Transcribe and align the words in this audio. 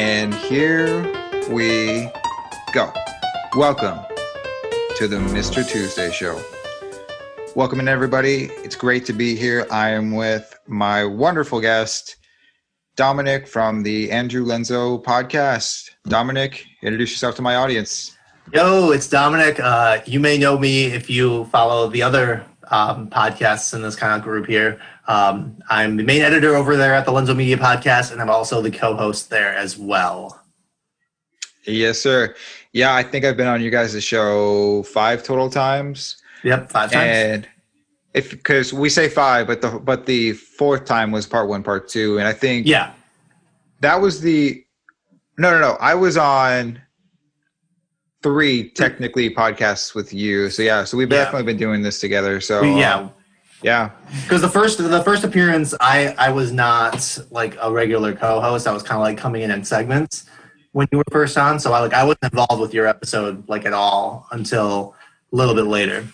And 0.00 0.32
here 0.32 1.02
we 1.50 2.10
go. 2.72 2.90
Welcome 3.54 3.98
to 4.96 5.06
the 5.06 5.18
Mr. 5.18 5.62
Tuesday 5.68 6.10
Show. 6.10 6.42
Welcome 7.54 7.80
in, 7.80 7.86
everybody. 7.86 8.44
It's 8.64 8.74
great 8.74 9.04
to 9.04 9.12
be 9.12 9.36
here. 9.36 9.66
I 9.70 9.90
am 9.90 10.12
with 10.12 10.58
my 10.66 11.04
wonderful 11.04 11.60
guest, 11.60 12.16
Dominic 12.96 13.46
from 13.46 13.82
the 13.82 14.10
Andrew 14.10 14.42
Lenzo 14.42 15.04
podcast. 15.04 15.90
Dominic, 16.08 16.64
introduce 16.82 17.10
yourself 17.10 17.34
to 17.34 17.42
my 17.42 17.56
audience. 17.56 18.16
Yo, 18.54 18.92
it's 18.92 19.06
Dominic. 19.06 19.60
Uh, 19.60 20.00
you 20.06 20.18
may 20.18 20.38
know 20.38 20.56
me 20.58 20.86
if 20.86 21.10
you 21.10 21.44
follow 21.52 21.90
the 21.90 22.02
other 22.02 22.46
um, 22.70 23.08
podcasts 23.10 23.74
in 23.74 23.82
this 23.82 23.96
kind 23.96 24.14
of 24.14 24.22
group 24.22 24.46
here. 24.46 24.80
Um, 25.08 25.60
I'm 25.68 25.96
the 25.96 26.04
main 26.04 26.22
editor 26.22 26.54
over 26.54 26.76
there 26.76 26.94
at 26.94 27.04
the 27.04 27.12
Lenzo 27.12 27.36
Media 27.36 27.56
Podcast, 27.56 28.12
and 28.12 28.20
I'm 28.20 28.30
also 28.30 28.62
the 28.62 28.70
co-host 28.70 29.30
there 29.30 29.54
as 29.54 29.76
well. 29.76 30.40
Yes, 31.66 31.98
sir. 31.98 32.34
Yeah, 32.72 32.94
I 32.94 33.02
think 33.02 33.24
I've 33.24 33.36
been 33.36 33.48
on 33.48 33.60
you 33.60 33.70
guys' 33.70 34.02
show 34.02 34.82
five 34.84 35.22
total 35.22 35.50
times. 35.50 36.22
Yep, 36.44 36.70
five 36.70 36.92
times. 36.92 37.04
And 37.04 37.48
if 38.14 38.30
because 38.30 38.72
we 38.72 38.88
say 38.88 39.08
five, 39.08 39.46
but 39.46 39.60
the 39.60 39.70
but 39.70 40.06
the 40.06 40.32
fourth 40.32 40.84
time 40.84 41.10
was 41.10 41.26
part 41.26 41.48
one, 41.48 41.62
part 41.62 41.88
two, 41.88 42.18
and 42.18 42.26
I 42.26 42.32
think 42.32 42.66
yeah, 42.66 42.92
that 43.80 44.00
was 44.00 44.20
the 44.20 44.64
no, 45.38 45.50
no, 45.50 45.60
no. 45.60 45.76
I 45.80 45.94
was 45.94 46.16
on 46.16 46.80
three 48.22 48.68
technically 48.70 49.30
podcasts 49.34 49.94
with 49.94 50.12
you. 50.12 50.50
So 50.50 50.62
yeah, 50.62 50.84
so 50.84 50.96
we've 50.96 51.10
Yeah. 51.10 51.24
definitely 51.24 51.44
been 51.52 51.56
doing 51.58 51.82
this 51.82 51.98
together. 52.00 52.40
So 52.40 52.62
yeah. 52.62 52.94
Um, 52.96 53.10
yeah, 53.62 53.90
Because 54.22 54.40
the 54.40 54.48
first 54.48 54.78
the 54.78 55.02
first 55.02 55.22
appearance, 55.22 55.74
I 55.80 56.14
I 56.16 56.30
was 56.30 56.50
not 56.50 57.18
like 57.30 57.58
a 57.60 57.70
regular 57.70 58.14
co-host. 58.14 58.66
I 58.66 58.72
was 58.72 58.82
kind 58.82 58.96
of 58.96 59.02
like 59.02 59.18
coming 59.18 59.42
in 59.42 59.50
in 59.50 59.62
segments 59.64 60.24
when 60.72 60.86
you 60.92 60.96
were 60.98 61.04
first 61.12 61.36
on. 61.36 61.58
So 61.60 61.74
I 61.74 61.80
like 61.80 61.92
I 61.92 62.02
wasn't 62.02 62.24
involved 62.32 62.58
with 62.62 62.72
your 62.72 62.86
episode 62.86 63.46
like 63.50 63.66
at 63.66 63.74
all 63.74 64.26
until 64.32 64.94
a 65.30 65.36
little 65.36 65.54
bit 65.54 65.66
later. 65.66 66.06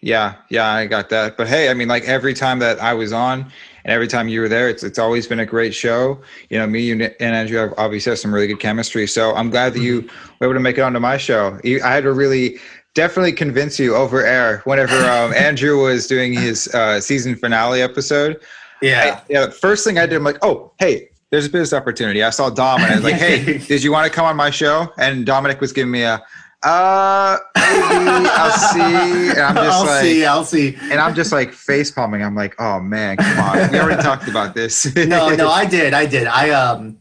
yeah, 0.00 0.34
yeah. 0.50 0.66
I 0.68 0.86
got 0.86 1.08
that. 1.10 1.36
But 1.36 1.46
hey, 1.46 1.68
I 1.70 1.74
mean, 1.74 1.86
like 1.86 2.02
every 2.04 2.34
time 2.34 2.58
that 2.58 2.80
I 2.82 2.94
was 2.94 3.12
on, 3.12 3.50
and 3.86 3.92
every 3.94 4.08
time 4.08 4.28
you 4.28 4.40
were 4.40 4.48
there, 4.48 4.68
it's 4.68 4.82
it's 4.82 4.98
always 4.98 5.26
been 5.26 5.38
a 5.40 5.46
great 5.46 5.74
show. 5.74 6.20
You 6.50 6.58
know, 6.58 6.66
me 6.66 6.80
you 6.82 6.92
and 6.94 7.14
Andrew 7.20 7.56
have 7.56 7.72
obviously 7.78 8.10
have 8.10 8.18
some 8.18 8.34
really 8.34 8.48
good 8.48 8.60
chemistry. 8.60 9.06
So 9.06 9.34
I'm 9.34 9.48
glad 9.48 9.72
that 9.74 9.80
you 9.80 10.02
were 10.40 10.48
able 10.48 10.54
to 10.54 10.60
make 10.60 10.76
it 10.76 10.82
onto 10.82 10.98
my 11.00 11.16
show. 11.16 11.58
You- 11.64 11.82
I 11.82 11.92
had 11.94 12.02
to 12.02 12.12
really. 12.12 12.58
Definitely 12.94 13.32
convince 13.32 13.78
you 13.78 13.94
over 13.94 14.24
air 14.24 14.62
whenever 14.64 14.96
um, 15.04 15.34
Andrew 15.36 15.82
was 15.82 16.06
doing 16.06 16.32
his 16.32 16.66
uh, 16.74 16.98
season 16.98 17.36
finale 17.36 17.82
episode. 17.82 18.40
Yeah. 18.80 19.20
I, 19.20 19.22
yeah, 19.30 19.44
the 19.44 19.52
first 19.52 19.84
thing 19.84 19.98
I 19.98 20.06
did, 20.06 20.16
I'm 20.16 20.24
like, 20.24 20.38
oh, 20.40 20.72
hey, 20.78 21.10
there's 21.28 21.44
a 21.44 21.50
business 21.50 21.74
opportunity. 21.74 22.22
I 22.22 22.30
saw 22.30 22.48
Dom 22.48 22.80
and 22.80 22.90
I 22.92 22.94
was 22.94 23.04
like, 23.04 23.14
hey, 23.26 23.58
did 23.58 23.82
you 23.82 23.92
want 23.92 24.06
to 24.06 24.10
come 24.10 24.24
on 24.24 24.34
my 24.34 24.48
show? 24.48 24.90
And 24.96 25.26
Dominic 25.26 25.60
was 25.60 25.74
giving 25.74 25.90
me 25.90 26.04
a, 26.04 26.24
uh, 26.62 27.38
maybe 27.56 28.28
I'll 28.30 28.50
see. 28.50 29.30
And 29.30 29.40
I'm 29.40 29.54
just 29.54 29.78
I'll 29.78 29.86
like, 29.86 30.02
see. 30.02 30.24
I'll 30.24 30.44
see. 30.44 30.76
and 30.90 31.00
I'm 31.00 31.14
just 31.14 31.32
like 31.32 31.52
face 31.52 31.90
palming. 31.90 32.22
I'm 32.22 32.34
like, 32.34 32.54
oh 32.58 32.80
man, 32.80 33.16
come 33.16 33.38
on. 33.38 33.70
We 33.70 33.78
already 33.78 34.02
talked 34.02 34.28
about 34.28 34.54
this. 34.54 34.94
no, 34.96 35.34
no, 35.34 35.48
I 35.48 35.64
did. 35.68 35.94
I 35.94 36.06
did. 36.06 36.26
I 36.26 36.50
um 36.50 36.98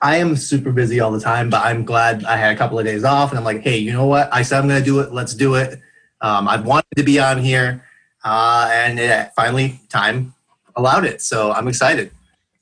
I 0.00 0.16
am 0.16 0.36
super 0.36 0.70
busy 0.70 1.00
all 1.00 1.10
the 1.10 1.20
time, 1.20 1.50
but 1.50 1.64
I'm 1.64 1.84
glad 1.84 2.24
I 2.24 2.36
had 2.36 2.54
a 2.54 2.58
couple 2.58 2.78
of 2.78 2.84
days 2.84 3.04
off 3.04 3.30
and 3.30 3.38
I'm 3.38 3.44
like, 3.44 3.62
hey, 3.62 3.78
you 3.78 3.92
know 3.92 4.06
what? 4.06 4.28
I 4.32 4.42
said 4.42 4.60
I'm 4.60 4.68
gonna 4.68 4.84
do 4.84 5.00
it, 5.00 5.12
let's 5.12 5.34
do 5.34 5.54
it. 5.54 5.80
Um, 6.20 6.46
I've 6.46 6.64
wanted 6.64 6.94
to 6.96 7.02
be 7.02 7.18
on 7.18 7.38
here, 7.38 7.84
uh, 8.24 8.70
and 8.72 8.98
it, 8.98 9.30
finally 9.34 9.80
time 9.88 10.34
allowed 10.76 11.04
it. 11.04 11.20
So 11.22 11.52
I'm 11.52 11.68
excited. 11.68 12.10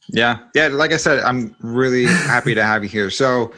Yeah, 0.09 0.38
yeah. 0.54 0.69
Like 0.69 0.92
I 0.92 0.97
said, 0.97 1.21
I'm 1.21 1.54
really 1.60 2.06
happy 2.06 2.54
to 2.54 2.65
have 2.65 2.82
you 2.82 2.88
here. 2.88 3.10
So, 3.10 3.53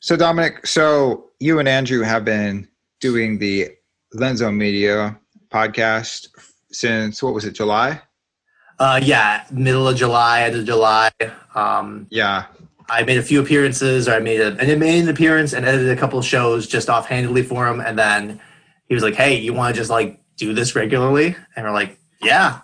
so 0.00 0.16
Dominic, 0.16 0.66
so 0.66 1.30
you 1.42 1.58
and 1.58 1.68
Andrew 1.68 2.02
have 2.02 2.24
been 2.24 2.68
doing 3.00 3.36
the 3.36 3.68
Lenzo 4.14 4.54
Media 4.54 5.18
podcast 5.50 6.28
since 6.70 7.20
what 7.20 7.34
was 7.34 7.44
it, 7.44 7.52
July? 7.52 8.00
Uh, 8.78 9.00
yeah, 9.02 9.44
middle 9.50 9.88
of 9.88 9.96
July, 9.96 10.42
end 10.42 10.54
of 10.54 10.64
July. 10.64 11.10
Um, 11.56 12.06
Yeah, 12.10 12.44
I 12.88 13.02
made 13.02 13.18
a 13.18 13.22
few 13.22 13.40
appearances, 13.40 14.08
or 14.08 14.12
I 14.12 14.20
made 14.20 14.40
a 14.40 14.56
and 14.56 14.70
I 14.70 14.74
made 14.76 15.02
an 15.02 15.08
appearance 15.08 15.52
and 15.52 15.66
edited 15.66 15.90
a 15.90 15.96
couple 15.96 16.18
of 16.18 16.24
shows 16.24 16.68
just 16.68 16.88
offhandedly 16.88 17.42
for 17.42 17.66
him, 17.66 17.80
and 17.80 17.98
then 17.98 18.40
he 18.86 18.94
was 18.94 19.02
like, 19.02 19.14
"Hey, 19.14 19.36
you 19.36 19.52
want 19.52 19.74
to 19.74 19.80
just 19.80 19.90
like 19.90 20.22
do 20.36 20.54
this 20.54 20.76
regularly?" 20.76 21.34
And 21.56 21.66
we're 21.66 21.72
like, 21.72 21.98
"Yeah." 22.22 22.60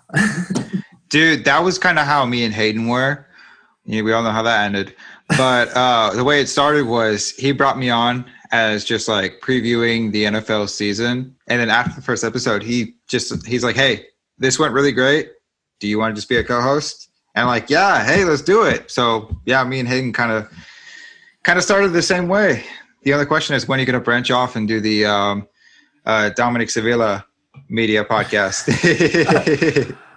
dude, 1.09 1.45
that 1.45 1.65
was 1.65 1.79
kind 1.79 1.99
of 1.99 2.07
how 2.07 2.25
me 2.27 2.45
and 2.45 2.55
Hayden 2.55 2.87
were. 2.87 3.27
Yeah, 3.85 4.03
we 4.03 4.13
all 4.13 4.23
know 4.23 4.31
how 4.31 4.43
that 4.43 4.67
ended. 4.67 4.95
But 5.37 5.69
uh, 5.75 6.15
the 6.15 6.25
way 6.25 6.41
it 6.41 6.49
started 6.49 6.87
was 6.87 7.31
he 7.33 7.53
brought 7.53 7.79
me 7.79 7.91
on 7.91 8.25
as 8.51 8.85
just 8.85 9.09
like 9.09 9.41
previewing 9.41 10.13
the 10.13 10.25
NFL 10.25 10.69
season, 10.69 11.37
and 11.47 11.61
then 11.61 11.71
after 11.71 11.95
the 11.95 12.03
first 12.03 12.25
episode, 12.25 12.63
he 12.63 12.95
just 13.07 13.47
he's 13.47 13.65
like, 13.65 13.77
"Hey, 13.77 14.07
this 14.39 14.59
went 14.59 14.73
really 14.73 14.93
great. 14.93 15.31
Do 15.81 15.89
you 15.89 15.99
want 15.99 16.15
to 16.15 16.19
just 16.19 16.29
be 16.29 16.37
a 16.37 16.45
co-host?" 16.45 17.11
And 17.35 17.43
I'm 17.43 17.49
like, 17.49 17.71
"Yeah, 17.71 18.05
hey, 18.05 18.25
let's 18.25 18.43
do 18.43 18.65
it." 18.65 18.91
So 18.91 19.37
yeah, 19.45 19.63
me 19.65 19.81
and 19.81 19.89
Hayden 19.89 20.13
kind 20.13 20.33
of 20.33 20.51
kind 21.43 21.59
of 21.59 21.65
started 21.65 21.93
the 21.93 22.03
same 22.03 22.29
way. 22.29 22.65
The 23.03 23.13
other 23.13 23.27
question 23.27 23.55
is 23.55 23.69
when 23.69 23.79
are 23.79 23.81
you 23.81 23.87
going 23.87 23.99
to 23.99 24.05
branch 24.05 24.31
off 24.31 24.57
and 24.57 24.67
do 24.67 24.81
the 24.81 25.07
um, 25.07 25.49
uh, 26.05 26.31
Dominic 26.31 26.71
Sevilla 26.71 27.25
media 27.69 28.05
podcast? 28.05 28.69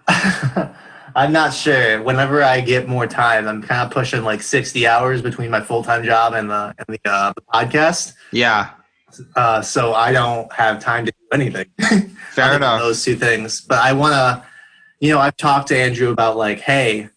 I'm 1.16 1.32
not 1.32 1.54
sure. 1.54 2.02
Whenever 2.04 2.44
I 2.44 2.62
get 2.62 2.88
more 2.88 3.08
time, 3.08 3.48
I'm 3.48 3.62
kind 3.62 3.82
of 3.82 3.92
pushing 3.92 4.24
like 4.24 4.42
60 4.42 4.88
hours 4.88 5.22
between 5.22 5.50
my 5.50 5.62
full 5.62 5.84
time 5.84 6.04
job 6.04 6.34
and 6.34 6.50
the 6.50 6.74
and 6.78 6.88
the, 6.88 7.00
uh, 7.10 7.34
the 7.36 7.42
podcast. 7.42 8.14
yeah, 8.32 8.72
Uh, 9.36 9.62
so 9.62 9.94
I 9.94 10.12
don't 10.12 10.52
have 10.54 10.80
time 10.80 11.06
to 11.06 11.12
do 11.12 11.28
anything. 11.34 11.66
fair 12.32 12.56
enough. 12.56 12.80
Those 12.80 13.04
two 13.04 13.16
things. 13.16 13.62
But 13.62 13.80
I 13.80 13.94
want 13.94 14.14
to, 14.14 14.44
you 15.00 15.12
know, 15.12 15.20
I've 15.20 15.38
talked 15.38 15.68
to 15.70 15.78
Andrew 15.78 16.10
about 16.12 16.38
like, 16.38 16.60
hey, 16.60 17.10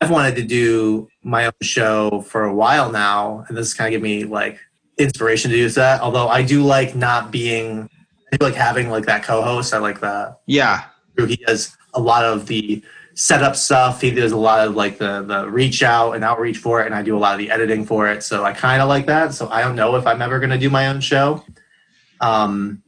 I've 0.00 0.10
wanted 0.10 0.36
to 0.36 0.42
do 0.42 1.08
my 1.22 1.46
own 1.46 1.52
show 1.62 2.22
for 2.28 2.44
a 2.44 2.54
while 2.54 2.90
now, 2.90 3.44
and 3.48 3.56
this 3.56 3.74
kind 3.74 3.88
of 3.88 3.92
give 3.92 4.02
me 4.02 4.24
like 4.24 4.58
inspiration 4.98 5.50
to 5.50 5.56
do 5.56 5.68
that. 5.70 6.00
Although 6.00 6.28
I 6.28 6.42
do 6.42 6.62
like 6.62 6.94
not 6.94 7.30
being, 7.30 7.88
I 8.32 8.36
do 8.36 8.44
like 8.46 8.54
having 8.54 8.88
like 8.90 9.06
that 9.06 9.22
co-host. 9.24 9.74
I 9.74 9.78
like 9.78 10.00
that. 10.00 10.40
Yeah, 10.46 10.84
He 11.18 11.36
does 11.36 11.76
a 11.94 12.00
lot 12.00 12.24
of 12.24 12.46
the 12.46 12.82
setup 13.14 13.56
stuff. 13.56 14.00
He 14.00 14.10
does 14.10 14.32
a 14.32 14.36
lot 14.36 14.66
of 14.66 14.74
like 14.74 14.98
the 14.98 15.22
the 15.22 15.48
reach 15.48 15.82
out 15.82 16.12
and 16.12 16.24
outreach 16.24 16.58
for 16.58 16.82
it, 16.82 16.86
and 16.86 16.94
I 16.94 17.02
do 17.02 17.16
a 17.16 17.18
lot 17.18 17.32
of 17.32 17.38
the 17.38 17.50
editing 17.50 17.84
for 17.84 18.08
it. 18.08 18.22
So 18.22 18.44
I 18.44 18.52
kind 18.52 18.82
of 18.82 18.88
like 18.88 19.06
that. 19.06 19.32
So 19.34 19.48
I 19.48 19.62
don't 19.62 19.76
know 19.76 19.96
if 19.96 20.06
I'm 20.06 20.20
ever 20.20 20.38
going 20.38 20.50
to 20.50 20.58
do 20.58 20.70
my 20.70 20.88
own 20.88 21.00
show. 21.00 21.44
Um, 22.20 22.82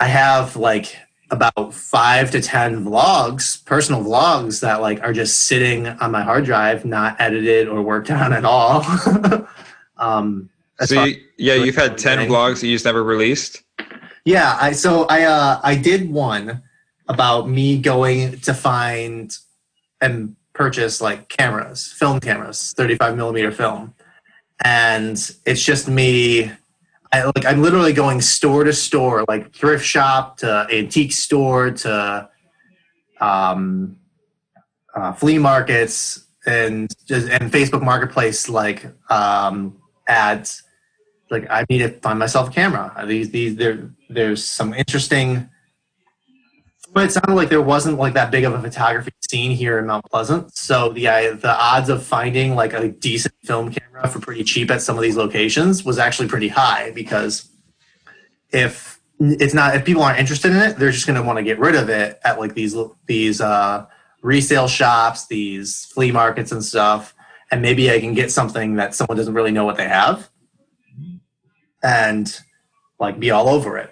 I 0.00 0.06
have 0.06 0.56
like 0.56 0.96
about 1.30 1.74
five 1.74 2.30
to 2.30 2.40
ten 2.40 2.84
vlogs, 2.84 3.64
personal 3.64 4.02
vlogs 4.02 4.60
that 4.60 4.80
like 4.80 5.02
are 5.02 5.12
just 5.12 5.40
sitting 5.42 5.86
on 5.86 6.10
my 6.10 6.22
hard 6.22 6.44
drive, 6.44 6.84
not 6.84 7.20
edited 7.20 7.68
or 7.68 7.82
worked 7.82 8.10
on 8.12 8.32
at 8.32 8.44
all. 8.44 8.84
um, 9.98 10.48
So 10.80 11.04
you, 11.04 11.20
yeah, 11.36 11.54
you've 11.54 11.76
had 11.76 11.98
ten 11.98 12.18
vlogs 12.28 12.60
that 12.60 12.68
you 12.68 12.74
just 12.74 12.84
never 12.84 13.02
released. 13.02 13.62
Yeah, 14.24 14.56
I 14.60 14.72
so 14.72 15.06
I 15.06 15.22
uh 15.22 15.60
I 15.64 15.74
did 15.74 16.10
one 16.10 16.62
about 17.08 17.48
me 17.48 17.78
going 17.78 18.38
to 18.40 18.54
find 18.54 19.36
and 20.00 20.36
purchase 20.52 21.00
like 21.00 21.28
cameras, 21.28 21.86
film 21.92 22.20
cameras, 22.20 22.74
35 22.76 23.16
millimeter 23.16 23.50
film. 23.50 23.94
And 24.64 25.16
it's 25.46 25.64
just 25.64 25.88
me 25.88 26.52
I 27.12 27.24
like 27.24 27.46
I'm 27.46 27.62
literally 27.62 27.92
going 27.92 28.20
store 28.20 28.64
to 28.64 28.72
store, 28.72 29.24
like 29.28 29.54
thrift 29.54 29.84
shop 29.84 30.38
to 30.38 30.66
antique 30.70 31.12
store 31.12 31.70
to 31.70 32.28
um 33.20 33.96
uh, 34.94 35.12
flea 35.12 35.38
markets 35.38 36.26
and 36.46 36.90
just 37.06 37.28
and 37.28 37.50
Facebook 37.50 37.82
marketplace 37.82 38.48
like 38.48 38.86
um 39.10 39.80
ads 40.08 40.62
like 41.30 41.46
I 41.50 41.64
need 41.68 41.78
to 41.78 41.88
find 42.00 42.18
myself 42.18 42.48
a 42.48 42.52
camera. 42.52 43.04
These 43.06 43.30
these 43.30 43.56
there 43.56 43.90
there's 44.08 44.44
some 44.44 44.74
interesting. 44.74 45.48
But 46.92 47.04
it 47.04 47.12
sounded 47.12 47.34
like 47.34 47.48
there 47.48 47.62
wasn't 47.62 47.98
like 47.98 48.14
that 48.14 48.30
big 48.30 48.44
of 48.44 48.54
a 48.54 48.60
photography 48.60 49.12
scene 49.28 49.50
here 49.50 49.78
in 49.78 49.86
Mount 49.86 50.04
Pleasant. 50.06 50.56
So 50.56 50.90
the 50.90 51.04
the 51.40 51.54
odds 51.54 51.88
of 51.88 52.02
finding 52.02 52.54
like 52.54 52.72
a 52.72 52.88
decent 52.88 53.34
film 53.44 53.70
camera 53.70 54.08
for 54.08 54.20
pretty 54.20 54.42
cheap 54.44 54.70
at 54.70 54.82
some 54.82 54.96
of 54.96 55.02
these 55.02 55.16
locations 55.16 55.84
was 55.84 55.98
actually 55.98 56.28
pretty 56.28 56.48
high 56.48 56.90
because 56.92 57.48
if 58.50 59.00
it's 59.20 59.54
not 59.54 59.74
if 59.74 59.84
people 59.84 60.02
aren't 60.02 60.18
interested 60.18 60.52
in 60.52 60.58
it, 60.58 60.76
they're 60.78 60.90
just 60.90 61.06
going 61.06 61.20
to 61.20 61.26
want 61.26 61.38
to 61.38 61.42
get 61.42 61.58
rid 61.58 61.74
of 61.74 61.88
it 61.88 62.18
at 62.24 62.38
like 62.38 62.54
these 62.54 62.76
these 63.06 63.40
uh, 63.40 63.86
resale 64.22 64.68
shops, 64.68 65.26
these 65.26 65.86
flea 65.86 66.10
markets 66.10 66.52
and 66.52 66.64
stuff. 66.64 67.14
And 67.50 67.62
maybe 67.62 67.90
I 67.90 68.00
can 68.00 68.14
get 68.14 68.30
something 68.30 68.76
that 68.76 68.94
someone 68.94 69.16
doesn't 69.16 69.34
really 69.34 69.52
know 69.52 69.64
what 69.64 69.76
they 69.76 69.88
have 69.88 70.30
and 71.82 72.38
like 72.98 73.18
be 73.18 73.30
all 73.30 73.48
over 73.48 73.78
it. 73.78 73.90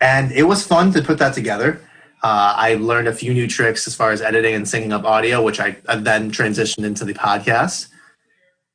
And 0.00 0.32
it 0.32 0.44
was 0.44 0.66
fun 0.66 0.92
to 0.92 1.02
put 1.02 1.18
that 1.18 1.34
together. 1.34 1.80
Uh, 2.22 2.54
I 2.56 2.74
learned 2.74 3.08
a 3.08 3.12
few 3.14 3.32
new 3.32 3.46
tricks 3.46 3.86
as 3.86 3.94
far 3.94 4.10
as 4.10 4.20
editing 4.20 4.54
and 4.54 4.64
syncing 4.64 4.92
up 4.92 5.04
audio, 5.04 5.42
which 5.42 5.60
I, 5.60 5.76
I 5.88 5.96
then 5.96 6.30
transitioned 6.30 6.84
into 6.84 7.04
the 7.04 7.14
podcast. 7.14 7.88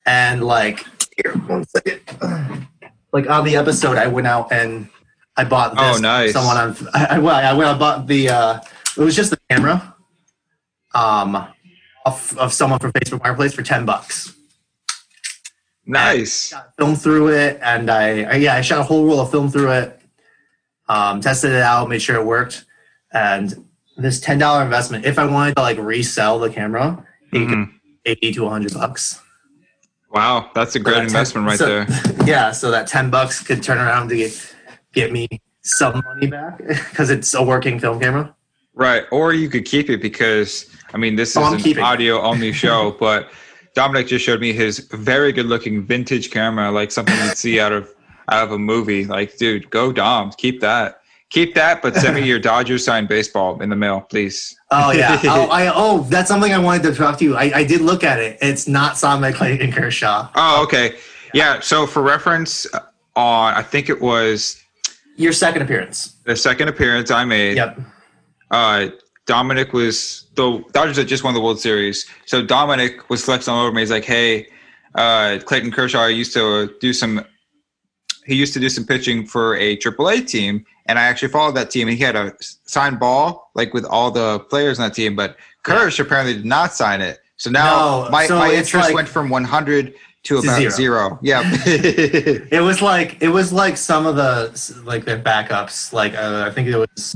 and 0.06 0.44
like 0.44 0.86
here, 1.18 1.34
one 1.34 1.66
second. 1.66 2.00
Like 3.12 3.30
on 3.30 3.46
the 3.46 3.56
episode, 3.58 3.98
I 3.98 4.08
went 4.08 4.28
out 4.28 4.52
and 4.52 4.88
I 5.38 5.44
bought 5.44 5.76
this. 5.76 5.98
Oh, 5.98 6.02
nice. 6.02 6.34
Someone 6.34 6.58
on. 6.58 6.76
I, 6.94 7.06
I, 7.12 7.20
well, 7.20 7.36
I 7.36 7.54
went. 7.54 7.70
I 7.70 7.78
bought 7.78 8.08
the. 8.08 8.30
Uh, 8.30 8.60
it 8.98 9.02
was 9.02 9.16
just 9.16 9.30
the 9.32 9.40
camera. 9.50 9.96
Um, 10.96 11.48
of, 12.06 12.38
of 12.38 12.54
someone 12.54 12.80
from 12.80 12.92
Facebook 12.92 13.20
Marketplace 13.20 13.54
for 13.54 13.64
ten 13.64 13.86
bucks. 13.86 14.34
Nice. 15.86 16.54
Film 16.78 16.96
through 16.96 17.30
it, 17.30 17.60
and 17.62 17.90
I, 17.90 18.24
I 18.24 18.36
yeah, 18.36 18.56
I 18.56 18.62
shot 18.62 18.80
a 18.80 18.84
whole 18.84 19.06
roll 19.06 19.20
of 19.20 19.32
film 19.32 19.50
through 19.50 19.72
it. 19.72 20.00
Um, 20.88 21.22
tested 21.22 21.52
it 21.52 21.62
out, 21.62 21.90
made 21.90 22.02
sure 22.02 22.16
it 22.16 22.26
worked, 22.26 22.66
and 23.14 23.66
this 23.98 24.20
ten 24.20 24.38
dollar 24.40 24.64
investment. 24.64 25.06
If 25.06 25.18
I 25.20 25.26
wanted 25.26 25.56
to 25.56 25.62
like 25.62 25.78
resell 25.78 26.40
the 26.40 26.50
camera, 26.50 27.06
it 27.32 27.48
could 27.48 27.58
Mhm. 27.58 27.70
eighty 28.06 28.34
to 28.34 28.50
hundred 28.50 28.74
bucks. 28.74 29.20
Wow, 30.12 30.52
that's 30.54 30.76
a 30.76 30.80
So 30.80 30.84
great 30.84 30.94
that 30.94 31.00
10 31.00 31.06
investment 31.08 31.48
right 31.48 31.58
so- 31.58 31.66
there. 31.66 31.88
Yeah, 32.26 32.52
so 32.52 32.72
that 32.72 32.88
ten 32.88 33.10
bucks 33.10 33.42
could 33.44 33.62
turn 33.64 33.78
around 33.80 34.10
to 34.10 34.16
get, 34.16 34.56
get 34.94 35.12
me 35.12 35.28
some 35.64 36.02
money 36.06 36.28
back 36.28 36.58
because 36.68 37.10
it's 37.10 37.34
a 37.34 37.42
working 37.44 37.80
film 37.80 38.00
camera. 38.00 38.34
Right. 38.76 39.04
Or 39.12 39.34
you 39.34 39.50
could 39.50 39.66
keep 39.66 39.90
it 39.90 40.02
because 40.02 40.66
I 40.94 40.98
mean 40.98 41.16
this 41.16 41.32
is 41.32 41.38
Oh, 41.38 41.44
I'm 41.44 41.56
an 41.64 41.80
audio 41.80 42.22
only 42.22 42.52
show, 42.64 42.96
but 43.00 43.30
Dominic 43.76 44.08
just 44.08 44.24
showed 44.24 44.40
me 44.40 44.54
his 44.54 44.80
very 44.92 45.32
good 45.32 45.48
looking 45.48 45.84
vintage 45.84 46.30
camera, 46.32 46.72
like 46.72 46.92
something 46.92 47.16
you'd 47.26 47.38
see 47.38 47.60
out 47.60 47.72
of 47.72 47.90
out 48.30 48.44
of 48.44 48.52
a 48.52 48.60
movie. 48.60 49.06
Like, 49.06 49.36
dude, 49.38 49.70
go 49.70 49.92
Dom, 49.92 50.32
keep 50.38 50.62
that. 50.62 51.02
Keep 51.34 51.56
that, 51.56 51.82
but 51.82 51.96
send 51.96 52.14
me 52.14 52.22
your 52.28 52.38
Dodgers 52.38 52.86
signed 52.86 53.08
baseball 53.08 53.60
in 53.60 53.70
the 53.70 53.76
mail, 53.76 54.02
please. 54.02 54.56
Oh 54.70 54.92
yeah. 54.92 55.20
oh, 55.26 55.50
I, 55.50 55.72
oh, 55.74 56.04
that's 56.04 56.28
something 56.28 56.54
I 56.54 56.60
wanted 56.60 56.84
to 56.84 56.94
talk 56.94 57.18
to 57.18 57.26
you. 57.26 57.36
I, 57.36 57.52
I 57.56 57.64
did 57.64 57.82
look 57.82 58.04
at 58.04 58.20
it. 58.20 58.38
It's 58.40 58.68
not 58.68 59.00
Sonic 59.00 59.34
Clayton 59.34 59.72
Kershaw. 59.72 60.30
Oh, 60.36 60.62
okay. 60.64 60.96
Yeah, 61.34 61.60
so 61.60 61.88
for 61.88 62.04
reference 62.04 62.72
uh, 62.76 62.82
on 63.16 63.56
I 63.56 63.64
think 63.64 63.90
it 63.90 64.00
was 64.00 64.62
Your 65.16 65.34
second 65.34 65.64
appearance. 65.64 66.18
the 66.24 66.36
second 66.36 66.68
appearance 66.68 67.10
I 67.10 67.26
made. 67.26 67.58
Yep. 67.58 67.80
uh, 68.52 68.88
Dominic 69.26 69.74
was 69.74 70.28
the 70.36 70.64
Dodgers 70.72 70.98
had 70.98 71.08
just 71.08 71.24
won 71.24 71.34
the 71.34 71.42
World 71.42 71.60
Series, 71.60 72.08
so 72.28 72.46
Dominic 72.46 73.10
was 73.10 73.26
flexing 73.26 73.52
all 73.52 73.66
over 73.66 73.74
me. 73.74 73.82
He's 73.82 73.90
like, 73.90 74.06
"Hey, 74.06 74.50
uh, 74.94 75.40
Clayton 75.44 75.72
Kershaw 75.72 76.06
used 76.06 76.34
to 76.34 76.76
do 76.80 76.94
some. 76.94 77.26
He 78.26 78.36
used 78.36 78.54
to 78.54 78.60
do 78.60 78.70
some 78.70 78.86
pitching 78.86 79.26
for 79.26 79.56
a 79.58 79.78
AAA 79.78 80.28
team, 80.28 80.66
and 80.86 80.98
I 81.00 81.04
actually 81.04 81.30
followed 81.30 81.56
that 81.56 81.70
team. 81.72 81.88
And 81.88 81.98
he 81.98 82.04
had 82.04 82.16
a 82.16 82.34
signed 82.40 83.00
ball 83.00 83.52
like 83.56 83.74
with 83.74 83.86
all 83.86 84.12
the 84.12 84.40
players 84.50 84.80
on 84.80 84.88
that 84.90 84.96
team, 84.96 85.16
but 85.16 85.38
Kersh 85.64 86.00
apparently 86.00 86.34
did 86.34 86.46
not 86.46 86.74
sign 86.74 87.02
it. 87.02 87.20
So 87.38 87.50
now 87.50 88.06
No, 88.06 88.10
my, 88.12 88.26
so 88.28 88.38
my 88.38 88.50
interest 88.54 88.88
like- 88.88 88.94
went 88.96 89.08
from 89.08 89.30
100 89.30 89.94
to 90.24 90.36
To 90.36 90.38
about 90.40 90.58
zero. 90.60 90.70
zero. 90.72 91.20
Yeah. 91.22 91.42
It 91.66 92.62
was 92.64 92.82
like 92.82 93.22
it 93.22 93.28
was 93.30 93.52
like 93.52 93.76
some 93.76 94.06
of 94.06 94.16
the 94.16 94.82
like 94.86 95.04
their 95.04 95.20
backups. 95.20 95.92
Like 95.92 96.14
uh, 96.16 96.46
I 96.48 96.52
think 96.52 96.70
it 96.70 96.78
was 96.78 97.16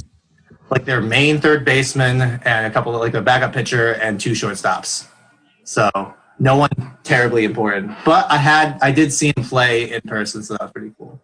like 0.69 0.83
their 0.83 0.99
main 0.99 1.39
third 1.39 1.63
baseman 1.63 2.21
and 2.43 2.65
a 2.65 2.69
couple 2.69 2.93
of 2.93 2.99
like 2.99 3.13
a 3.13 3.21
backup 3.21 3.53
pitcher 3.53 3.93
and 3.93 4.19
two 4.19 4.31
shortstops. 4.31 5.07
So 5.63 5.89
no 6.39 6.55
one 6.55 6.69
terribly 7.03 7.45
important. 7.45 7.91
But 8.05 8.29
I 8.31 8.37
had 8.37 8.77
I 8.81 8.91
did 8.91 9.11
see 9.13 9.33
him 9.35 9.43
play 9.43 9.91
in 9.93 10.01
person, 10.01 10.43
so 10.43 10.53
that 10.53 10.61
was 10.63 10.71
pretty 10.71 10.93
cool. 10.97 11.21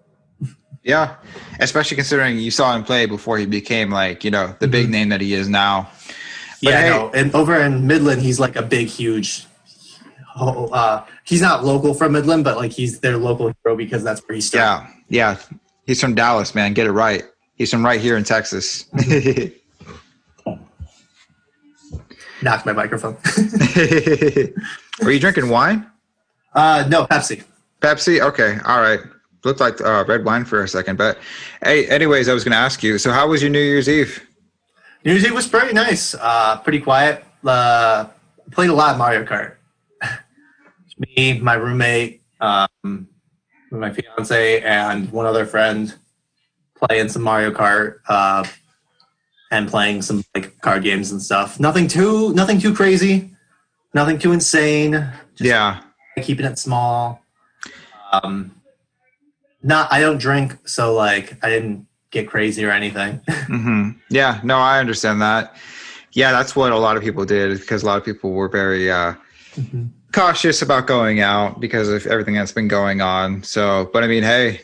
yeah, 0.84 1.16
especially 1.60 1.96
considering 1.96 2.38
you 2.38 2.52
saw 2.52 2.76
him 2.76 2.84
play 2.84 3.06
before 3.06 3.38
he 3.38 3.46
became 3.46 3.90
like 3.90 4.24
you 4.24 4.32
know 4.32 4.56
the 4.60 4.68
big 4.68 4.90
name 4.90 5.10
that 5.10 5.22
he 5.22 5.34
is 5.34 5.50
now. 5.50 5.90
But 6.62 6.72
yeah, 6.72 6.82
hey- 6.82 6.90
no. 6.90 7.12
And 7.14 7.34
over 7.36 7.60
in 7.60 7.86
Midland, 7.88 8.22
he's 8.22 8.40
like 8.40 8.56
a 8.56 8.62
big, 8.64 8.88
huge. 8.88 9.46
Uh, 10.36 11.06
he's 11.26 11.42
not 11.42 11.64
local 11.64 11.94
from 11.94 12.14
Midland, 12.14 12.44
but 12.44 12.58
like 12.58 12.72
he's 12.72 13.00
their 13.02 13.18
local 13.18 13.54
hero 13.64 13.76
because 13.76 14.04
that's 14.04 14.20
where 14.22 14.34
he 14.36 14.42
started. 14.42 14.90
Yeah, 15.10 15.36
yeah. 15.38 15.60
He's 15.86 16.02
from 16.02 16.16
Dallas, 16.16 16.56
man. 16.56 16.74
Get 16.74 16.88
it 16.88 16.92
right. 16.92 17.24
He's 17.56 17.70
from 17.70 17.86
right 17.86 18.02
here 18.02 18.18
in 18.18 18.24
Texas. 18.24 18.86
Knocked 22.42 22.66
my 22.66 22.74
microphone. 22.74 23.16
Are 25.02 25.12
you 25.12 25.20
drinking 25.20 25.50
wine? 25.50 25.90
uh, 26.54 26.86
no, 26.90 27.06
Pepsi. 27.08 27.44
Pepsi? 27.82 28.20
Okay, 28.22 28.58
all 28.66 28.82
right. 28.82 29.00
Looked 29.44 29.60
like 29.60 29.82
uh, 29.82 30.06
red 30.08 30.24
wine 30.24 30.46
for 30.46 30.64
a 30.64 30.68
second, 30.68 30.98
but 30.98 31.18
hey, 31.64 31.88
anyways, 31.88 32.30
I 32.30 32.34
was 32.34 32.44
going 32.44 32.54
to 32.54 32.58
ask 32.58 32.82
you. 32.82 32.98
So, 32.98 33.12
how 33.12 33.28
was 33.28 33.42
your 33.42 33.52
New 33.52 33.60
Year's 33.60 33.90
Eve? 33.90 34.26
New 35.04 35.12
Year's 35.12 35.26
Eve 35.26 35.34
was 35.34 35.48
pretty 35.48 35.74
nice. 35.74 36.16
Uh, 36.16 36.58
pretty 36.60 36.80
quiet. 36.80 37.26
Uh, 37.44 38.06
played 38.52 38.70
a 38.70 38.74
lot 38.74 38.92
of 38.92 38.98
Mario 38.98 39.26
Kart. 39.26 39.56
Me, 40.98 41.40
my 41.40 41.56
roommate, 41.56 42.22
um, 42.40 43.08
my 43.72 43.92
fiance, 43.92 44.62
and 44.62 45.12
one 45.12 45.26
other 45.26 45.46
friend 45.46 45.94
playing 46.76 47.10
some 47.10 47.22
Mario 47.24 47.52
Kart 47.52 47.98
uh, 48.08 48.46
and 49.52 49.68
playing 49.68 50.04
some 50.04 50.24
like 50.36 50.60
card 50.62 50.84
games 50.84 51.12
and 51.12 51.22
stuff. 51.22 51.60
Nothing 51.60 51.88
too, 51.88 52.34
nothing 52.34 52.60
too 52.60 52.74
crazy. 52.74 53.33
Nothing 53.94 54.18
too 54.20 54.32
insane. 54.32 54.92
Just 55.36 55.42
Yeah, 55.50 55.82
keeping 56.22 56.46
it 56.46 56.58
small. 56.58 57.22
Um, 58.12 58.52
not, 59.62 59.92
I 59.92 60.00
don't 60.02 60.18
drink, 60.18 60.58
so 60.68 60.94
like 60.94 61.38
I 61.44 61.50
didn't 61.50 61.88
get 62.12 62.28
crazy 62.28 62.66
or 62.66 62.72
anything. 62.72 63.22
hmm 63.48 63.92
yeah. 64.10 64.40
No, 64.44 64.58
I 64.58 64.80
understand 64.80 65.22
that. 65.22 65.56
Yeah, 66.12 66.32
that's 66.32 66.56
what 66.56 66.72
a 66.72 66.78
lot 66.78 66.96
of 66.98 67.04
people 67.04 67.26
did 67.26 67.60
because 67.60 67.82
a 67.82 67.86
lot 67.88 67.98
of 67.98 68.06
people 68.06 68.32
were 68.32 68.48
very 68.50 68.92
uh, 68.92 69.14
cautious 70.12 70.62
about 70.62 70.86
going 70.86 71.22
out 71.22 71.60
because 71.60 71.90
of 71.90 72.06
everything 72.06 72.36
that's 72.36 72.52
been 72.52 72.68
going 72.68 73.02
on. 73.02 73.42
So, 73.42 73.90
but 73.94 74.04
I 74.04 74.08
mean, 74.08 74.22
hey, 74.22 74.62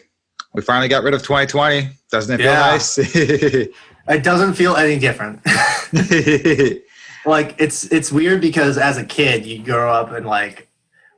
we 0.54 0.62
finally 0.62 0.88
got 0.88 1.04
rid 1.04 1.16
of 1.16 1.24
2020. 1.24 1.90
Doesn't 2.12 2.36
it 2.40 2.44
feel 2.44 2.52
Yeah. 2.54 2.60
nice? 2.60 2.98
It 4.12 4.24
doesn't 4.24 4.56
feel 4.56 4.76
any 4.76 4.98
different. 4.98 5.40
like 7.30 7.56
it's 7.58 7.86
it's 7.86 8.12
weird 8.12 8.42
because 8.42 8.78
as 8.78 8.98
a 8.98 9.06
kid 9.06 9.46
you 9.46 9.64
grow 9.64 9.92
up 9.92 10.12
and 10.12 10.26
like 10.26 10.68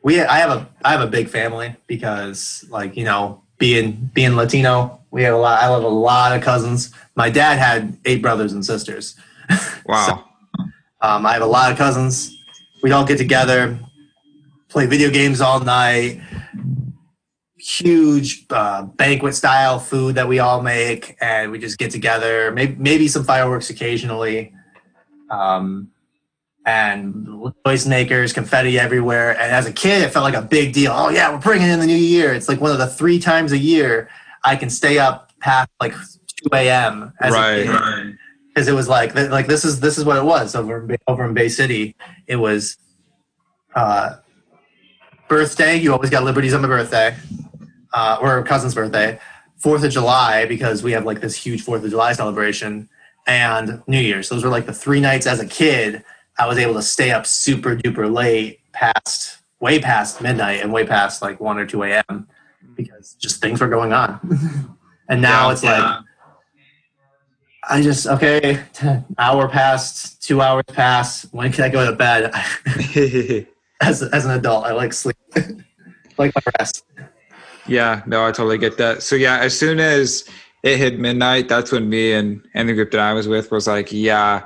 we 0.04 0.22
I 0.22 0.38
have 0.38 0.50
a 0.50 0.70
I 0.84 0.92
have 0.92 1.02
a 1.02 1.08
big 1.08 1.30
family 1.30 1.76
because 1.88 2.66
like 2.70 2.96
you 2.96 3.04
know 3.04 3.42
being 3.58 4.12
being 4.14 4.36
Latino 4.36 5.02
we 5.12 5.24
have 5.24 5.34
a 5.34 5.38
lot 5.38 5.62
I 5.62 5.70
have 5.70 5.84
a 5.84 5.88
lot 5.88 6.36
of 6.36 6.42
cousins. 6.42 6.94
My 7.16 7.30
dad 7.30 7.58
had 7.58 7.98
eight 8.06 8.22
brothers 8.22 8.54
and 8.54 8.66
sisters. 8.66 9.16
wow. 9.86 10.26
Um, 11.02 11.26
I 11.26 11.34
have 11.34 11.42
a 11.42 11.48
lot 11.48 11.72
of 11.72 11.78
cousins. 11.78 12.38
We'd 12.82 12.92
all 12.94 13.06
get 13.06 13.18
together, 13.18 13.80
play 14.70 14.86
video 14.86 15.10
games 15.10 15.42
all 15.42 15.60
night. 15.60 16.22
Huge 17.58 18.46
uh, 18.50 18.84
banquet 18.84 19.36
style 19.36 19.80
food 19.80 20.16
that 20.16 20.28
we 20.28 20.40
all 20.40 20.62
make, 20.62 21.16
and 21.22 21.52
we 21.52 21.60
just 21.60 21.78
get 21.78 21.92
together. 21.92 22.52
Maybe 22.52 22.76
maybe 22.76 23.08
some 23.08 23.24
fireworks 23.24 23.70
occasionally, 23.70 24.54
um, 25.30 25.92
and 26.66 27.14
noisemakers, 27.66 28.34
confetti 28.34 28.78
everywhere. 28.80 29.32
And 29.32 29.52
as 29.52 29.66
a 29.66 29.74
kid, 29.74 30.04
it 30.04 30.12
felt 30.12 30.24
like 30.24 30.36
a 30.36 30.42
big 30.42 30.74
deal. 30.74 30.92
Oh 30.94 31.10
yeah, 31.10 31.32
we're 31.32 31.40
bringing 31.40 31.70
in 31.70 31.80
the 31.80 31.88
new 31.88 31.96
year. 31.96 32.34
It's 32.34 32.48
like 32.48 32.62
one 32.62 32.72
of 32.72 32.78
the 32.78 32.88
three 32.88 33.20
times 33.20 33.52
a 33.52 33.58
year 33.58 34.10
I 34.44 34.56
can 34.56 34.70
stay 34.70 35.00
up 35.00 35.32
past 35.40 35.70
like 35.80 35.94
two 35.94 36.50
a.m. 36.54 37.14
as 37.20 37.34
a 37.34 37.38
Right. 37.38 37.66
kid 37.66 38.18
because 38.54 38.68
it 38.68 38.74
was 38.74 38.88
like 38.90 39.16
like 39.16 39.48
this 39.48 39.64
is 39.66 39.80
this 39.80 39.98
is 39.98 40.06
what 40.06 40.18
it 40.18 40.24
was 40.24 40.56
over 40.56 40.82
in 40.82 40.88
Bay, 40.88 40.98
over 41.08 41.26
in 41.26 41.34
Bay 41.34 41.50
City. 41.50 41.96
It 42.28 42.36
was 42.36 42.78
uh, 43.76 44.18
birthday. 45.28 45.78
You 45.78 45.94
always 45.94 46.10
got 46.10 46.24
liberties 46.24 46.54
on 46.54 46.62
my 46.62 46.68
birthday, 46.68 47.16
uh, 47.94 48.18
or 48.22 48.44
cousin's 48.44 48.76
birthday. 48.76 49.20
Fourth 49.58 49.84
of 49.84 49.92
July 49.92 50.46
because 50.46 50.84
we 50.84 50.92
have 50.92 51.06
like 51.06 51.22
this 51.22 51.36
huge 51.36 51.62
Fourth 51.64 51.84
of 51.84 51.90
July 51.90 52.14
celebration, 52.14 52.90
and 53.28 53.82
New 53.88 54.00
Year's. 54.00 54.30
Those 54.30 54.44
were 54.44 54.50
like 54.50 54.66
the 54.66 54.74
three 54.74 55.00
nights 55.00 55.28
as 55.28 55.40
a 55.40 55.48
kid. 55.48 56.04
I 56.40 56.48
was 56.48 56.58
able 56.58 56.74
to 56.76 56.82
stay 56.82 57.12
up 57.12 57.26
super 57.26 57.76
duper 57.76 58.12
late, 58.14 58.60
past 58.72 59.42
way 59.62 59.80
past 59.80 60.22
midnight 60.22 60.62
and 60.62 60.74
way 60.74 60.86
past 60.86 61.22
like 61.22 61.40
one 61.40 61.58
or 61.58 61.66
two 61.66 61.84
a.m. 61.84 62.28
because 62.76 63.16
just 63.20 63.42
things 63.42 63.62
were 63.62 63.70
going 63.70 63.94
on. 63.94 64.20
and 65.10 65.22
now 65.22 65.48
Yeah, 65.48 65.54
it's 65.54 65.64
like 65.64 66.00
I 67.70 67.82
just 67.82 68.08
okay, 68.08 68.64
hour 69.18 69.48
passed, 69.48 70.22
two 70.24 70.42
hours 70.42 70.64
passed. 70.68 71.26
When 71.32 71.52
can 71.52 71.64
I 71.64 71.70
go 71.70 71.90
to 71.90 71.96
bed? 71.96 72.34
as 73.82 74.02
as 74.02 74.26
an 74.26 74.32
adult, 74.32 74.66
I 74.66 74.74
like 74.74 74.94
sleep, 74.94 75.16
like 76.18 76.34
my 76.36 76.42
rest. 76.60 76.86
Yeah, 77.68 78.02
no, 78.08 78.26
I 78.26 78.32
totally 78.32 78.58
get 78.58 78.78
that. 78.78 79.04
So 79.04 79.16
yeah, 79.16 79.38
as 79.38 79.58
soon 79.58 79.80
as 79.80 80.28
it 80.64 80.78
hit 80.78 81.00
midnight, 81.00 81.48
that's 81.48 81.72
when 81.72 81.88
me 81.88 82.14
and 82.14 82.44
and 82.56 82.68
the 82.68 82.74
group 82.74 82.92
that 82.92 83.00
I 83.00 83.14
was 83.14 83.28
with 83.28 83.52
was 83.52 83.68
like, 83.68 83.92
yeah, 83.92 84.42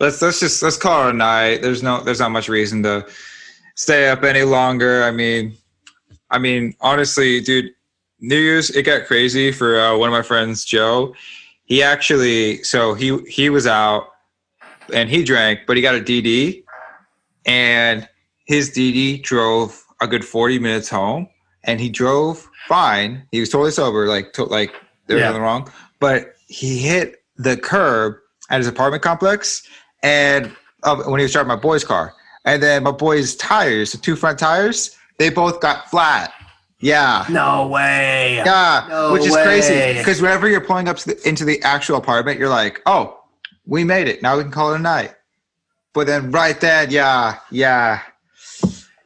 let's 0.00 0.20
let's 0.22 0.40
just 0.40 0.62
let's 0.62 0.76
call 0.76 1.06
it 1.06 1.10
a 1.10 1.16
night. 1.16 1.62
There's 1.62 1.82
no 1.82 2.02
there's 2.02 2.20
not 2.20 2.30
much 2.30 2.48
reason 2.48 2.82
to 2.82 3.06
stay 3.76 4.08
up 4.08 4.24
any 4.24 4.42
longer. 4.42 5.04
I 5.04 5.10
mean, 5.10 5.54
I 6.30 6.38
mean, 6.38 6.74
honestly, 6.80 7.40
dude, 7.40 7.70
New 8.20 8.36
Year's 8.38 8.70
it 8.70 8.82
got 8.84 9.06
crazy 9.06 9.52
for 9.52 9.78
uh, 9.78 9.96
one 9.96 10.08
of 10.08 10.12
my 10.12 10.22
friends, 10.22 10.64
Joe. 10.64 11.14
He 11.64 11.82
actually, 11.82 12.62
so 12.64 12.94
he 12.94 13.18
he 13.28 13.48
was 13.50 13.66
out 13.66 14.08
and 14.92 15.08
he 15.08 15.22
drank, 15.22 15.60
but 15.66 15.76
he 15.76 15.82
got 15.82 15.94
a 15.94 16.00
DD, 16.00 16.64
and 17.46 18.08
his 18.46 18.70
DD 18.70 19.22
drove 19.22 19.84
a 20.02 20.06
good 20.06 20.24
40 20.24 20.58
minutes 20.58 20.88
home 20.88 21.28
and 21.64 21.78
he 21.78 21.88
drove 21.90 22.48
fine. 22.66 23.26
He 23.30 23.38
was 23.38 23.50
totally 23.50 23.70
sober, 23.70 24.08
like 24.08 24.32
to, 24.32 24.44
like 24.44 24.72
there 25.06 25.16
was 25.16 25.22
Yeah. 25.22 25.28
nothing 25.28 25.42
wrong. 25.42 25.70
But 26.00 26.34
he 26.48 26.78
hit 26.78 27.22
the 27.36 27.56
curb 27.56 28.14
at 28.48 28.58
his 28.58 28.66
apartment 28.66 29.02
complex 29.02 29.62
and 30.02 30.54
uh, 30.82 30.96
when 31.04 31.20
he 31.20 31.24
was 31.24 31.32
driving 31.32 31.48
my 31.48 31.56
boy's 31.56 31.84
car. 31.84 32.14
And 32.46 32.62
then 32.62 32.82
my 32.84 32.90
boy's 32.90 33.36
tires, 33.36 33.92
the 33.92 33.98
two 33.98 34.16
front 34.16 34.38
tires, 34.38 34.96
they 35.18 35.28
both 35.28 35.60
got 35.60 35.90
flat. 35.90 36.32
Yeah. 36.78 37.26
No 37.28 37.68
way. 37.68 38.36
Yeah, 38.36 38.86
No 38.88 39.12
which 39.12 39.26
is 39.26 39.36
crazy 39.36 39.98
because 39.98 40.22
whenever 40.22 40.48
you're 40.48 40.62
pulling 40.62 40.88
up 40.88 40.96
to 40.98 41.08
the, 41.14 41.28
into 41.28 41.44
the 41.44 41.60
actual 41.62 41.96
apartment, 41.98 42.38
you're 42.38 42.48
like, 42.48 42.80
"Oh, 42.86 43.20
we 43.66 43.84
made 43.84 44.08
it. 44.08 44.22
Now 44.22 44.38
we 44.38 44.42
can 44.44 44.50
call 44.50 44.72
it 44.72 44.76
a 44.76 44.82
night." 44.82 45.14
But 45.92 46.06
then 46.06 46.30
right 46.30 46.58
then, 46.58 46.90
yeah, 46.90 47.36
yeah, 47.50 48.00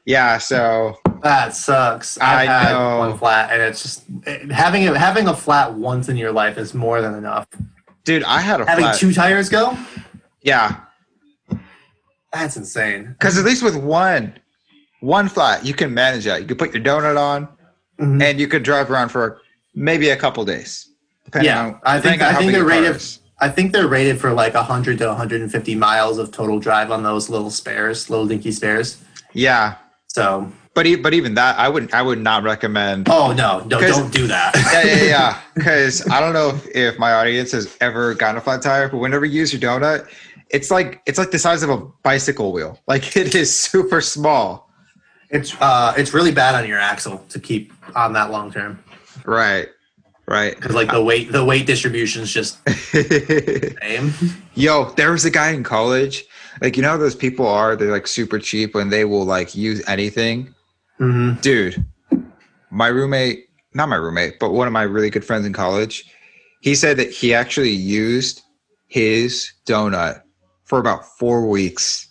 yeah. 0.05 0.39
So 0.39 0.99
That 1.25 1.57
sucks. 1.57 2.17
I 2.21 2.43
I've 2.43 2.49
had 2.49 2.73
know. 2.73 2.99
one 2.99 3.19
flat, 3.19 3.51
and 3.53 3.61
it's 3.61 3.83
just 3.83 4.05
it- 4.25 4.53
having 4.53 4.87
a, 4.87 4.97
having 4.97 5.27
a 5.27 5.35
flat 5.35 5.75
once 5.75 6.09
in 6.09 6.17
your 6.17 6.31
life 6.31 6.57
is 6.59 6.75
more 6.75 7.01
than 7.03 7.15
enough. 7.15 7.49
dude, 8.05 8.23
I 8.23 8.41
had 8.41 8.61
a 8.61 8.67
Having 8.67 8.85
flat. 8.85 8.99
two 8.99 9.13
tires 9.13 9.49
go, 9.49 9.77
yeah, 10.43 10.77
that's 12.35 12.57
insane. 12.57 13.15
because 13.19 13.39
at 13.39 13.45
least 13.45 13.63
with 13.63 13.77
one, 13.77 14.35
one 15.01 15.29
flat, 15.29 15.65
you 15.65 15.75
can 15.75 15.93
manage 15.95 16.25
that. 16.25 16.41
You 16.41 16.47
can 16.47 16.57
put 16.57 16.75
your 16.75 16.83
donut 16.83 17.19
on, 17.19 17.49
Mhm. 18.01 18.23
and 18.23 18.41
you 18.41 18.49
could 18.49 18.63
drive 18.63 18.91
around 18.91 19.11
for 19.11 19.41
maybe 19.75 20.09
a 20.11 20.17
couple 20.17 20.45
days. 20.45 20.89
Yeah, 21.41 21.67
on, 21.67 21.81
I 21.85 22.01
think 22.01 22.23
I 22.23 22.35
think 22.35 22.53
they're 22.53 22.65
rated. 22.65 22.97
is. 22.97 23.19
I 23.41 23.49
think 23.49 23.73
they're 23.73 23.89
rated 23.89 24.21
for 24.21 24.33
like 24.33 24.55
100 24.55 24.99
to 24.99 25.09
150 25.09 25.75
miles 25.75 26.19
of 26.19 26.31
total 26.31 26.59
drive 26.61 26.91
on 26.91 27.03
those 27.03 27.29
little 27.29 27.51
spares, 27.51 28.09
little 28.09 28.27
dinky 28.27 28.53
spares. 28.53 28.99
Yeah, 29.33 29.75
So, 30.07 30.51
but 30.75 30.87
e- 30.87 30.95
but 30.97 31.13
even 31.15 31.35
that, 31.35 31.59
I 31.59 31.69
wouldn't. 31.69 31.93
I 31.93 32.03
would 32.03 32.21
not 32.21 32.45
recommend 32.45 33.09
oh 33.11 33.33
no, 33.33 33.61
no, 33.67 33.81
don't 33.81 34.13
do 34.13 34.27
that. 34.29 34.55
yeah, 34.73 34.83
yeah, 34.85 35.03
yeah. 35.05 35.39
Because 35.55 36.09
I 36.11 36.21
don't 36.21 36.33
know 36.33 36.51
if, 36.51 36.67
if 36.75 36.99
my 36.99 37.13
audience 37.13 37.51
has 37.53 37.77
ever 37.81 38.15
gotten 38.15 38.37
a 38.37 38.41
flat 38.41 38.63
tire, 38.63 38.89
but 38.89 38.99
whenever 38.99 39.25
you 39.25 39.41
use 39.41 39.53
your 39.53 39.61
donut, 39.61 40.07
it's 40.55 40.71
like 40.71 41.03
it's 41.07 41.19
like 41.19 41.31
the 41.31 41.39
size 41.39 41.63
of 41.63 41.71
a 41.71 41.79
bicycle 42.03 42.53
wheel. 42.53 42.79
Like 42.93 43.17
it 43.17 43.35
is 43.35 43.51
super 43.55 44.01
small. 44.01 44.71
it's 45.31 45.51
uh, 45.61 45.93
it's 45.97 46.13
really 46.15 46.33
bad 46.33 46.55
on 46.55 46.65
your 46.69 46.79
axle 46.79 47.19
to 47.31 47.39
keep 47.41 47.73
on 47.97 48.13
that 48.13 48.31
long 48.31 48.53
term 48.53 48.73
Right. 49.25 49.69
Right. 50.27 50.55
because 50.57 50.75
like 50.75 50.91
the 50.91 51.03
weight 51.03 51.33
the 51.33 51.45
weight 51.45 51.67
distribution 51.67 52.23
is 52.23 52.33
just 52.33 52.59
same. 53.83 54.13
Yo, 54.55 54.91
there 54.97 55.11
was 55.13 55.25
a 55.25 55.31
guy 55.31 55.51
in 55.51 55.63
college. 55.63 56.25
Like 56.63 56.77
you 56.77 56.83
know 56.83 56.91
how 56.91 56.97
those 56.97 57.15
people 57.17 57.47
are, 57.47 57.77
they're 57.77 57.91
like 57.91 58.07
super 58.07 58.39
cheap 58.39 58.75
and 58.75 58.91
they 58.93 59.05
will 59.05 59.25
like 59.37 59.55
use 59.55 59.83
anything. 59.89 60.55
hmm 60.99 61.33
Dude, 61.43 61.85
my 62.71 62.89
roommate, 62.89 63.49
not 63.75 63.89
my 63.89 63.97
roommate, 63.97 64.39
but 64.39 64.53
one 64.53 64.67
of 64.67 64.73
my 64.73 64.83
really 64.83 65.11
good 65.11 65.25
friends 65.25 65.45
in 65.47 65.53
college, 65.53 66.05
he 66.61 66.75
said 66.75 66.97
that 66.99 67.11
he 67.11 67.35
actually 67.35 67.71
used 68.05 68.43
his 68.89 69.53
donut 69.67 70.23
for 70.65 70.79
about 70.79 71.05
four 71.19 71.47
weeks. 71.47 72.09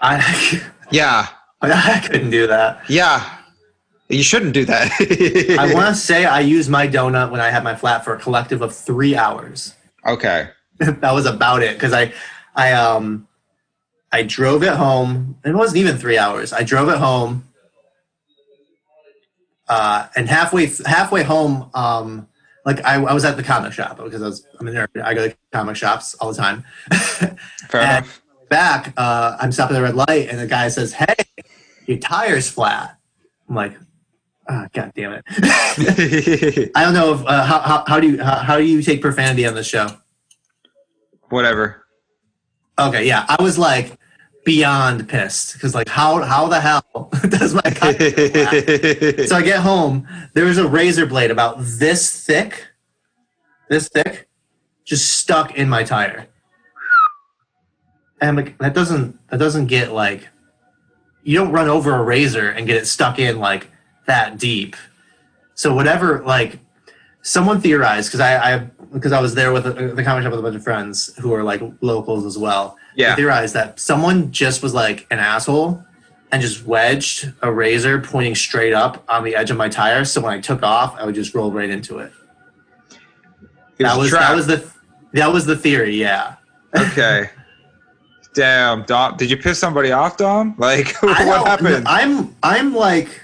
I 0.00 0.62
Yeah. 0.90 1.28
I 1.62 2.00
couldn't 2.06 2.30
do 2.30 2.46
that. 2.48 2.82
Yeah. 2.88 3.38
You 4.08 4.22
shouldn't 4.22 4.52
do 4.52 4.64
that. 4.66 4.90
I 5.58 5.72
want 5.72 5.88
to 5.88 5.94
say 5.94 6.24
I 6.24 6.40
used 6.40 6.68
my 6.68 6.86
donut 6.88 7.30
when 7.30 7.40
I 7.40 7.50
had 7.50 7.64
my 7.64 7.74
flat 7.74 8.04
for 8.04 8.14
a 8.14 8.18
collective 8.18 8.60
of 8.60 8.74
three 8.74 9.16
hours. 9.16 9.74
Okay. 10.06 10.50
that 10.78 11.12
was 11.12 11.26
about 11.26 11.62
it 11.62 11.74
because 11.74 11.92
I, 11.92 12.12
I 12.54 12.72
um, 12.72 13.28
I 14.10 14.22
drove 14.22 14.62
it 14.62 14.74
home. 14.74 15.38
It 15.44 15.54
wasn't 15.54 15.78
even 15.78 15.96
three 15.96 16.18
hours. 16.18 16.52
I 16.52 16.62
drove 16.62 16.88
it 16.88 16.98
home, 16.98 17.48
uh, 19.68 20.08
and 20.14 20.28
halfway 20.28 20.70
halfway 20.84 21.22
home, 21.22 21.70
um, 21.72 22.28
like 22.64 22.84
I, 22.84 22.94
I 23.02 23.12
was 23.12 23.24
at 23.24 23.36
the 23.36 23.42
comic 23.42 23.72
shop 23.72 23.98
because 23.98 24.22
I 24.22 24.26
was 24.26 24.46
I'm 24.60 24.68
a 24.68 24.70
nerd. 24.70 24.88
I 25.02 25.14
go 25.14 25.28
to 25.28 25.36
comic 25.52 25.76
shops 25.76 26.14
all 26.14 26.32
the 26.32 26.38
time. 26.38 26.64
Fair. 27.68 28.04
Back, 28.48 28.92
uh, 28.96 29.36
I'm 29.40 29.50
stopping 29.50 29.76
at 29.76 29.80
the 29.80 29.84
red 29.84 29.94
light, 29.94 30.28
and 30.28 30.38
the 30.38 30.46
guy 30.46 30.68
says, 30.68 30.92
"Hey, 30.92 31.14
your 31.86 31.98
tire's 31.98 32.50
flat." 32.50 32.98
I'm 33.48 33.54
like, 33.54 33.78
ah, 34.48 34.68
"God 34.74 34.92
damn 34.94 35.12
it!" 35.14 35.24
I 36.74 36.84
don't 36.84 36.92
know 36.92 37.14
if 37.14 37.26
uh, 37.26 37.44
how, 37.44 37.60
how 37.60 37.84
how 37.86 37.98
do 37.98 38.10
you 38.10 38.22
how, 38.22 38.36
how 38.36 38.58
do 38.58 38.64
you 38.64 38.82
take 38.82 39.00
profanity 39.00 39.46
on 39.46 39.54
the 39.54 39.64
show? 39.64 39.88
Whatever. 41.30 41.86
Okay, 42.78 43.06
yeah, 43.06 43.24
I 43.28 43.42
was 43.42 43.58
like 43.58 43.98
beyond 44.44 45.08
pissed 45.08 45.52
because 45.54 45.74
like 45.74 45.88
how 45.88 46.22
how 46.22 46.48
the 46.48 46.60
hell 46.60 47.10
does 47.28 47.54
my 47.54 47.60
car 47.70 47.92
so 49.26 49.36
I 49.36 49.42
get 49.42 49.60
home. 49.60 50.06
There 50.34 50.44
was 50.44 50.58
a 50.58 50.66
razor 50.66 51.06
blade 51.06 51.30
about 51.30 51.56
this 51.60 52.24
thick, 52.24 52.66
this 53.68 53.88
thick, 53.88 54.28
just 54.84 55.18
stuck 55.18 55.54
in 55.54 55.68
my 55.68 55.84
tire. 55.84 56.26
And 58.20 58.28
I'm 58.30 58.36
like, 58.36 58.58
that 58.58 58.74
doesn't 58.74 59.18
that 59.28 59.38
doesn't 59.38 59.66
get 59.66 59.92
like 59.92 60.28
you 61.22 61.38
don't 61.38 61.52
run 61.52 61.68
over 61.68 61.94
a 61.94 62.02
razor 62.02 62.50
and 62.50 62.66
get 62.66 62.76
it 62.76 62.86
stuck 62.86 63.18
in 63.18 63.38
like 63.38 63.68
that 64.06 64.38
deep. 64.38 64.76
So 65.54 65.74
whatever, 65.74 66.22
like 66.24 66.58
someone 67.22 67.60
theorized 67.60 68.08
because 68.08 68.20
I, 68.20 68.54
I 68.54 68.58
because 68.92 69.12
I 69.12 69.20
was 69.20 69.34
there 69.34 69.52
with 69.52 69.64
the, 69.64 69.72
the 69.94 70.02
comic 70.02 70.22
shop 70.22 70.32
with 70.32 70.40
a 70.40 70.42
bunch 70.42 70.56
of 70.56 70.64
friends 70.64 71.14
who 71.18 71.32
are 71.32 71.42
like 71.42 71.62
locals 71.80 72.26
as 72.26 72.36
well. 72.36 72.76
Yeah. 72.94 73.16
theorized 73.16 73.54
that 73.54 73.80
someone 73.80 74.30
just 74.32 74.62
was 74.62 74.74
like 74.74 75.06
an 75.10 75.18
asshole 75.18 75.82
and 76.30 76.40
just 76.40 76.64
wedged 76.66 77.32
a 77.42 77.52
razor 77.52 78.00
pointing 78.00 78.34
straight 78.34 78.72
up 78.72 79.04
on 79.08 79.22
the 79.22 79.36
edge 79.36 79.50
of 79.50 79.56
my 79.56 79.68
tire. 79.68 80.04
So 80.04 80.20
when 80.20 80.32
I 80.32 80.40
took 80.40 80.62
off, 80.62 80.96
I 80.98 81.04
would 81.04 81.14
just 81.14 81.34
roll 81.34 81.52
right 81.52 81.70
into 81.70 81.98
it. 81.98 82.12
It 83.78 83.84
that 83.84 83.96
was 83.98 84.10
trap. 84.10 84.28
that 84.28 84.34
was 84.34 84.46
the 84.46 84.70
that 85.12 85.32
was 85.32 85.44
the 85.46 85.56
theory. 85.56 85.94
Yeah. 85.96 86.36
okay. 86.76 87.30
Damn, 88.34 88.84
Dom. 88.84 89.18
Did 89.18 89.30
you 89.30 89.36
piss 89.36 89.58
somebody 89.58 89.92
off, 89.92 90.16
Dom? 90.16 90.54
Like, 90.58 90.94
what 91.02 91.46
happened? 91.46 91.86
I'm 91.86 92.34
I'm 92.42 92.74
like 92.74 93.20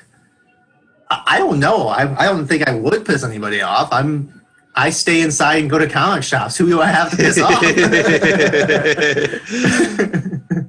I 1.10 1.22
I 1.26 1.38
don't 1.38 1.58
know. 1.58 1.88
I 1.88 2.14
I 2.18 2.26
don't 2.26 2.46
think 2.46 2.68
I 2.68 2.74
would 2.74 3.06
piss 3.06 3.24
anybody 3.24 3.62
off. 3.62 3.88
I'm 3.90 4.37
I 4.78 4.90
stay 4.90 5.22
inside 5.22 5.56
and 5.60 5.68
go 5.68 5.78
to 5.78 5.88
comic 5.88 6.22
shops. 6.22 6.56
Who 6.56 6.68
do 6.68 6.80
I 6.80 6.86
have 6.86 7.10
to 7.10 7.16
piss 7.16 7.38
off? 7.40 7.60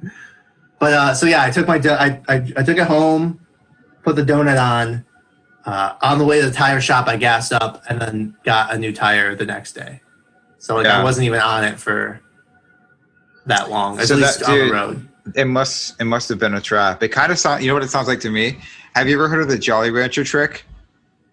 but 0.79 0.93
uh, 0.93 1.13
so 1.13 1.25
yeah, 1.25 1.43
I 1.43 1.51
took 1.51 1.67
my 1.67 1.77
do- 1.77 1.89
I, 1.91 2.21
I 2.27 2.35
I 2.57 2.63
took 2.63 2.77
it 2.77 2.87
home, 2.87 3.39
put 4.03 4.15
the 4.15 4.23
donut 4.23 4.59
on. 4.61 5.05
Uh, 5.65 5.95
on 6.01 6.17
the 6.17 6.25
way 6.25 6.39
to 6.41 6.47
the 6.47 6.53
tire 6.53 6.81
shop, 6.81 7.07
I 7.07 7.17
gassed 7.17 7.53
up 7.53 7.83
and 7.89 8.01
then 8.01 8.35
got 8.43 8.73
a 8.73 8.77
new 8.79 8.91
tire 8.93 9.35
the 9.35 9.45
next 9.45 9.73
day. 9.73 10.01
So 10.57 10.75
like 10.75 10.85
Yeah. 10.85 10.99
I 10.99 11.03
wasn't 11.03 11.27
even 11.27 11.39
on 11.41 11.63
it 11.63 11.79
for 11.79 12.21
that 13.45 13.69
long, 13.69 13.99
at 13.99 14.07
So 14.07 14.15
least 14.15 14.39
that- 14.39 14.49
on 14.49 14.55
dude- 14.55 14.69
the 14.69 14.73
road. 14.73 15.07
it 15.35 15.45
must. 15.45 15.99
It 16.01 16.05
must 16.05 16.27
have 16.29 16.39
been 16.39 16.55
a 16.55 16.61
trap. 16.61 17.03
It 17.03 17.09
kind 17.09 17.31
of 17.31 17.37
sound. 17.37 17.61
You 17.61 17.67
know 17.67 17.75
what 17.75 17.83
it 17.83 17.89
sounds 17.91 18.07
like 18.07 18.19
to 18.21 18.31
me? 18.31 18.57
Have 18.95 19.07
you 19.07 19.13
ever 19.15 19.27
heard 19.29 19.41
of 19.41 19.47
the 19.49 19.59
Jolly 19.59 19.91
Rancher 19.91 20.23
trick? 20.23 20.65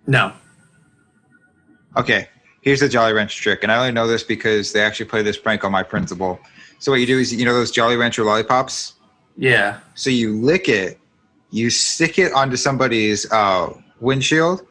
No. 0.06 0.32
Okay, 1.96 2.28
here's 2.66 2.80
the 2.80 2.88
Jolly 2.88 3.12
Rancher 3.12 3.40
trick, 3.40 3.62
and 3.62 3.70
I 3.70 3.78
only 3.78 3.92
know 3.92 4.08
this 4.08 4.24
because 4.24 4.72
they 4.72 4.82
actually 4.82 5.06
play 5.06 5.22
this 5.22 5.38
prank 5.38 5.62
on 5.62 5.70
my 5.70 5.84
principal. 5.84 6.40
So 6.80 6.90
what 6.90 7.00
you 7.00 7.06
do 7.06 7.20
is, 7.20 7.32
you 7.32 7.44
know, 7.44 7.54
those 7.54 7.70
Jolly 7.70 7.96
Rancher 7.96 8.24
lollipops. 8.24 8.94
Yeah. 9.38 9.78
So 9.94 10.10
you 10.10 10.36
lick 10.36 10.68
it, 10.68 10.98
you 11.50 11.70
stick 11.70 12.18
it 12.18 12.32
onto 12.32 12.56
somebody's 12.56 13.30
uh, 13.30 13.72
windshield 14.00 14.66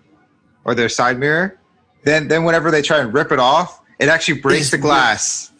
or 0.65 0.75
their 0.75 0.89
side 0.89 1.17
mirror. 1.17 1.57
Then, 2.03 2.27
then 2.27 2.43
whenever 2.43 2.69
they 2.69 2.81
try 2.81 2.99
and 2.99 3.13
rip 3.13 3.31
it 3.31 3.39
off, 3.39 3.81
it 3.97 4.09
actually 4.09 4.41
breaks 4.41 4.63
just 4.63 4.71
the 4.71 4.77
glass. 4.77 5.51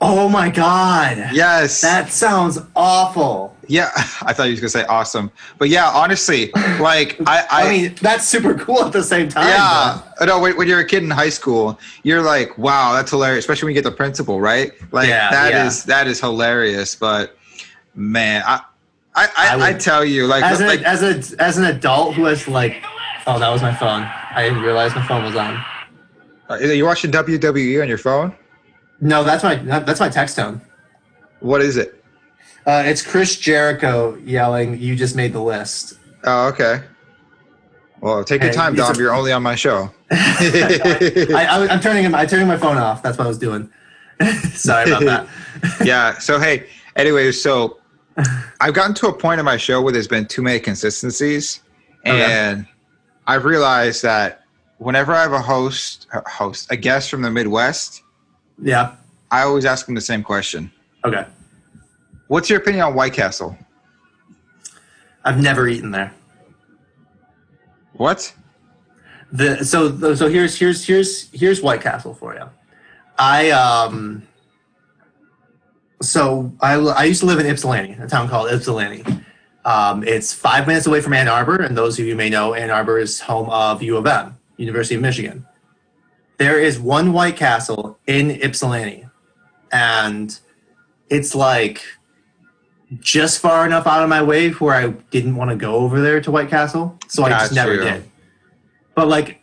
Oh 0.00 0.30
my 0.30 0.48
god. 0.48 1.30
Yes. 1.32 1.82
That 1.82 2.08
sounds 2.08 2.58
awful. 2.74 3.51
Yeah. 3.68 3.90
I 4.22 4.32
thought 4.32 4.44
you 4.44 4.52
was 4.52 4.60
gonna 4.60 4.70
say 4.70 4.84
awesome, 4.84 5.30
but 5.58 5.68
yeah, 5.68 5.90
honestly, 5.90 6.50
like 6.80 7.20
I, 7.26 7.46
I, 7.50 7.66
I, 7.66 7.70
mean, 7.70 7.94
that's 8.00 8.26
super 8.26 8.54
cool 8.54 8.84
at 8.84 8.92
the 8.92 9.02
same 9.02 9.28
time. 9.28 9.46
yeah. 9.48 10.00
No, 10.26 10.38
when, 10.38 10.56
when 10.56 10.68
you're 10.68 10.80
a 10.80 10.86
kid 10.86 11.02
in 11.02 11.10
high 11.10 11.28
school, 11.28 11.78
you're 12.02 12.22
like, 12.22 12.56
wow, 12.58 12.92
that's 12.92 13.10
hilarious. 13.10 13.44
Especially 13.44 13.66
when 13.66 13.74
you 13.74 13.82
get 13.82 13.88
the 13.88 13.96
principal, 13.96 14.40
right? 14.40 14.72
Like 14.92 15.08
Yeah, 15.08 15.30
that 15.30 15.52
yeah. 15.52 15.66
is 15.66 15.84
that 15.84 16.06
is 16.06 16.20
hilarious. 16.20 16.94
But 16.94 17.36
man, 17.94 18.42
I, 18.46 18.60
I, 19.14 19.28
I, 19.36 19.56
I 19.56 19.68
I, 19.68 19.72
tell 19.74 20.04
you, 20.04 20.26
like, 20.26 20.42
As, 20.42 20.60
a, 20.60 20.66
like 20.66 20.82
as 20.82 21.02
a 21.02 21.42
as 21.42 21.58
an 21.58 21.64
adult 21.64 22.14
who 22.14 22.24
has 22.24 22.48
like, 22.48 22.82
oh, 23.26 23.38
that 23.38 23.48
was 23.48 23.62
my 23.62 23.74
phone. 23.74 24.02
I 24.02 24.44
didn't 24.44 24.62
realize 24.62 24.94
my 24.94 25.06
phone 25.06 25.24
was 25.24 25.36
on. 25.36 25.62
uh, 26.50 26.56
you're 26.56 26.86
watching 26.86 27.10
WWE 27.10 27.82
on 27.82 27.88
your 27.88 27.98
phone. 27.98 28.34
No, 29.00 29.24
that's 29.24 29.42
my 29.42 29.56
that's 29.56 30.00
my 30.00 30.08
text 30.08 30.36
tone. 30.36 30.60
What 31.40 31.60
is 31.60 31.76
it? 31.76 32.01
Uh, 32.66 32.82
it's 32.86 33.02
Chris 33.02 33.36
Jericho 33.36 34.16
yelling, 34.24 34.78
"You 34.80 34.94
just 34.96 35.16
made 35.16 35.32
the 35.32 35.42
list." 35.42 35.94
Oh, 36.24 36.48
okay. 36.48 36.82
Well, 38.00 38.24
take 38.24 38.42
your 38.42 38.50
Hey, 38.50 38.56
time, 38.56 38.74
he's 38.74 38.82
Dom. 38.84 38.94
a- 38.94 38.98
You're 38.98 39.14
only 39.14 39.32
on 39.32 39.42
my 39.42 39.54
show. 39.54 39.90
I, 40.10 41.46
I, 41.50 41.68
I'm 41.68 41.80
turning 41.80 42.04
him. 42.04 42.14
I'm 42.14 42.26
turning 42.26 42.46
my 42.48 42.56
phone 42.56 42.76
off. 42.76 43.02
That's 43.02 43.18
what 43.18 43.24
I 43.24 43.28
was 43.28 43.38
doing. 43.38 43.70
Sorry 44.52 44.90
about 44.90 45.04
that. 45.04 45.26
yeah. 45.84 46.18
So 46.18 46.38
hey, 46.38 46.66
anyway, 46.96 47.32
so 47.32 47.78
I've 48.60 48.74
gotten 48.74 48.94
to 48.96 49.08
a 49.08 49.12
point 49.12 49.38
in 49.40 49.44
my 49.44 49.56
show 49.56 49.80
where 49.82 49.92
there's 49.92 50.08
been 50.08 50.26
too 50.26 50.42
many 50.42 50.60
consistencies, 50.60 51.60
Okay. 52.06 52.22
and 52.24 52.66
I've 53.26 53.44
realized 53.44 54.02
that 54.02 54.42
whenever 54.78 55.12
I 55.12 55.22
have 55.22 55.32
a 55.32 55.40
host, 55.40 56.06
a 56.12 56.28
host, 56.28 56.70
a 56.70 56.76
guest 56.76 57.10
from 57.10 57.22
the 57.22 57.30
Midwest, 57.30 58.02
Yeah. 58.60 58.94
I 59.30 59.42
always 59.42 59.64
ask 59.64 59.86
them 59.86 59.94
the 59.94 60.00
same 60.00 60.22
question: 60.22 60.70
Okay. 61.04 61.24
What's 62.32 62.48
your 62.48 62.60
opinion 62.60 62.82
on 62.82 62.94
White 62.94 63.12
Castle? 63.12 63.58
I've 65.22 65.38
never 65.38 65.68
eaten 65.68 65.90
there. 65.90 66.14
What? 67.92 68.32
The 69.32 69.62
so 69.62 70.14
so 70.14 70.30
here's 70.30 70.58
here's 70.58 70.82
here's 70.82 71.30
here's 71.32 71.60
White 71.60 71.82
Castle 71.82 72.14
for 72.14 72.32
you. 72.34 72.48
I 73.18 73.50
um. 73.50 74.26
So 76.00 76.50
I 76.62 76.76
I 76.76 77.04
used 77.04 77.20
to 77.20 77.26
live 77.26 77.38
in 77.38 77.44
Ypsilanti, 77.44 78.02
a 78.02 78.08
town 78.08 78.30
called 78.30 78.50
Ypsilanti. 78.50 79.04
Um, 79.66 80.02
it's 80.02 80.32
five 80.32 80.66
minutes 80.66 80.86
away 80.86 81.02
from 81.02 81.12
Ann 81.12 81.28
Arbor, 81.28 81.56
and 81.56 81.76
those 81.76 81.98
of 81.98 82.06
you 82.06 82.16
may 82.16 82.30
know 82.30 82.54
Ann 82.54 82.70
Arbor 82.70 82.98
is 82.98 83.20
home 83.20 83.50
of 83.50 83.82
U 83.82 83.98
of 83.98 84.06
M, 84.06 84.38
University 84.56 84.94
of 84.94 85.02
Michigan. 85.02 85.46
There 86.38 86.58
is 86.58 86.80
one 86.80 87.12
White 87.12 87.36
Castle 87.36 87.98
in 88.06 88.30
Ypsilanti, 88.42 89.06
and 89.70 90.40
it's 91.10 91.34
like 91.34 91.82
just 93.00 93.40
far 93.40 93.66
enough 93.66 93.86
out 93.86 94.02
of 94.02 94.08
my 94.08 94.22
way 94.22 94.50
where 94.50 94.74
I 94.74 94.88
didn't 95.10 95.36
want 95.36 95.50
to 95.50 95.56
go 95.56 95.76
over 95.76 96.00
there 96.00 96.20
to 96.20 96.30
White 96.30 96.48
Castle, 96.48 96.98
so 97.08 97.24
I 97.24 97.30
just 97.30 97.54
Got 97.54 97.66
never 97.66 97.76
did. 97.78 98.04
But 98.94 99.08
like, 99.08 99.42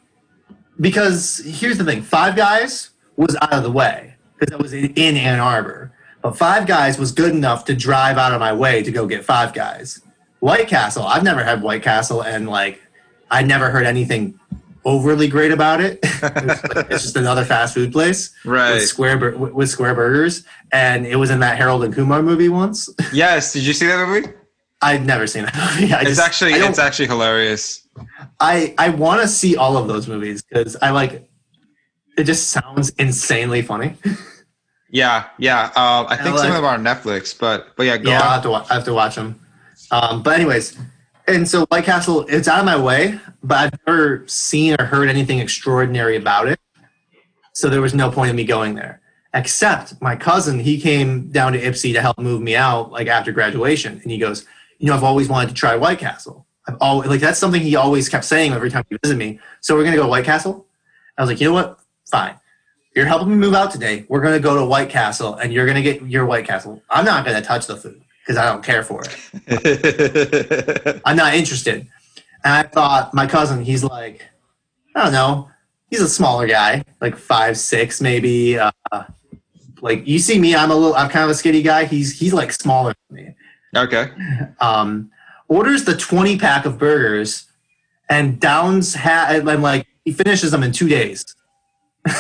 because 0.80 1.42
here's 1.46 1.78
the 1.78 1.84
thing: 1.84 2.02
Five 2.02 2.36
Guys 2.36 2.92
was 3.16 3.36
out 3.42 3.54
of 3.54 3.64
the 3.64 3.72
way 3.72 4.16
because 4.38 4.54
I 4.54 4.62
was 4.62 4.74
in, 4.74 4.94
in 4.94 5.18
Ann 5.18 5.40
Arbor. 5.40 5.92
But 6.22 6.38
Five 6.38 6.68
Guys 6.68 7.00
was 7.00 7.12
good 7.12 7.34
enough 7.34 7.66
to 7.66 7.76
drive 7.76 8.18
out 8.18 8.34
of 8.34 8.40
my 8.40 8.54
way 8.54 8.84
to 8.84 8.92
go 8.92 9.08
get 9.08 9.24
Five 9.24 9.54
Guys. 9.54 10.02
White 10.40 10.68
Castle, 10.68 11.04
I've 11.04 11.24
never 11.24 11.44
had 11.44 11.62
White 11.62 11.84
Castle, 11.84 12.22
and 12.22 12.48
like, 12.48 12.82
I 13.30 13.42
never 13.42 13.70
heard 13.70 13.86
anything 13.86 14.40
overly 14.86 15.28
great 15.28 15.52
about 15.52 15.82
it. 15.82 16.00
it's, 16.04 16.22
like- 16.76 16.92
it's 16.92 17.04
just 17.04 17.16
another 17.18 17.44
fast 17.46 17.74
food 17.74 17.92
place 17.92 18.34
Right. 18.46 18.74
with 18.76 18.84
square 18.88 19.18
with 19.38 19.70
square 19.70 19.96
burgers, 19.96 20.44
and 20.72 21.06
it 21.06 21.16
was 21.18 21.30
in 21.30 21.40
that 21.42 21.58
Harold 21.58 21.84
and 21.84 21.94
Kumar 21.94 22.22
movie 22.24 22.50
once. 22.50 22.90
Yes. 23.14 23.54
Did 23.54 23.64
you 23.66 23.74
see 23.74 23.88
that 23.88 24.08
movie? 24.08 24.28
I've 24.82 25.06
never 25.06 25.28
seen 25.28 25.44
that 25.46 25.56
movie. 25.56 25.94
I 25.94 26.02
It's 26.02 26.10
just- 26.12 26.22
actually 26.22 26.54
it's 26.54 26.80
actually 26.80 27.08
hilarious. 27.08 27.86
I 28.40 28.74
I 28.78 28.90
want 28.90 29.22
to 29.22 29.28
see 29.28 29.56
all 29.58 29.76
of 29.78 29.88
those 29.88 30.08
movies 30.08 30.42
because 30.42 30.76
I 30.82 30.92
like. 30.92 31.30
It 32.18 32.24
just 32.26 32.50
sounds 32.50 32.90
insanely 32.92 33.62
funny. 33.62 33.96
Yeah, 34.92 35.26
yeah. 35.38 35.66
Um, 35.76 36.08
I 36.10 36.16
think 36.16 36.36
like- 36.36 36.40
some 36.40 36.50
of 36.50 36.56
them 36.56 36.66
are 36.66 36.74
on 36.74 36.84
Netflix, 36.84 37.38
but 37.38 37.76
but 37.78 37.86
yeah, 37.86 37.98
go 37.98 38.10
yeah, 38.10 38.22
I 38.28 38.34
have 38.34 38.42
to 38.44 38.54
I 38.54 38.74
have 38.74 38.84
to 38.86 38.94
watch 38.94 39.16
them. 39.16 39.40
Um, 39.92 40.24
but 40.24 40.34
anyways, 40.34 40.76
and 41.30 41.48
so 41.48 41.66
White 41.68 41.84
Castle, 41.84 42.26
it's 42.28 42.48
out 42.48 42.60
of 42.60 42.66
my 42.66 42.78
way, 42.78 43.20
but 43.44 43.58
I've 43.58 43.80
never 43.86 44.28
seen 44.28 44.76
or 44.80 44.86
heard 44.86 45.10
anything 45.10 45.40
extraordinary 45.40 46.16
about 46.16 46.48
it. 46.48 46.60
So 47.54 47.70
there 47.70 47.82
was 47.82 47.94
no 47.94 48.10
point 48.10 48.32
in 48.32 48.36
me 48.36 48.44
going 48.44 48.76
there. 48.76 49.02
Except 49.34 50.02
my 50.02 50.16
cousin, 50.16 50.60
he 50.60 50.82
came 50.82 51.30
down 51.30 51.54
to 51.54 51.62
Ypsi 51.62 51.94
to 51.94 52.02
help 52.02 52.18
move 52.18 52.42
me 52.42 52.56
out, 52.56 52.92
like 52.92 53.08
after 53.08 53.32
graduation, 53.32 54.00
and 54.02 54.12
he 54.12 54.18
goes, 54.18 54.46
"You 54.80 54.88
know, 54.88 54.96
I've 54.96 55.04
always 55.04 55.30
wanted 55.30 55.50
to 55.50 55.56
try 55.56 55.76
White 55.76 56.00
Castle. 56.00 56.48
I've 56.68 56.78
always 56.82 57.10
like 57.10 57.22
that's 57.22 57.40
something 57.40 57.62
he 57.62 57.76
always 57.76 58.10
kept 58.10 58.26
saying 58.26 58.54
every 58.54 58.72
time 58.72 58.86
he 58.90 58.98
visited 59.04 59.20
me. 59.20 59.40
So 59.62 59.76
we're 59.76 59.84
gonna 59.84 59.98
go 59.98 60.04
to 60.04 60.10
White 60.10 60.26
Castle." 60.26 60.66
I 61.16 61.22
was 61.22 61.30
like, 61.30 61.40
"You 61.40 61.50
know 61.50 61.54
what? 61.54 61.80
Fine. 62.10 62.36
You're 62.96 63.06
helping 63.06 63.30
me 63.30 63.36
move 63.36 63.54
out 63.54 63.70
today. 63.70 64.06
We're 64.10 64.22
gonna 64.22 64.40
go 64.40 64.56
to 64.56 64.66
White 64.66 64.90
Castle, 64.90 65.36
and 65.36 65.54
you're 65.54 65.68
gonna 65.68 65.84
get 65.84 66.02
your 66.02 66.26
White 66.26 66.48
Castle. 66.48 66.82
I'm 66.90 67.06
not 67.06 67.24
gonna 67.24 67.42
touch 67.42 67.68
the 67.68 67.78
food 67.78 68.02
because 68.30 68.40
I 68.40 68.46
don't 68.46 68.64
care 68.64 68.84
for 68.84 69.02
it. 69.04 71.02
I'm 71.06 71.16
not 71.18 71.34
interested." 71.34 71.88
And 72.44 72.54
I 72.54 72.62
thought 72.62 73.12
my 73.12 73.26
cousin, 73.26 73.64
he's 73.64 73.84
like, 73.84 74.24
I 74.96 75.04
don't 75.04 75.14
know, 75.14 75.50
he's 75.90 76.02
a 76.02 76.08
smaller 76.08 76.46
guy, 76.48 76.84
like 77.02 77.18
five 77.18 77.58
six 77.58 78.00
maybe. 78.00 78.60
Uh, 78.60 78.72
like 79.82 80.08
you 80.08 80.20
see 80.20 80.38
me, 80.38 80.56
I'm 80.56 80.70
a 80.70 80.76
little, 80.76 80.96
I'm 80.96 81.10
kind 81.10 81.24
of 81.26 81.32
a 81.32 81.34
skinny 81.34 81.64
guy. 81.64 81.86
He's 81.86 82.20
he's 82.20 82.34
like 82.34 82.52
smaller 82.52 82.94
than 83.10 83.26
me. 83.26 83.36
okay. 83.76 84.12
Um, 84.62 85.10
orders 85.48 85.86
the 85.86 85.98
20 85.98 86.38
pack 86.38 86.66
of 86.66 86.78
burgers 86.78 87.48
and 88.12 88.40
downs 88.40 88.94
ha- 88.94 89.28
and 89.30 89.64
like 89.64 89.88
he 90.06 90.14
finishes 90.14 90.52
them 90.52 90.62
in 90.62 90.72
two 90.72 90.88
days. 90.88 91.26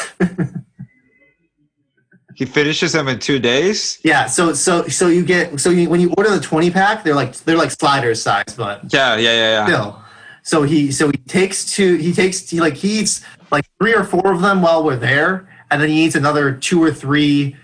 He 2.39 2.45
finishes 2.45 2.93
them 2.93 3.09
in 3.09 3.19
two 3.19 3.37
days. 3.37 3.99
Yeah, 4.01 4.25
so 4.25 4.53
so 4.53 4.87
so 4.87 5.07
you 5.09 5.25
get 5.25 5.59
so 5.59 5.71
you, 5.71 5.89
when 5.89 5.99
you 5.99 6.13
order 6.15 6.29
the 6.29 6.39
20 6.39 6.71
pack, 6.71 7.03
they're 7.03 7.13
like 7.13 7.35
they're 7.39 7.57
like 7.57 7.69
sliders 7.69 8.21
size, 8.21 8.55
but 8.55 8.81
Yeah, 8.93 9.17
yeah, 9.17 9.33
yeah, 9.33 9.51
yeah. 9.51 9.65
still. 9.65 10.01
So 10.43 10.63
he 10.63 10.89
so 10.89 11.07
he 11.07 11.17
takes 11.27 11.69
two 11.69 11.97
he 11.97 12.13
takes 12.13 12.49
he 12.49 12.61
like 12.61 12.75
he 12.75 12.99
eats 13.01 13.25
like 13.51 13.65
three 13.77 13.93
or 13.93 14.05
four 14.05 14.31
of 14.31 14.39
them 14.39 14.61
while 14.61 14.85
we're 14.85 14.95
there, 14.95 15.49
and 15.69 15.81
then 15.81 15.89
he 15.89 16.05
eats 16.05 16.15
another 16.15 16.53
two 16.53 16.81
or 16.81 16.93
three 16.93 17.57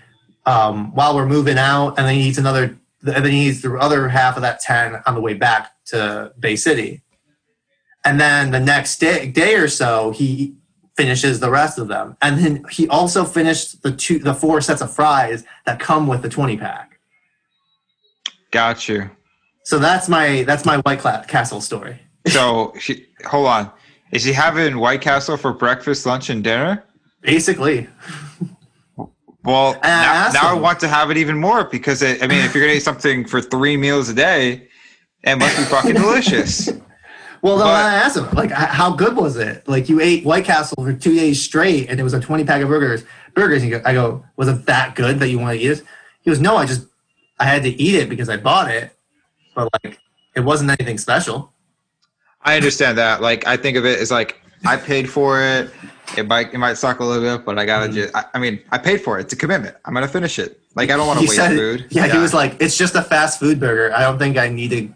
um, 0.44 0.94
while 0.94 1.16
we're 1.16 1.24
moving 1.24 1.56
out, 1.56 1.94
and 1.96 2.06
then 2.06 2.14
he 2.14 2.28
eats 2.28 2.36
another 2.36 2.78
and 3.00 3.24
then 3.24 3.32
he 3.32 3.48
eats 3.48 3.62
the 3.62 3.74
other 3.76 4.10
half 4.10 4.36
of 4.36 4.42
that 4.42 4.60
ten 4.60 5.00
on 5.06 5.14
the 5.14 5.22
way 5.22 5.32
back 5.32 5.72
to 5.86 6.34
Bay 6.38 6.54
City. 6.54 7.00
And 8.04 8.20
then 8.20 8.50
the 8.50 8.60
next 8.60 8.98
day 8.98 9.26
day 9.26 9.54
or 9.54 9.68
so 9.68 10.10
he 10.10 10.54
finishes 10.96 11.40
the 11.40 11.50
rest 11.50 11.78
of 11.78 11.88
them. 11.88 12.16
And 12.22 12.38
then 12.38 12.64
he 12.70 12.88
also 12.88 13.24
finished 13.24 13.82
the 13.82 13.92
two 13.92 14.18
the 14.18 14.34
four 14.34 14.60
sets 14.60 14.80
of 14.80 14.94
fries 14.94 15.44
that 15.66 15.78
come 15.78 16.06
with 16.06 16.22
the 16.22 16.28
20 16.28 16.56
pack. 16.56 16.98
Got 18.50 18.88
you. 18.88 19.10
So 19.64 19.78
that's 19.78 20.08
my 20.08 20.42
that's 20.44 20.64
my 20.64 20.78
White 20.78 21.00
Castle 21.00 21.60
story. 21.60 22.00
So 22.28 22.74
he, 22.84 23.06
hold 23.24 23.46
on. 23.46 23.70
Is 24.10 24.24
he 24.24 24.32
having 24.32 24.78
White 24.78 25.00
Castle 25.00 25.36
for 25.36 25.52
breakfast, 25.52 26.06
lunch, 26.06 26.28
and 26.28 26.42
dinner? 26.42 26.82
Basically. 27.20 27.86
Well, 29.44 29.78
I 29.80 29.86
now, 29.86 30.12
asked 30.12 30.34
now 30.34 30.50
I 30.50 30.54
want 30.54 30.80
to 30.80 30.88
have 30.88 31.12
it 31.12 31.18
even 31.18 31.38
more 31.38 31.62
because 31.62 32.02
it, 32.02 32.24
I 32.24 32.26
mean, 32.26 32.44
if 32.44 32.52
you're 32.52 32.64
gonna 32.64 32.78
eat 32.78 32.82
something 32.82 33.24
for 33.28 33.40
three 33.40 33.76
meals 33.76 34.08
a 34.08 34.14
day, 34.14 34.66
it 35.22 35.36
must 35.36 35.56
be 35.56 35.62
fucking 35.64 35.94
delicious. 36.02 36.68
Well, 37.42 37.58
then 37.58 37.66
I 37.66 37.94
asked 37.94 38.16
him, 38.16 38.28
like, 38.32 38.50
how 38.50 38.90
good 38.92 39.16
was 39.16 39.36
it? 39.36 39.66
Like, 39.68 39.88
you 39.88 40.00
ate 40.00 40.24
White 40.24 40.44
Castle 40.44 40.82
for 40.82 40.92
two 40.92 41.14
days 41.14 41.42
straight, 41.42 41.88
and 41.90 42.00
it 42.00 42.02
was 42.02 42.14
a 42.14 42.20
twenty 42.20 42.44
pack 42.44 42.62
of 42.62 42.68
burgers. 42.68 43.04
Burgers. 43.34 43.62
And 43.62 43.74
I 43.86 43.92
go, 43.92 44.24
was 44.36 44.48
it 44.48 44.66
that 44.66 44.94
good 44.96 45.18
that 45.20 45.28
you 45.28 45.38
want 45.38 45.58
to 45.58 45.64
eat 45.64 45.70
it? 45.72 45.82
He 46.22 46.30
goes, 46.30 46.40
no, 46.40 46.56
I 46.56 46.66
just, 46.66 46.86
I 47.38 47.44
had 47.44 47.62
to 47.64 47.68
eat 47.70 47.94
it 47.94 48.08
because 48.08 48.28
I 48.28 48.36
bought 48.36 48.70
it, 48.70 48.90
but 49.54 49.68
like, 49.84 49.98
it 50.34 50.40
wasn't 50.40 50.70
anything 50.70 50.98
special. 50.98 51.52
I 52.42 52.56
understand 52.56 52.98
that. 52.98 53.20
Like, 53.22 53.46
I 53.46 53.56
think 53.56 53.76
of 53.76 53.84
it 53.84 53.98
as 54.00 54.10
like 54.10 54.40
I 54.64 54.76
paid 54.76 55.08
for 55.10 55.42
it. 55.42 55.70
It 56.16 56.28
might 56.28 56.54
it 56.54 56.58
might 56.58 56.74
suck 56.74 57.00
a 57.00 57.04
little 57.04 57.36
bit, 57.36 57.44
but 57.44 57.58
I 57.58 57.64
gotta 57.66 57.88
Mhm. 57.90 57.94
just. 57.94 58.14
I, 58.16 58.24
I 58.34 58.38
mean, 58.38 58.60
I 58.70 58.78
paid 58.78 59.00
for 59.00 59.18
it. 59.18 59.22
It's 59.22 59.32
a 59.32 59.36
commitment. 59.36 59.74
I'm 59.84 59.92
gonna 59.92 60.06
finish 60.08 60.38
it. 60.38 60.60
Like, 60.76 60.90
I 60.90 60.96
don't 60.96 61.06
want 61.08 61.18
to 61.18 61.24
waste 61.24 61.34
said, 61.36 61.56
food. 61.56 61.86
yeah, 61.90 62.06
he 62.06 62.18
was 62.18 62.32
like, 62.32 62.56
it's 62.60 62.76
just 62.78 62.94
a 62.94 63.02
fast 63.02 63.40
food 63.40 63.58
burger. 63.58 63.92
I 63.94 64.00
don't 64.02 64.18
think 64.18 64.36
I 64.36 64.48
need 64.48 64.70
to 64.70 64.88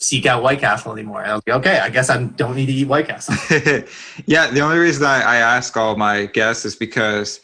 seek 0.00 0.26
out 0.26 0.44
White 0.44 0.60
Castle 0.60 0.92
anymore. 0.92 1.22
And 1.22 1.32
I 1.32 1.34
was 1.34 1.42
like, 1.46 1.56
okay, 1.56 1.80
I 1.80 1.88
guess 1.90 2.08
I 2.08 2.22
don't 2.22 2.54
need 2.54 2.66
to 2.66 2.72
eat 2.72 2.86
White 2.86 3.08
Castle. 3.08 3.34
yeah, 4.26 4.48
the 4.48 4.60
only 4.60 4.78
reason 4.78 5.04
I, 5.04 5.22
I 5.22 5.36
ask 5.38 5.76
all 5.76 5.96
my 5.96 6.26
guests 6.26 6.64
is 6.64 6.76
because 6.76 7.40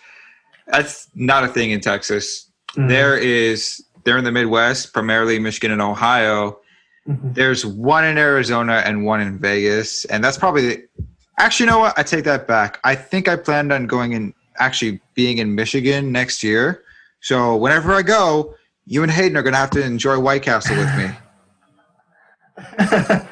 that's 0.69 1.09
not 1.17 1.43
a 1.43 1.49
thing 1.49 1.73
in 1.73 1.81
Texas. 1.81 2.49
Mhm. 2.77 2.89
There 2.89 3.19
is 3.19 3.85
they're 4.05 4.19
in 4.19 4.25
the 4.25 4.33
Midwest, 4.33 4.93
primarily 4.93 5.39
Michigan 5.39 5.73
and 5.73 5.83
Ohio. 5.83 6.61
Mhm. 7.09 7.35
There's 7.35 7.67
one 7.67 8.05
in 8.05 8.19
Arizona 8.19 8.83
and 8.85 9.05
one 9.05 9.21
in 9.21 9.39
Vegas, 9.39 10.05
and 10.07 10.23
that's 10.23 10.39
probably 10.39 10.69
the, 10.69 10.85
actually. 11.39 11.65
You 11.67 11.73
know 11.73 11.79
what? 11.81 11.99
I 11.99 12.05
take 12.05 12.25
that 12.25 12.47
back. 12.47 12.79
I 12.85 12.95
think 12.95 13.27
I 13.29 13.35
planned 13.37 13.73
on 13.73 13.87
going 13.87 14.13
in 14.13 14.33
actually 14.61 15.01
being 15.15 15.39
in 15.39 15.55
Michigan 15.57 16.13
next 16.13 16.43
year. 16.45 16.85
So 17.21 17.57
whenever 17.57 17.93
I 17.93 18.03
go, 18.03 18.55
you 18.87 19.03
and 19.03 19.11
Hayden 19.11 19.37
are 19.37 19.43
gonna 19.43 19.57
have 19.57 19.71
to 19.71 19.83
enjoy 19.85 20.19
White 20.21 20.43
Castle 20.43 20.77
with 20.77 20.97
me. 20.97 21.11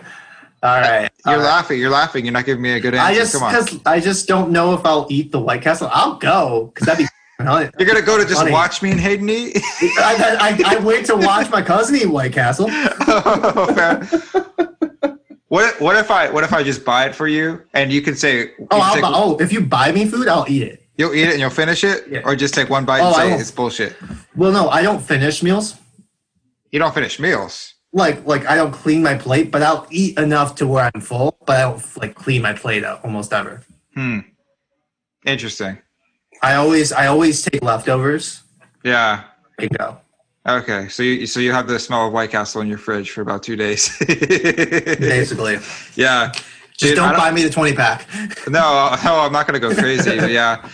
All 0.65 0.81
right. 0.81 1.11
You're 1.27 1.35
all 1.35 1.41
right. 1.41 1.45
laughing. 1.45 1.81
You're 1.81 1.91
laughing. 1.91 2.25
You're 2.25 2.33
not 2.33 2.45
giving 2.45 2.63
me 2.63 2.71
a 2.73 2.81
good 2.81 2.95
answer. 2.95 3.05
I 3.05 3.15
just 3.15 3.33
Come 3.35 3.43
on. 3.43 3.81
I 3.85 3.99
just 3.99 4.29
don't 4.29 4.53
know 4.53 4.75
if 4.75 4.87
I'll 4.87 5.09
eat 5.11 5.33
the 5.33 5.41
White 5.41 5.61
Castle. 5.63 5.89
I'll 5.93 6.15
go 6.17 6.71
because 6.73 6.87
that'd 6.87 7.05
be. 7.05 7.09
You're 7.45 7.89
gonna 7.89 8.01
go 8.03 8.17
to 8.17 8.23
just 8.25 8.37
Funny. 8.37 8.53
watch 8.53 8.81
me 8.83 8.93
and 8.93 9.01
Hayden 9.01 9.29
eat. 9.29 9.57
I, 9.99 10.55
I, 10.65 10.77
I 10.77 10.85
wait 10.85 11.07
to 11.07 11.17
watch 11.17 11.51
my 11.51 11.63
cousin 11.63 11.97
eat 11.97 12.07
White 12.07 12.33
Castle. 12.33 12.69
Oh. 13.09 14.07
What 15.49 15.79
what 15.81 15.97
if 15.97 16.11
I 16.11 16.31
what 16.31 16.45
if 16.45 16.53
I 16.53 16.63
just 16.63 16.85
buy 16.85 17.07
it 17.07 17.15
for 17.15 17.29
you 17.29 17.63
and 17.75 17.93
you 17.93 18.01
can 18.01 18.15
say 18.15 18.39
you 18.39 18.49
Oh, 18.61 18.67
can 18.71 18.81
I'll, 18.81 18.95
take- 18.95 19.03
bu- 19.03 19.11
oh, 19.13 19.37
if 19.39 19.53
you 19.53 19.61
buy 19.61 19.93
me 19.93 20.07
food, 20.07 20.27
I'll 20.29 20.47
eat 20.49 20.63
it. 20.63 20.87
you'll 20.97 21.13
eat 21.15 21.25
it 21.25 21.33
and 21.33 21.41
you'll 21.41 21.51
finish 21.51 21.85
it, 21.85 22.07
Yeah. 22.09 22.21
or 22.25 22.35
just 22.35 22.55
take 22.55 22.71
one 22.71 22.85
bite 22.87 23.01
Oh, 23.03 23.09
and 23.09 23.17
say 23.17 23.33
it's 23.39 23.51
bullshit. 23.51 23.95
Well, 24.35 24.51
no, 24.53 24.69
I 24.71 24.81
don't 24.83 25.01
finish 25.03 25.43
meals. 25.43 25.77
You 26.71 26.79
don't 26.79 26.95
finish 26.95 27.19
meals. 27.21 27.75
Like, 27.93 28.27
like 28.27 28.47
I 28.47 28.57
don't 28.57 28.73
clean 28.73 29.03
my 29.03 29.15
plate, 29.17 29.51
but 29.51 29.63
I'll 29.63 29.87
eat 29.91 30.19
enough 30.19 30.55
to 30.57 30.67
where 30.67 30.91
I'm 30.95 31.01
full. 31.01 31.37
But 31.47 31.57
I 31.57 31.63
don't 31.63 31.97
like 31.99 32.15
clean 32.15 32.41
my 32.43 32.53
plate 32.55 32.85
out 32.85 33.05
almost 33.05 33.33
ever. 33.33 33.63
Hmm. 33.95 34.21
Interesting. 35.27 35.79
I 36.43 36.55
always, 36.55 36.91
I 36.93 37.07
always 37.07 37.43
take 37.43 37.63
leftovers 37.63 38.43
Yeah. 38.83 39.25
and 39.59 39.71
go. 39.79 39.99
Okay, 40.49 40.89
so 40.89 41.05
you 41.05 41.25
so 41.29 41.39
you 41.39 41.53
have 41.53 41.69
the 41.69 41.79
smell 41.79 42.09
of 42.09 42.13
White 42.13 42.33
Castle 42.33 42.63
in 42.63 42.67
your 42.69 42.79
fridge 42.79 43.11
for 43.13 43.21
about 43.21 43.45
two 43.45 43.55
days. 43.55 43.97
Basically, 44.09 45.59
yeah. 45.95 46.33
just 46.33 46.79
Dude, 46.79 46.97
don't 46.97 47.11
don't- 47.11 47.19
buy 47.19 47.31
me 47.31 47.45
the 47.45 47.51
twenty 47.51 47.75
pack. 47.77 48.09
No, 48.49 48.97
no, 49.05 49.21
I'm 49.21 49.31
not 49.33 49.47
gonna 49.47 49.61
go 49.61 49.73
crazy. 49.73 50.19
but 50.19 50.31
yeah, 50.33 50.69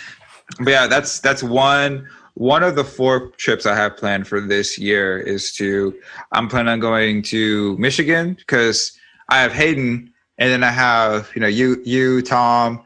but 0.61 0.71
yeah, 0.71 0.87
that's 0.87 1.21
that's 1.21 1.43
one 1.43 2.09
one 2.39 2.63
of 2.63 2.77
the 2.77 2.85
four 2.85 3.31
trips 3.31 3.67
I 3.67 3.75
have 3.75 3.97
planned 3.97 4.29
for 4.29 4.41
this 4.41 4.79
year 4.79 5.19
is 5.19 5.53
to 5.55 5.93
I'm 6.31 6.47
planning 6.47 6.73
on 6.73 6.79
going 6.79 7.23
to 7.25 7.77
Michigan 7.79 8.35
because 8.35 8.97
I 9.29 9.41
have 9.41 9.53
Hayden, 9.53 10.13
and 10.39 10.51
then 10.51 10.63
I 10.63 10.71
have 10.71 11.31
you 11.35 11.41
know 11.41 11.49
you 11.49 11.83
you 11.85 12.23
Dom, 12.23 12.81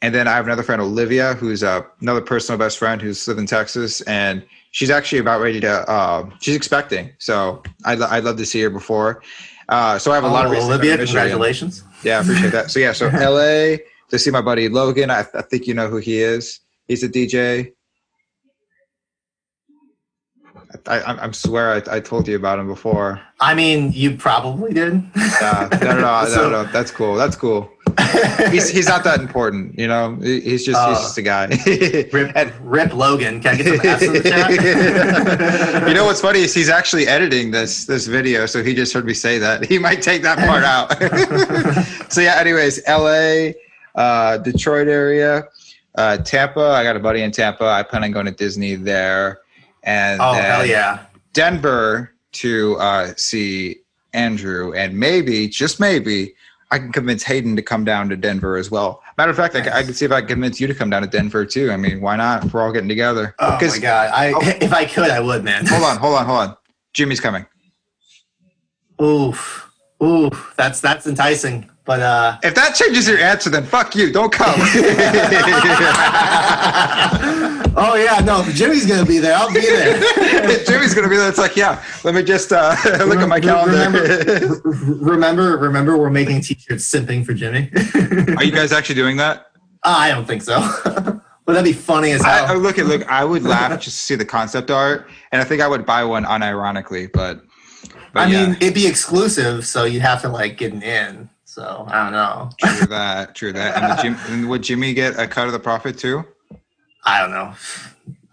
and 0.00 0.14
then 0.14 0.28
I 0.28 0.36
have 0.36 0.46
another 0.46 0.62
friend 0.62 0.80
Olivia 0.80 1.34
who's 1.34 1.64
uh, 1.64 1.82
another 2.00 2.20
personal 2.20 2.56
best 2.56 2.78
friend 2.78 3.02
who's 3.02 3.26
lived 3.26 3.40
in 3.40 3.46
Texas, 3.46 4.00
and 4.02 4.46
she's 4.70 4.90
actually 4.90 5.18
about 5.18 5.40
ready 5.40 5.60
to 5.60 5.90
uh, 5.90 6.30
she's 6.40 6.54
expecting, 6.54 7.10
so 7.18 7.64
I'd 7.84 8.00
I'd 8.00 8.22
love 8.22 8.36
to 8.36 8.46
see 8.46 8.60
her 8.62 8.70
before. 8.70 9.22
Uh, 9.68 9.98
so 9.98 10.12
I 10.12 10.14
have 10.14 10.24
a 10.24 10.28
lot 10.28 10.44
of 10.44 10.52
Oh, 10.52 10.54
reasons 10.54 10.70
to 10.70 10.78
to 10.78 10.88
Olivia, 10.88 11.04
congratulations. 11.04 11.82
Yeah, 12.04 12.18
I 12.18 12.20
appreciate 12.20 12.52
that. 12.52 12.70
So 12.70 12.78
yeah, 12.78 12.92
so 12.92 13.08
LA 13.12 13.78
to 14.10 14.18
see 14.20 14.30
my 14.30 14.40
buddy 14.40 14.68
Logan. 14.68 15.10
I, 15.10 15.24
I 15.34 15.42
think 15.42 15.66
you 15.66 15.74
know 15.74 15.88
who 15.88 15.96
he 15.96 16.20
is. 16.20 16.60
He's 16.86 17.02
a 17.02 17.08
DJ. 17.08 17.72
I, 20.86 21.00
I, 21.00 21.26
I 21.26 21.30
swear 21.32 21.72
I, 21.74 21.96
I 21.96 22.00
told 22.00 22.26
you 22.28 22.36
about 22.36 22.58
him 22.58 22.66
before. 22.66 23.20
I 23.40 23.54
mean, 23.54 23.92
you 23.92 24.16
probably 24.16 24.72
did. 24.72 25.02
Uh, 25.16 25.68
no, 25.82 25.94
no, 25.94 26.00
no, 26.00 26.24
So- 26.28 26.50
no, 26.50 26.62
no, 26.62 26.64
that's 26.72 26.90
cool. 26.90 27.14
That's 27.14 27.36
cool. 27.36 27.70
He's 28.50 28.68
he's 28.70 28.88
not 28.88 29.04
that 29.04 29.20
important, 29.20 29.78
you 29.78 29.86
know. 29.86 30.16
He's 30.20 30.64
just 30.64 30.78
he's 30.88 30.98
Uh, 30.98 31.00
just 31.00 31.16
a 31.18 31.22
guy. 31.22 31.46
Rip, 32.12 32.32
And- 32.36 32.52
Rip 32.60 32.92
Logan. 32.92 33.40
Can 33.40 33.54
I 33.54 33.56
get 33.56 33.66
some 33.66 33.86
F's 33.86 34.02
in 34.02 34.12
the 34.14 34.22
chat? 34.22 35.88
you 35.88 35.94
know 35.94 36.04
what's 36.04 36.20
funny 36.20 36.40
is 36.40 36.52
he's 36.52 36.68
actually 36.68 37.06
editing 37.06 37.50
this 37.52 37.84
this 37.86 38.06
video, 38.08 38.46
so 38.46 38.62
he 38.64 38.74
just 38.74 38.92
heard 38.92 39.04
me 39.04 39.14
say 39.14 39.38
that. 39.38 39.64
He 39.64 39.78
might 39.78 40.02
take 40.02 40.22
that 40.22 40.38
part 40.38 40.64
out. 40.64 42.12
so 42.12 42.20
yeah, 42.20 42.34
anyways, 42.40 42.80
LA, 42.88 43.52
uh, 43.94 44.38
Detroit 44.38 44.88
area, 44.88 45.44
uh, 45.94 46.16
Tampa. 46.18 46.60
I 46.72 46.82
got 46.82 46.96
a 46.96 47.00
buddy 47.00 47.22
in 47.22 47.30
Tampa. 47.30 47.64
I 47.66 47.82
plan 47.84 48.02
on 48.04 48.10
going 48.10 48.26
to 48.26 48.32
Disney 48.32 48.74
there, 48.74 49.40
and 49.84 50.20
Oh 50.20 50.32
hell 50.32 50.66
yeah! 50.66 51.06
Denver 51.32 52.12
to 52.32 52.76
uh, 52.76 53.12
see 53.16 53.76
Andrew, 54.12 54.72
and 54.74 54.98
maybe 54.98 55.46
just 55.48 55.78
maybe 55.80 56.34
I 56.70 56.78
can 56.78 56.90
convince 56.92 57.22
Hayden 57.22 57.54
to 57.56 57.62
come 57.62 57.84
down 57.84 58.08
to 58.08 58.16
Denver 58.16 58.56
as 58.56 58.70
well. 58.70 59.00
Matter 59.16 59.30
of 59.30 59.36
fact, 59.36 59.54
I, 59.54 59.60
can- 59.60 59.72
I 59.72 59.82
can 59.84 59.94
see 59.94 60.04
if 60.04 60.10
I 60.10 60.20
can 60.20 60.28
convince 60.28 60.60
you 60.60 60.66
to 60.66 60.74
come 60.74 60.90
down 60.90 61.02
to 61.02 61.08
Denver 61.08 61.44
too. 61.46 61.70
I 61.70 61.76
mean, 61.76 62.00
why 62.00 62.16
not? 62.16 62.52
We're 62.52 62.62
all 62.62 62.72
getting 62.72 62.88
together. 62.88 63.34
Oh 63.38 63.58
my 63.60 63.78
god! 63.78 64.10
I 64.12 64.32
Oh. 64.34 64.40
if 64.60 64.72
I 64.72 64.84
could, 64.84 65.10
I 65.10 65.20
would, 65.20 65.44
man. 65.44 65.66
hold 65.66 65.84
on, 65.84 65.96
hold 65.98 66.14
on, 66.16 66.26
hold 66.26 66.38
on. 66.40 66.56
Jimmy's 66.92 67.20
coming. 67.20 67.46
Oof, 69.02 69.70
oof. 70.02 70.54
That's 70.56 70.80
that's 70.80 71.06
enticing. 71.06 71.68
But 71.84 72.00
uh, 72.00 72.38
If 72.42 72.54
that 72.54 72.74
changes 72.74 73.06
your 73.06 73.18
answer, 73.18 73.50
then 73.50 73.64
fuck 73.64 73.94
you. 73.94 74.10
Don't 74.10 74.32
come. 74.32 74.54
oh 77.76 77.94
yeah, 77.94 78.24
no, 78.24 78.42
Jimmy's 78.52 78.86
gonna 78.86 79.04
be 79.04 79.18
there. 79.18 79.36
I'll 79.36 79.52
be 79.52 79.60
there. 79.60 79.98
Jimmy's 80.64 80.94
gonna 80.94 81.10
be 81.10 81.16
there. 81.16 81.28
It's 81.28 81.36
like, 81.36 81.56
yeah. 81.56 81.84
Let 82.02 82.14
me 82.14 82.22
just 82.22 82.52
uh, 82.52 82.74
look 83.04 83.18
at 83.18 83.28
my 83.28 83.38
calendar. 83.38 83.72
Remember, 83.72 84.60
remember, 84.64 85.58
remember, 85.58 85.98
we're 85.98 86.08
making 86.08 86.40
t-shirts 86.40 86.90
simping 86.90 87.26
for 87.26 87.34
Jimmy. 87.34 87.70
Are 88.36 88.44
you 88.44 88.52
guys 88.52 88.72
actually 88.72 88.94
doing 88.94 89.18
that? 89.18 89.50
I 89.82 90.08
don't 90.08 90.24
think 90.24 90.40
so. 90.40 90.60
but 90.84 91.52
that'd 91.52 91.64
be 91.64 91.74
funny 91.74 92.12
as 92.12 92.22
I, 92.22 92.44
I 92.44 92.46
hell. 92.46 92.58
look 92.58 92.78
at 92.78 92.86
look. 92.86 93.06
I 93.10 93.26
would 93.26 93.42
laugh 93.42 93.72
just 93.72 93.98
to 93.98 94.02
see 94.06 94.14
the 94.14 94.24
concept 94.24 94.70
art, 94.70 95.06
and 95.32 95.42
I 95.42 95.44
think 95.44 95.60
I 95.60 95.68
would 95.68 95.84
buy 95.84 96.02
one 96.02 96.24
unironically. 96.24 97.12
But, 97.12 97.42
but 98.14 98.20
I 98.20 98.26
yeah, 98.30 98.46
mean, 98.46 98.56
it'd 98.56 98.72
be 98.72 98.86
exclusive, 98.86 99.66
so 99.66 99.84
you'd 99.84 100.00
have 100.00 100.22
to 100.22 100.30
like 100.30 100.56
get 100.56 100.72
an 100.72 100.82
in. 100.82 101.28
So 101.54 101.86
I 101.88 102.02
don't 102.02 102.12
know. 102.12 102.50
true 102.58 102.86
that, 102.88 103.36
true 103.36 103.52
that. 103.52 103.80
And, 103.80 103.92
the 103.92 104.02
Jim, 104.02 104.16
and 104.26 104.50
would 104.50 104.64
Jimmy 104.64 104.92
get 104.92 105.16
a 105.20 105.28
cut 105.28 105.46
of 105.46 105.52
the 105.52 105.60
profit 105.60 105.96
too? 105.96 106.24
I 107.04 107.20
don't 107.20 107.30
know. 107.30 107.54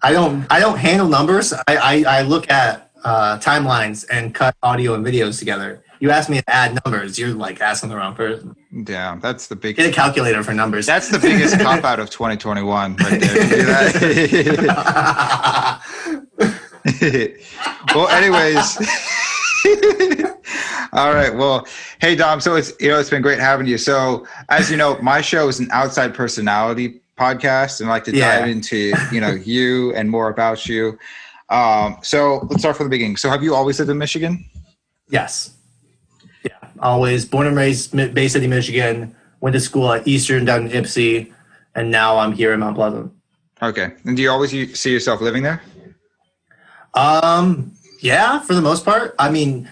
I 0.01 0.11
don't. 0.11 0.47
I 0.49 0.59
don't 0.59 0.79
handle 0.79 1.07
numbers. 1.07 1.53
I 1.53 1.61
I, 1.67 2.03
I 2.07 2.21
look 2.23 2.49
at 2.49 2.89
uh, 3.03 3.37
timelines 3.37 4.07
and 4.09 4.33
cut 4.33 4.55
audio 4.63 4.95
and 4.95 5.05
videos 5.05 5.37
together. 5.37 5.83
You 5.99 6.09
ask 6.09 6.31
me 6.31 6.39
to 6.39 6.49
add 6.49 6.79
numbers, 6.83 7.19
you're 7.19 7.35
like 7.35 7.61
asking 7.61 7.89
the 7.89 7.95
wrong 7.95 8.15
person. 8.15 8.55
Yeah, 8.71 9.19
that's 9.21 9.45
the 9.45 9.55
big. 9.55 9.75
Get 9.75 9.87
a 9.87 9.91
calculator 9.91 10.41
for 10.41 10.55
numbers. 10.55 10.87
That's 10.87 11.09
the 11.09 11.19
biggest 11.19 11.59
cop 11.59 11.83
out 11.83 11.99
of 11.99 12.09
2021 12.09 12.95
right 12.95 13.21
there. 13.21 13.37
You 13.37 13.47
see 14.25 14.41
that? 14.65 15.81
well, 17.93 18.07
anyways. 18.07 18.79
All 20.93 21.13
right. 21.13 21.33
Well, 21.35 21.67
hey 21.99 22.15
Dom. 22.15 22.41
So 22.41 22.55
it's 22.55 22.73
you 22.79 22.89
know 22.89 22.99
it's 22.99 23.09
been 23.09 23.21
great 23.21 23.39
having 23.39 23.67
you. 23.67 23.77
So 23.77 24.25
as 24.49 24.69
you 24.71 24.77
know, 24.77 24.97
my 25.01 25.21
show 25.21 25.47
is 25.47 25.59
an 25.59 25.69
outside 25.71 26.13
personality 26.13 27.01
podcast, 27.17 27.79
and 27.81 27.89
I 27.89 27.93
like 27.93 28.03
to 28.05 28.15
Yeah. 28.15 28.39
dive 28.39 28.49
into 28.49 28.93
you 29.11 29.21
know 29.21 29.31
you 29.45 29.93
and 29.95 30.09
more 30.09 30.29
about 30.29 30.67
you. 30.67 30.97
Um, 31.49 31.97
so 32.01 32.47
let's 32.49 32.61
start 32.61 32.77
from 32.77 32.85
the 32.87 32.89
beginning. 32.89 33.17
So 33.17 33.29
have 33.29 33.43
you 33.43 33.53
always 33.55 33.79
lived 33.79 33.91
in 33.91 33.97
Michigan? 33.97 34.45
yes. 35.09 35.53
Yeah. 36.43 36.53
Always 36.79 37.25
born 37.25 37.45
and 37.45 37.55
raised 37.55 37.95
Bay 38.15 38.27
City, 38.27 38.47
Michigan. 38.47 39.15
Went 39.41 39.53
to 39.53 39.59
school 39.59 39.91
at 39.91 40.07
Eastern 40.07 40.45
down 40.45 40.67
in 40.67 40.83
Ypsi, 40.83 41.31
and 41.75 41.91
now 41.91 42.17
I'm 42.17 42.31
here 42.31 42.53
in 42.53 42.59
Mount 42.61 42.75
Pleasant. 42.75 43.11
Okay. 43.61 43.91
And 44.05 44.15
do 44.17 44.23
you 44.23 44.31
always 44.31 44.51
see 44.79 44.91
yourself 44.91 45.21
living 45.21 45.43
there? 45.43 45.61
Um, 46.95 47.73
yeah, 48.01 48.39
for 48.39 48.53
the 48.53 48.61
most 48.61 48.83
part. 48.85 49.15
I 49.19 49.29
mean, 49.29 49.69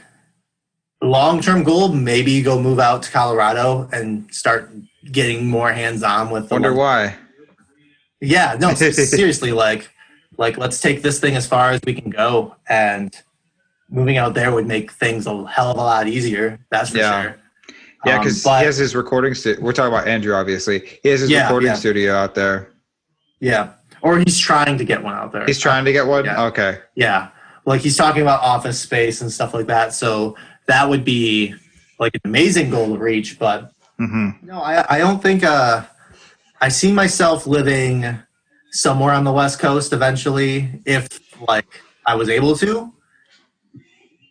long 1.02 1.42
term 1.42 1.64
goal 1.64 1.90
maybe 1.90 2.42
go 2.42 2.62
move 2.62 2.80
out 2.80 3.04
to 3.04 3.12
Colorado 3.12 3.90
and 3.92 4.34
start 4.34 4.72
getting 5.12 5.48
more 5.48 5.72
hands 5.72 6.04
on 6.04 6.30
with 6.30 6.50
the 6.50 6.56
Wonder 6.56 6.74
why. 6.74 7.16
Yeah, 8.22 8.58
no, 8.60 8.74
seriously, 8.74 9.52
like, 9.52 9.90
like 10.38 10.58
let's 10.58 10.80
take 10.82 11.02
this 11.02 11.20
thing 11.20 11.36
as 11.36 11.48
far 11.48 11.72
as 11.72 11.80
we 11.86 11.94
can 11.94 12.10
go, 12.10 12.56
and 12.68 13.16
moving 13.90 14.18
out 14.18 14.34
there 14.34 14.52
would 14.54 14.68
make 14.68 14.92
things 14.92 15.26
a 15.26 15.48
hell 15.48 15.72
of 15.72 15.78
a 15.78 15.82
lot 15.82 16.08
easier. 16.08 16.60
That's 16.70 16.92
for 16.92 16.98
Yeah. 16.98 17.22
sure. 17.24 17.36
Yeah, 18.06 18.16
Um, 18.16 18.20
because 18.22 18.44
but- 18.44 18.60
he 18.60 18.66
has 18.66 18.78
his 18.78 18.96
recording. 18.96 19.34
Stu- 19.34 19.58
we're 19.60 19.74
talking 19.74 19.94
about 19.94 20.08
Andrew, 20.08 20.34
obviously. 20.34 21.00
He 21.04 21.10
has 21.10 21.20
his 21.22 21.30
Yeah, 21.30 21.44
recording 21.44 21.68
yeah. 21.70 21.74
studio 21.76 22.16
out 22.16 22.36
there. 22.36 22.70
yeah, 23.42 23.70
or 24.02 24.20
he's 24.20 24.38
trying 24.38 24.78
to 24.78 24.86
get 24.86 25.02
one 25.04 25.16
out 25.16 25.32
there. 25.34 25.46
He's 25.46 25.60
trying 25.60 25.84
to 25.86 25.92
get 25.92 26.06
one. 26.08 26.26
Yeah. 26.26 26.44
Okay. 26.46 26.78
Yeah, 26.96 27.30
like 27.70 27.82
he's 27.82 27.96
talking 27.96 28.24
about 28.24 28.42
office 28.42 28.80
space 28.80 29.22
and 29.22 29.32
stuff 29.32 29.54
like 29.54 29.68
that. 29.68 29.94
So 29.94 30.36
that 30.66 30.90
would 30.90 31.06
be 31.06 31.54
like 32.00 32.16
an 32.16 32.22
amazing 32.26 32.72
goal 32.72 32.88
to 32.88 32.98
reach. 32.98 33.38
But 33.38 33.72
hmm 33.98 34.32
no, 34.42 34.60
I, 34.60 34.96
I 34.96 34.98
don't 34.98 35.22
think. 35.22 35.44
Uh, 35.44 35.84
I 36.62 36.70
see 36.70 36.92
myself 36.92 37.48
living 37.48 38.20
somewhere 38.72 39.14
on 39.14 39.24
the 39.24 39.32
West 39.32 39.60
Coast 39.60 39.94
eventually, 39.94 40.82
if 40.86 41.08
like 41.48 41.82
I 42.06 42.16
was 42.16 42.28
able 42.28 42.56
to. 42.58 42.92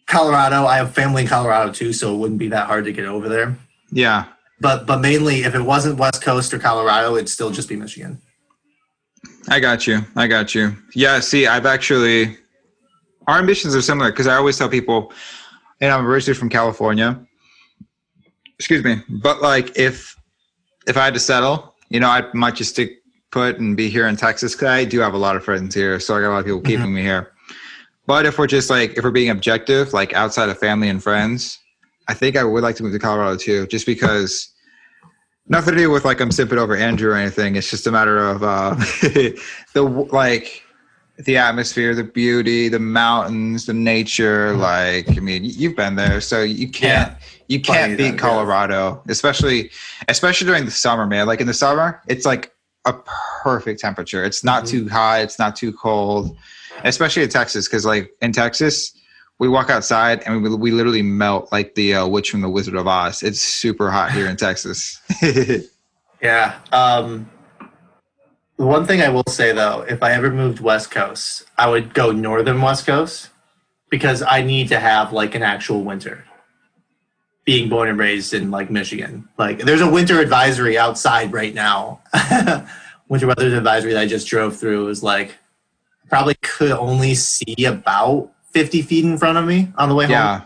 Colorado, 0.06 0.66
I 0.66 0.76
have 0.78 0.94
family 0.94 1.22
in 1.22 1.28
Colorado 1.28 1.72
too, 1.72 1.92
so 1.92 2.14
it 2.14 2.18
wouldn't 2.18 2.38
be 2.38 2.48
that 2.48 2.66
hard 2.66 2.84
to 2.86 2.92
get 2.92 3.04
over 3.04 3.28
there. 3.28 3.56
Yeah. 3.92 4.24
But 4.60 4.86
but 4.86 5.00
mainly, 5.00 5.44
if 5.44 5.54
it 5.54 5.62
wasn't 5.62 5.98
West 5.98 6.22
Coast 6.22 6.52
or 6.52 6.58
Colorado, 6.58 7.14
it'd 7.14 7.28
still 7.28 7.50
just 7.50 7.68
be 7.68 7.76
Michigan. 7.76 8.20
I 9.48 9.60
got 9.60 9.86
you. 9.86 10.00
I 10.16 10.26
got 10.26 10.54
you. 10.54 10.76
Yeah. 10.94 11.20
See, 11.20 11.46
I've 11.46 11.66
actually, 11.66 12.36
our 13.28 13.38
ambitions 13.38 13.76
are 13.76 13.82
similar 13.82 14.10
because 14.10 14.26
I 14.26 14.36
always 14.36 14.58
tell 14.58 14.68
people, 14.68 15.12
and 15.80 15.92
I'm 15.92 16.06
originally 16.06 16.36
from 16.36 16.48
California. 16.48 17.24
Excuse 18.58 18.82
me, 18.82 18.96
but 19.08 19.40
like 19.42 19.78
if 19.78 20.16
if 20.88 20.96
I 20.96 21.04
had 21.04 21.14
to 21.14 21.20
settle, 21.20 21.74
you 21.90 22.00
know, 22.00 22.08
I 22.08 22.24
might 22.32 22.56
just 22.56 22.70
stick 22.70 23.02
put 23.30 23.58
and 23.58 23.76
be 23.76 23.90
here 23.90 24.08
in 24.08 24.16
Texas 24.16 24.54
because 24.54 24.68
I 24.68 24.84
do 24.86 24.98
have 25.00 25.12
a 25.12 25.18
lot 25.18 25.36
of 25.36 25.44
friends 25.44 25.74
here, 25.74 26.00
so 26.00 26.16
I 26.16 26.22
got 26.22 26.28
a 26.28 26.30
lot 26.30 26.38
of 26.40 26.46
people 26.46 26.62
keeping 26.62 26.92
me 26.92 27.02
here. 27.02 27.32
But 28.06 28.24
if 28.24 28.38
we're 28.38 28.46
just 28.46 28.70
like 28.70 28.96
if 28.96 29.04
we're 29.04 29.10
being 29.10 29.30
objective, 29.30 29.92
like 29.92 30.14
outside 30.14 30.48
of 30.48 30.58
family 30.58 30.88
and 30.88 31.02
friends, 31.02 31.58
I 32.08 32.14
think 32.14 32.34
I 32.34 32.42
would 32.42 32.62
like 32.62 32.76
to 32.76 32.82
move 32.82 32.92
to 32.92 32.98
Colorado 32.98 33.36
too, 33.36 33.66
just 33.66 33.84
because 33.84 34.50
nothing 35.46 35.74
to 35.74 35.78
do 35.78 35.90
with 35.90 36.06
like 36.06 36.20
I'm 36.22 36.32
sipping 36.32 36.58
over 36.58 36.74
Andrew 36.74 37.12
or 37.12 37.16
anything. 37.16 37.56
It's 37.56 37.70
just 37.70 37.86
a 37.86 37.92
matter 37.92 38.18
of 38.18 38.42
uh, 38.42 38.74
the 39.74 40.08
like 40.10 40.64
the 41.24 41.36
atmosphere, 41.36 41.94
the 41.94 42.04
beauty, 42.04 42.68
the 42.68 42.78
mountains, 42.78 43.66
the 43.66 43.74
nature. 43.74 44.54
Like 44.54 45.08
I 45.10 45.20
mean, 45.20 45.44
you've 45.44 45.76
been 45.76 45.96
there, 45.96 46.20
so 46.20 46.42
you 46.42 46.68
can't 46.68 47.12
you 47.48 47.60
can't 47.60 47.92
that, 47.92 47.98
beat 47.98 48.12
yeah. 48.12 48.16
Colorado, 48.16 49.02
especially 49.08 49.70
especially 50.08 50.46
during 50.46 50.64
the 50.64 50.70
summer, 50.70 51.06
man. 51.06 51.26
Like 51.26 51.40
in 51.40 51.46
the 51.46 51.54
summer, 51.54 52.00
it's 52.06 52.24
like 52.26 52.52
a 52.84 52.92
perfect 53.42 53.80
temperature. 53.80 54.24
It's 54.24 54.44
not 54.44 54.64
Mhm. 54.64 54.68
too 54.70 54.88
high, 54.88 55.20
it's 55.20 55.38
not 55.38 55.56
too 55.56 55.72
cold, 55.72 56.36
especially 56.84 57.22
in 57.24 57.28
Texas. 57.28 57.66
Because 57.66 57.84
like 57.84 58.10
in 58.22 58.32
Texas, 58.32 58.92
we 59.38 59.48
walk 59.48 59.70
outside 59.70 60.22
and 60.24 60.42
we, 60.42 60.54
we 60.54 60.70
literally 60.70 61.02
melt 61.02 61.50
like 61.52 61.74
the 61.74 61.94
uh, 61.94 62.06
witch 62.06 62.30
from 62.30 62.40
the 62.40 62.48
Wizard 62.48 62.74
of 62.76 62.86
Oz. 62.86 63.22
It's 63.22 63.40
super 63.40 63.90
hot 63.90 64.12
here 64.12 64.26
in 64.26 64.36
Texas. 64.36 65.00
Yeah. 66.20 66.58
Um, 66.72 67.30
the 68.58 68.66
one 68.66 68.86
thing 68.86 69.00
I 69.00 69.08
will 69.08 69.24
say 69.28 69.52
though, 69.52 69.84
if 69.88 70.02
I 70.02 70.12
ever 70.12 70.30
moved 70.30 70.60
West 70.60 70.90
Coast, 70.90 71.44
I 71.56 71.70
would 71.70 71.94
go 71.94 72.10
northern 72.10 72.60
West 72.60 72.86
Coast 72.86 73.30
because 73.88 74.22
I 74.22 74.42
need 74.42 74.68
to 74.68 74.80
have 74.80 75.12
like 75.12 75.34
an 75.34 75.42
actual 75.42 75.82
winter. 75.84 76.24
Being 77.44 77.70
born 77.70 77.88
and 77.88 77.98
raised 77.98 78.34
in 78.34 78.50
like 78.50 78.70
Michigan, 78.70 79.26
like 79.38 79.60
there's 79.60 79.80
a 79.80 79.90
winter 79.90 80.20
advisory 80.20 80.76
outside 80.76 81.32
right 81.32 81.54
now. 81.54 82.02
winter 83.08 83.26
weather 83.26 83.56
advisory 83.56 83.94
that 83.94 84.02
I 84.02 84.06
just 84.06 84.26
drove 84.26 84.56
through 84.56 84.88
is 84.88 85.02
like 85.02 85.36
probably 86.10 86.34
could 86.42 86.72
only 86.72 87.14
see 87.14 87.64
about 87.64 88.30
50 88.52 88.82
feet 88.82 89.04
in 89.04 89.16
front 89.16 89.38
of 89.38 89.46
me 89.46 89.72
on 89.78 89.88
the 89.88 89.94
way 89.94 90.04
home. 90.04 90.12
Yeah. 90.12 90.42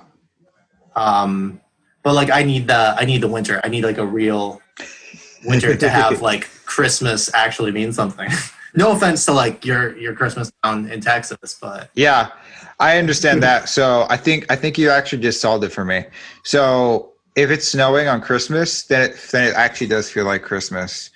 Um, 0.95 1.61
but 2.05 2.15
like 2.15 2.31
I 2.31 2.43
need 2.45 2.69
the 2.69 2.95
I 2.97 3.05
need 3.05 3.23
the 3.23 3.29
winter. 3.29 3.61
I 3.65 3.69
need 3.69 3.85
like 3.85 3.99
a 3.99 4.07
real 4.07 4.61
winter 5.45 5.75
to 5.75 5.89
have 5.89 6.21
like 6.23 6.49
Christmas 6.75 7.33
actually 7.35 7.71
means 7.73 7.97
something. 7.97 8.31
no 8.75 8.93
offense 8.93 9.27
to 9.27 9.33
like 9.33 9.65
your 9.65 9.97
your 9.99 10.15
Christmas 10.15 10.51
down 10.65 10.91
in 10.91 11.01
Texas, 11.01 11.59
but 11.61 11.91
Yeah, 11.95 12.31
I 12.81 12.97
understand 12.99 13.43
that. 13.43 13.69
So 13.77 14.07
I 14.09 14.17
think 14.17 14.47
I 14.51 14.57
think 14.57 14.79
you 14.79 14.89
actually 14.91 15.23
just 15.23 15.41
solved 15.41 15.65
it 15.65 15.71
for 15.71 15.85
me. 15.85 16.05
So 16.45 17.13
if 17.37 17.51
it's 17.51 17.69
snowing 17.69 18.09
on 18.09 18.21
Christmas, 18.21 18.85
then 18.85 19.11
it 19.11 19.17
then 19.31 19.49
it 19.49 19.55
actually 19.55 19.89
does 19.89 20.11
feel 20.11 20.25
like 20.25 20.43
Christmas. 20.43 21.11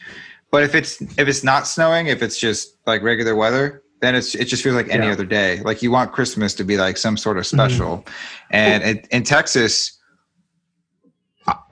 But 0.50 0.62
if 0.62 0.74
it's 0.74 1.00
if 1.00 1.26
it's 1.28 1.42
not 1.42 1.66
snowing, 1.66 2.08
if 2.08 2.22
it's 2.22 2.38
just 2.38 2.76
like 2.86 3.02
regular 3.02 3.34
weather, 3.34 3.82
then 4.02 4.14
it's 4.14 4.34
it 4.34 4.44
just 4.44 4.62
feels 4.62 4.76
like 4.76 4.88
any 4.90 5.06
Yeah. 5.06 5.12
other 5.12 5.24
day. 5.24 5.60
Like 5.60 5.82
you 5.82 5.90
want 5.90 6.12
Christmas 6.12 6.54
to 6.54 6.64
be 6.64 6.76
like 6.76 6.96
some 6.98 7.16
sort 7.16 7.38
of 7.38 7.44
mm-hmm. 7.44 7.56
special. 7.56 8.04
And 8.50 8.84
it, 8.84 9.08
in 9.10 9.22
Texas, 9.22 9.98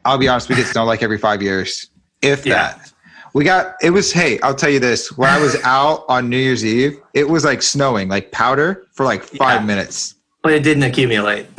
I'll 0.04 0.18
be 0.18 0.28
honest, 0.28 0.48
we 0.48 0.54
get 0.56 0.66
snow 0.66 0.84
like 0.84 1.02
every 1.02 1.18
five 1.18 1.42
years, 1.42 1.90
if 2.22 2.46
Yeah. 2.46 2.54
that. 2.54 2.92
We 3.34 3.44
got 3.44 3.74
it 3.82 3.90
was 3.90 4.12
hey, 4.12 4.38
I'll 4.40 4.54
tell 4.54 4.70
you 4.70 4.80
this. 4.80 5.12
When 5.18 5.28
I 5.28 5.38
was 5.40 5.56
out 5.64 6.04
on 6.08 6.28
New 6.28 6.38
Year's 6.38 6.64
Eve, 6.64 6.98
it 7.12 7.28
was 7.28 7.44
like 7.44 7.62
snowing, 7.62 8.08
like 8.08 8.30
powder 8.32 8.86
for 8.92 9.04
like 9.04 9.22
five 9.24 9.60
Yeah. 9.60 9.66
minutes. 9.66 10.14
but 10.42 10.52
it 10.52 10.62
didn't 10.62 10.84
accumulate. 10.84 11.46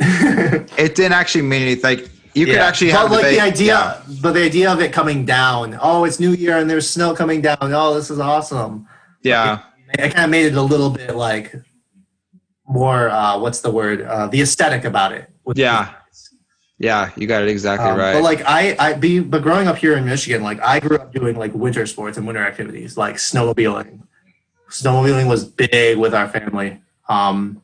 It 0.78 0.94
didn't 0.94 1.12
actually 1.12 1.42
mean 1.42 1.62
anything. 1.62 1.82
Like 1.98 2.10
you 2.34 2.46
could 2.46 2.56
actually 2.56 2.90
but 2.92 2.98
have 3.00 3.10
like 3.10 3.24
the 3.24 3.40
idea, 3.40 3.66
yeah. 3.66 4.02
but 4.22 4.32
the 4.32 4.42
idea 4.44 4.70
of 4.72 4.80
it 4.80 4.92
coming 4.92 5.24
down. 5.24 5.78
Oh, 5.80 6.04
it's 6.04 6.20
New 6.20 6.32
Year 6.32 6.58
and 6.58 6.68
there's 6.68 6.88
snow 6.88 7.14
coming 7.14 7.40
down. 7.40 7.56
Oh, 7.60 7.94
this 7.94 8.10
is 8.10 8.18
awesome. 8.20 8.86
Yeah. 9.22 9.60
It 9.98 10.12
kind 10.14 10.24
of 10.24 10.30
made 10.30 10.46
it 10.46 10.54
a 10.54 10.62
little 10.62 10.90
bit 10.90 11.16
like 11.16 11.54
more. 12.68 13.08
Uh, 13.08 13.38
what's 13.38 13.60
the 13.60 13.70
word? 13.70 14.02
Uh, 14.02 14.26
the 14.28 14.40
aesthetic 14.42 14.84
about 14.84 15.12
it. 15.12 15.30
Yeah. 15.54 15.94
Yeah, 16.78 17.10
you 17.16 17.26
got 17.26 17.42
it 17.42 17.48
exactly 17.48 17.88
Um, 17.88 17.98
right. 17.98 18.12
But 18.12 18.22
like 18.22 18.42
I, 18.44 18.76
I 18.78 18.92
be, 18.94 19.20
but 19.20 19.42
growing 19.42 19.66
up 19.66 19.76
here 19.76 19.96
in 19.96 20.04
Michigan, 20.04 20.42
like 20.42 20.60
I 20.60 20.80
grew 20.80 20.96
up 20.96 21.12
doing 21.12 21.36
like 21.36 21.54
winter 21.54 21.86
sports 21.86 22.18
and 22.18 22.26
winter 22.26 22.44
activities, 22.44 22.96
like 22.96 23.16
snowmobiling. 23.16 24.02
Snowmobiling 24.68 25.28
was 25.28 25.44
big 25.44 25.96
with 25.96 26.14
our 26.14 26.28
family. 26.28 26.80
Um, 27.08 27.62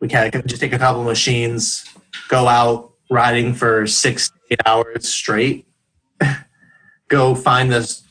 we 0.00 0.08
kind 0.08 0.34
of 0.34 0.46
just 0.46 0.60
take 0.60 0.72
a 0.72 0.78
couple 0.78 1.00
of 1.02 1.06
machines, 1.06 1.84
go 2.28 2.48
out 2.48 2.92
riding 3.10 3.52
for 3.52 3.86
six, 3.86 4.30
eight 4.50 4.60
hours 4.64 5.08
straight, 5.08 5.66
go 7.08 7.34
find 7.34 7.70
this 7.70 8.02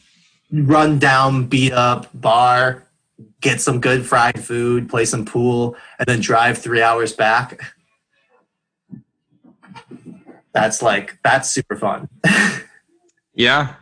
run 0.52 1.00
down, 1.00 1.47
beat 1.47 1.73
up 1.73 2.10
bar, 2.13 2.84
get 3.41 3.62
some 3.62 3.80
good 3.80 4.06
fried 4.06 4.43
food, 4.43 4.89
play 4.89 5.06
some 5.06 5.26
pool, 5.26 5.76
and 6.00 6.08
then 6.08 6.19
drive 6.19 6.58
three 6.58 6.82
hours 6.82 7.13
back. 7.13 7.73
That's 10.58 10.82
like 10.82 11.20
that's 11.24 11.52
super 11.52 11.76
fun. 11.76 12.10
yeah. 13.36 13.76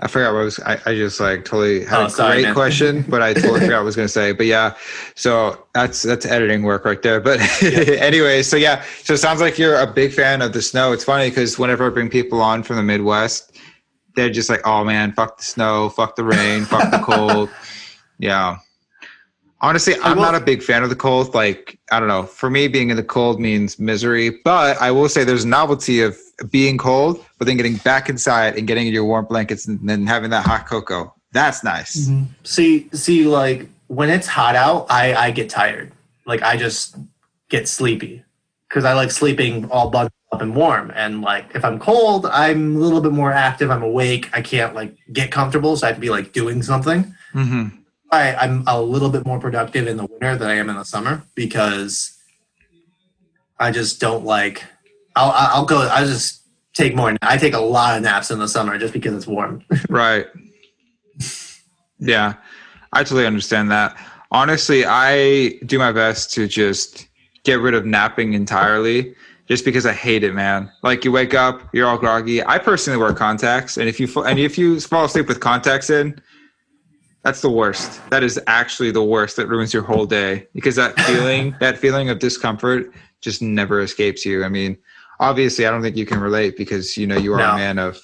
I 0.00 0.06
forgot 0.08 0.34
what 0.34 0.40
I 0.40 0.44
was. 0.44 0.60
I, 0.60 0.78
I 0.84 0.94
just 0.94 1.18
like 1.20 1.46
totally 1.46 1.84
had 1.86 2.02
Oh, 2.02 2.04
a 2.04 2.10
sorry, 2.10 2.34
great 2.34 2.42
man. 2.44 2.54
question, 2.54 3.02
but 3.08 3.22
I 3.22 3.32
totally 3.32 3.60
forgot 3.60 3.76
what 3.76 3.78
I 3.78 3.80
was 3.80 3.96
gonna 3.96 4.06
say. 4.06 4.32
But 4.32 4.44
yeah, 4.44 4.74
so 5.14 5.66
that's 5.72 6.02
that's 6.02 6.26
editing 6.26 6.64
work 6.64 6.84
right 6.84 7.00
there. 7.00 7.18
But 7.18 7.40
anyway, 7.62 8.42
so 8.42 8.56
yeah, 8.58 8.84
so 9.04 9.14
it 9.14 9.18
sounds 9.18 9.40
like 9.40 9.58
you're 9.58 9.80
a 9.80 9.86
big 9.86 10.12
fan 10.12 10.42
of 10.42 10.52
the 10.52 10.60
snow. 10.60 10.92
It's 10.92 11.02
funny 11.04 11.30
because 11.30 11.58
whenever 11.58 11.86
I 11.86 11.88
bring 11.88 12.10
people 12.10 12.42
on 12.42 12.62
from 12.62 12.76
the 12.76 12.82
Midwest, 12.82 13.56
they're 14.16 14.28
just 14.30 14.50
like, 14.50 14.60
"Oh 14.66 14.84
man, 14.84 15.12
fuck 15.12 15.38
the 15.38 15.44
snow, 15.44 15.88
fuck 15.88 16.14
the 16.14 16.24
rain, 16.24 16.66
fuck 16.66 16.90
the 16.90 16.98
cold." 16.98 17.48
Yeah. 18.18 18.58
Honestly, 19.60 19.94
I'm 20.02 20.18
not 20.18 20.36
a 20.36 20.40
big 20.40 20.62
fan 20.62 20.84
of 20.84 20.88
the 20.88 20.96
cold. 20.96 21.34
Like, 21.34 21.78
I 21.90 21.98
don't 21.98 22.08
know. 22.08 22.22
For 22.22 22.48
me, 22.48 22.68
being 22.68 22.90
in 22.90 22.96
the 22.96 23.02
cold 23.02 23.40
means 23.40 23.78
misery. 23.78 24.30
But 24.44 24.80
I 24.80 24.92
will 24.92 25.08
say 25.08 25.24
there's 25.24 25.44
novelty 25.44 26.00
of 26.00 26.16
being 26.50 26.78
cold, 26.78 27.24
but 27.38 27.46
then 27.46 27.56
getting 27.56 27.76
back 27.78 28.08
inside 28.08 28.56
and 28.56 28.68
getting 28.68 28.86
in 28.86 28.92
your 28.92 29.04
warm 29.04 29.24
blankets 29.24 29.66
and 29.66 29.80
then 29.88 30.06
having 30.06 30.30
that 30.30 30.46
hot 30.46 30.68
cocoa. 30.68 31.12
That's 31.32 31.64
nice. 31.64 32.08
See, 32.44 32.88
see, 32.92 33.24
like 33.24 33.68
when 33.88 34.10
it's 34.10 34.28
hot 34.28 34.54
out, 34.54 34.86
I 34.90 35.14
I 35.14 35.30
get 35.32 35.50
tired. 35.50 35.92
Like 36.24 36.42
I 36.42 36.56
just 36.56 36.96
get 37.48 37.66
sleepy 37.68 38.22
because 38.68 38.84
I 38.84 38.92
like 38.92 39.10
sleeping 39.10 39.68
all 39.70 39.90
bundled 39.90 40.12
up 40.30 40.40
and 40.40 40.54
warm. 40.54 40.92
And 40.94 41.20
like 41.20 41.46
if 41.54 41.64
I'm 41.64 41.78
cold, 41.80 42.26
I'm 42.26 42.76
a 42.76 42.78
little 42.78 43.00
bit 43.00 43.12
more 43.12 43.32
active. 43.32 43.70
I'm 43.70 43.82
awake. 43.82 44.30
I 44.32 44.40
can't 44.40 44.74
like 44.74 44.96
get 45.12 45.32
comfortable, 45.32 45.76
so 45.76 45.86
I 45.86 45.88
have 45.88 45.96
to 45.96 46.00
be 46.00 46.10
like 46.10 46.32
doing 46.32 46.62
something. 46.62 47.14
hmm 47.32 47.68
I, 48.10 48.34
I'm 48.34 48.64
a 48.66 48.80
little 48.80 49.10
bit 49.10 49.26
more 49.26 49.38
productive 49.38 49.86
in 49.86 49.96
the 49.96 50.06
winter 50.06 50.36
than 50.36 50.48
I 50.48 50.54
am 50.54 50.70
in 50.70 50.76
the 50.76 50.84
summer 50.84 51.22
because 51.34 52.18
I 53.58 53.70
just 53.70 54.00
don't 54.00 54.24
like. 54.24 54.64
I'll 55.16 55.32
I'll 55.34 55.64
go. 55.66 55.80
I 55.80 56.04
just 56.04 56.42
take 56.74 56.94
more. 56.94 57.16
I 57.22 57.36
take 57.36 57.54
a 57.54 57.60
lot 57.60 57.96
of 57.96 58.02
naps 58.02 58.30
in 58.30 58.38
the 58.38 58.48
summer 58.48 58.78
just 58.78 58.92
because 58.92 59.14
it's 59.14 59.26
warm. 59.26 59.64
Right. 59.88 60.26
Yeah, 61.98 62.34
I 62.92 63.02
totally 63.02 63.26
understand 63.26 63.70
that. 63.72 63.96
Honestly, 64.30 64.84
I 64.86 65.58
do 65.66 65.78
my 65.78 65.90
best 65.90 66.32
to 66.34 66.46
just 66.46 67.08
get 67.42 67.58
rid 67.58 67.74
of 67.74 67.84
napping 67.84 68.34
entirely 68.34 69.16
just 69.48 69.64
because 69.64 69.84
I 69.86 69.92
hate 69.92 70.22
it, 70.22 70.34
man. 70.34 70.70
Like 70.82 71.04
you 71.04 71.10
wake 71.10 71.34
up, 71.34 71.62
you're 71.72 71.88
all 71.88 71.98
groggy. 71.98 72.44
I 72.44 72.58
personally 72.58 72.98
wear 72.98 73.12
contacts, 73.12 73.76
and 73.76 73.88
if 73.88 73.98
you 73.98 74.06
and 74.22 74.38
if 74.38 74.56
you 74.56 74.78
fall 74.80 75.04
asleep 75.06 75.26
with 75.26 75.40
contacts 75.40 75.90
in, 75.90 76.20
that's 77.28 77.42
the 77.42 77.50
worst. 77.50 78.00
That 78.08 78.22
is 78.24 78.40
actually 78.46 78.90
the 78.90 79.02
worst. 79.04 79.36
That 79.36 79.48
ruins 79.48 79.74
your 79.74 79.82
whole 79.82 80.06
day 80.06 80.48
because 80.54 80.76
that 80.76 80.98
feeling, 81.08 81.54
that 81.60 81.76
feeling 81.76 82.08
of 82.08 82.18
discomfort, 82.20 82.90
just 83.20 83.42
never 83.42 83.80
escapes 83.82 84.24
you. 84.24 84.44
I 84.44 84.48
mean, 84.48 84.78
obviously, 85.20 85.66
I 85.66 85.70
don't 85.70 85.82
think 85.82 85.94
you 85.94 86.06
can 86.06 86.20
relate 86.20 86.56
because 86.56 86.96
you 86.96 87.06
know 87.06 87.18
you 87.18 87.34
are 87.34 87.38
No. 87.38 87.50
a 87.50 87.56
man 87.56 87.78
of 87.78 88.00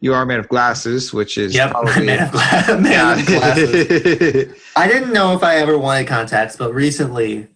you 0.00 0.14
are 0.14 0.22
a 0.22 0.26
man 0.26 0.40
of 0.40 0.48
glasses, 0.48 1.12
which 1.12 1.36
is 1.36 1.54
yep, 1.54 1.72
probably 1.72 2.06
man 2.10 2.22
of, 2.24 2.32
gla- 2.32 2.78
man 2.80 3.20
of 3.20 3.26
glasses. 3.26 4.54
I 4.76 4.88
didn't 4.88 5.12
know 5.12 5.34
if 5.36 5.42
I 5.42 5.56
ever 5.56 5.76
wanted 5.78 6.06
contacts, 6.06 6.56
but 6.56 6.72
recently, 6.72 7.48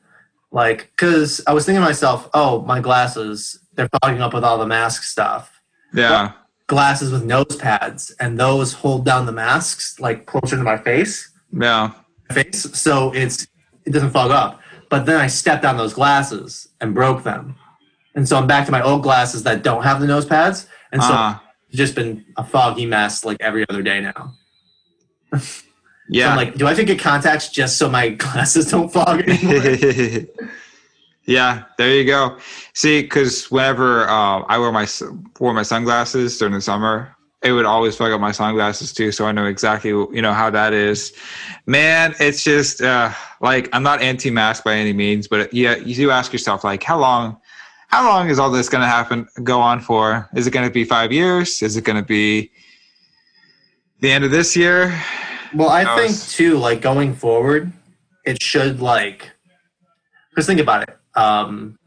like, 0.52 0.90
because 0.92 1.40
I 1.46 1.54
was 1.54 1.64
thinking 1.64 1.80
to 1.80 1.86
myself, 1.86 2.28
oh, 2.34 2.60
my 2.62 2.80
glasses, 2.80 3.58
they're 3.74 3.88
fogging 4.02 4.20
up 4.20 4.34
with 4.34 4.44
all 4.44 4.58
the 4.58 4.66
mask 4.66 5.04
stuff. 5.04 5.60
yeah. 5.94 6.32
Glasses 6.68 7.12
with 7.12 7.24
nose 7.24 7.54
pads, 7.56 8.10
and 8.18 8.38
those 8.40 8.72
hold 8.72 9.04
down 9.04 9.24
the 9.26 9.32
masks 9.32 10.00
like 10.00 10.26
closer 10.26 10.56
to 10.56 10.62
my 10.64 10.76
face, 10.76 11.30
Yeah. 11.52 11.92
face, 12.32 12.62
so 12.78 13.12
it's 13.14 13.46
it 13.84 13.92
doesn't 13.92 14.10
fog 14.10 14.32
up. 14.32 14.60
But 14.90 15.06
then 15.06 15.20
I 15.20 15.28
stepped 15.28 15.64
on 15.64 15.76
those 15.76 15.94
glasses 15.94 16.66
and 16.80 16.92
broke 16.92 17.22
them, 17.22 17.54
and 18.16 18.28
so 18.28 18.36
I'm 18.36 18.48
back 18.48 18.66
to 18.66 18.72
my 18.72 18.82
old 18.82 19.04
glasses 19.04 19.44
that 19.44 19.62
don't 19.62 19.84
have 19.84 20.00
the 20.00 20.08
nose 20.08 20.24
pads, 20.26 20.66
and 20.90 21.00
so 21.02 21.12
Uh, 21.12 21.38
it's 21.68 21.76
just 21.78 21.94
been 21.94 22.24
a 22.36 22.42
foggy 22.42 22.84
mess 22.86 23.24
like 23.24 23.36
every 23.40 23.64
other 23.68 23.82
day 23.82 24.00
now. 24.00 24.34
So 26.08 26.12
yeah. 26.20 26.30
I'm 26.30 26.36
like, 26.36 26.54
do 26.54 26.66
I 26.66 26.68
have 26.68 26.78
to 26.78 26.84
get 26.84 27.00
contacts 27.00 27.48
just 27.48 27.78
so 27.78 27.90
my 27.90 28.08
glasses 28.22 28.70
don't 28.70 28.88
fog 28.92 29.22
anymore? 29.28 29.60
yeah, 31.26 31.64
there 31.76 31.92
you 31.92 32.04
go. 32.04 32.38
See, 32.72 33.02
because 33.02 33.50
whenever 33.50 34.08
uh, 34.08 34.42
I 34.42 34.58
wear 34.58 34.72
my 34.72 34.86
wore 35.40 35.52
my 35.52 35.62
sunglasses 35.62 36.38
during 36.38 36.54
the 36.54 36.60
summer, 36.60 37.16
it 37.42 37.52
would 37.52 37.64
always 37.64 37.96
fog 37.96 38.12
up 38.12 38.20
my 38.20 38.32
sunglasses 38.32 38.92
too. 38.92 39.12
So 39.12 39.26
I 39.26 39.32
know 39.32 39.46
exactly 39.46 39.90
you 39.90 40.22
know 40.22 40.32
how 40.32 40.50
that 40.50 40.72
is. 40.72 41.12
Man, 41.66 42.14
it's 42.20 42.44
just 42.44 42.80
uh, 42.80 43.12
like 43.40 43.68
I'm 43.72 43.82
not 43.82 44.02
anti-mask 44.02 44.64
by 44.64 44.74
any 44.74 44.92
means, 44.92 45.26
but 45.26 45.52
yeah, 45.52 45.76
you 45.76 45.94
do 45.94 46.10
ask 46.10 46.32
yourself 46.32 46.64
like, 46.64 46.82
how 46.82 46.98
long, 46.98 47.38
how 47.88 48.08
long 48.08 48.30
is 48.30 48.38
all 48.38 48.50
this 48.50 48.68
going 48.68 48.82
to 48.82 48.88
happen, 48.88 49.28
go 49.42 49.60
on 49.60 49.80
for? 49.80 50.28
Is 50.34 50.46
it 50.46 50.52
going 50.52 50.66
to 50.66 50.72
be 50.72 50.84
five 50.84 51.12
years? 51.12 51.62
Is 51.62 51.76
it 51.76 51.84
going 51.84 51.98
to 51.98 52.06
be 52.06 52.50
the 54.00 54.10
end 54.10 54.24
of 54.24 54.30
this 54.30 54.56
year? 54.56 55.00
Well, 55.54 55.70
I 55.70 55.84
think 55.96 56.18
too, 56.20 56.58
like 56.58 56.80
going 56.80 57.14
forward, 57.14 57.72
it 58.24 58.40
should 58.40 58.80
like 58.80 59.32
because 60.30 60.46
think 60.46 60.60
about 60.60 60.88
it. 60.88 60.95
Um, 61.16 61.78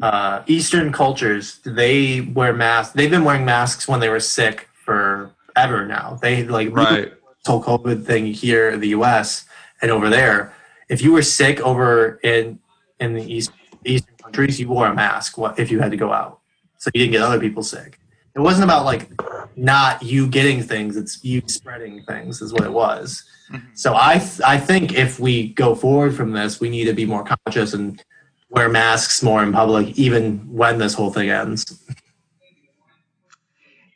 uh, 0.00 0.42
Eastern 0.46 0.92
cultures, 0.92 1.60
they 1.64 2.22
wear 2.22 2.52
masks. 2.52 2.94
They've 2.94 3.10
been 3.10 3.24
wearing 3.24 3.44
masks 3.44 3.86
when 3.86 4.00
they 4.00 4.08
were 4.08 4.18
sick 4.20 4.68
forever 4.84 5.86
now. 5.86 6.18
They 6.20 6.42
like 6.44 6.74
Right. 6.74 7.12
whole 7.46 7.62
COVID 7.62 8.04
thing 8.04 8.26
here 8.26 8.70
in 8.70 8.80
the 8.80 8.88
U.S. 8.88 9.44
and 9.80 9.90
over 9.90 10.08
there. 10.08 10.54
If 10.88 11.02
you 11.02 11.12
were 11.12 11.22
sick 11.22 11.60
over 11.60 12.18
in 12.24 12.58
in 12.98 13.14
the 13.14 13.22
East 13.22 13.52
Eastern 13.84 14.16
countries, 14.16 14.58
you 14.60 14.68
wore 14.68 14.86
a 14.86 14.94
mask. 14.94 15.36
If 15.56 15.70
you 15.70 15.80
had 15.80 15.90
to 15.92 15.96
go 15.96 16.12
out, 16.12 16.40
so 16.78 16.90
you 16.94 17.00
didn't 17.00 17.12
get 17.12 17.22
other 17.22 17.40
people 17.40 17.62
sick? 17.62 17.98
It 18.34 18.40
wasn't 18.40 18.64
about 18.64 18.84
like 18.84 19.10
not 19.56 20.02
you 20.02 20.26
getting 20.26 20.62
things; 20.62 20.96
it's 20.96 21.22
you 21.24 21.42
spreading 21.46 22.02
things. 22.04 22.42
Is 22.42 22.52
what 22.52 22.64
it 22.64 22.72
was. 22.72 23.24
Mhm. 23.52 23.62
So 23.74 23.94
I 23.94 24.18
th- 24.18 24.40
I 24.44 24.58
think 24.58 24.94
if 24.94 25.20
we 25.20 25.48
go 25.48 25.74
forward 25.74 26.14
from 26.14 26.32
this, 26.32 26.60
we 26.60 26.70
need 26.70 26.84
to 26.86 26.92
be 26.92 27.04
more 27.04 27.24
conscious 27.24 27.74
and 27.74 28.02
wear 28.48 28.68
masks 28.68 29.22
more 29.22 29.42
in 29.42 29.52
public, 29.52 29.98
even 29.98 30.38
when 30.52 30.78
this 30.78 30.94
whole 30.94 31.12
thing 31.12 31.30
ends. 31.30 31.82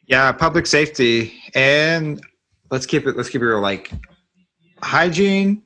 Yeah, 0.06 0.30
public 0.32 0.66
safety 0.66 1.32
and 1.54 2.20
let's 2.70 2.86
keep 2.86 3.06
it 3.06 3.16
let's 3.16 3.28
keep 3.28 3.42
it 3.42 3.46
real 3.46 3.60
like 3.60 3.90
hygiene 4.82 5.62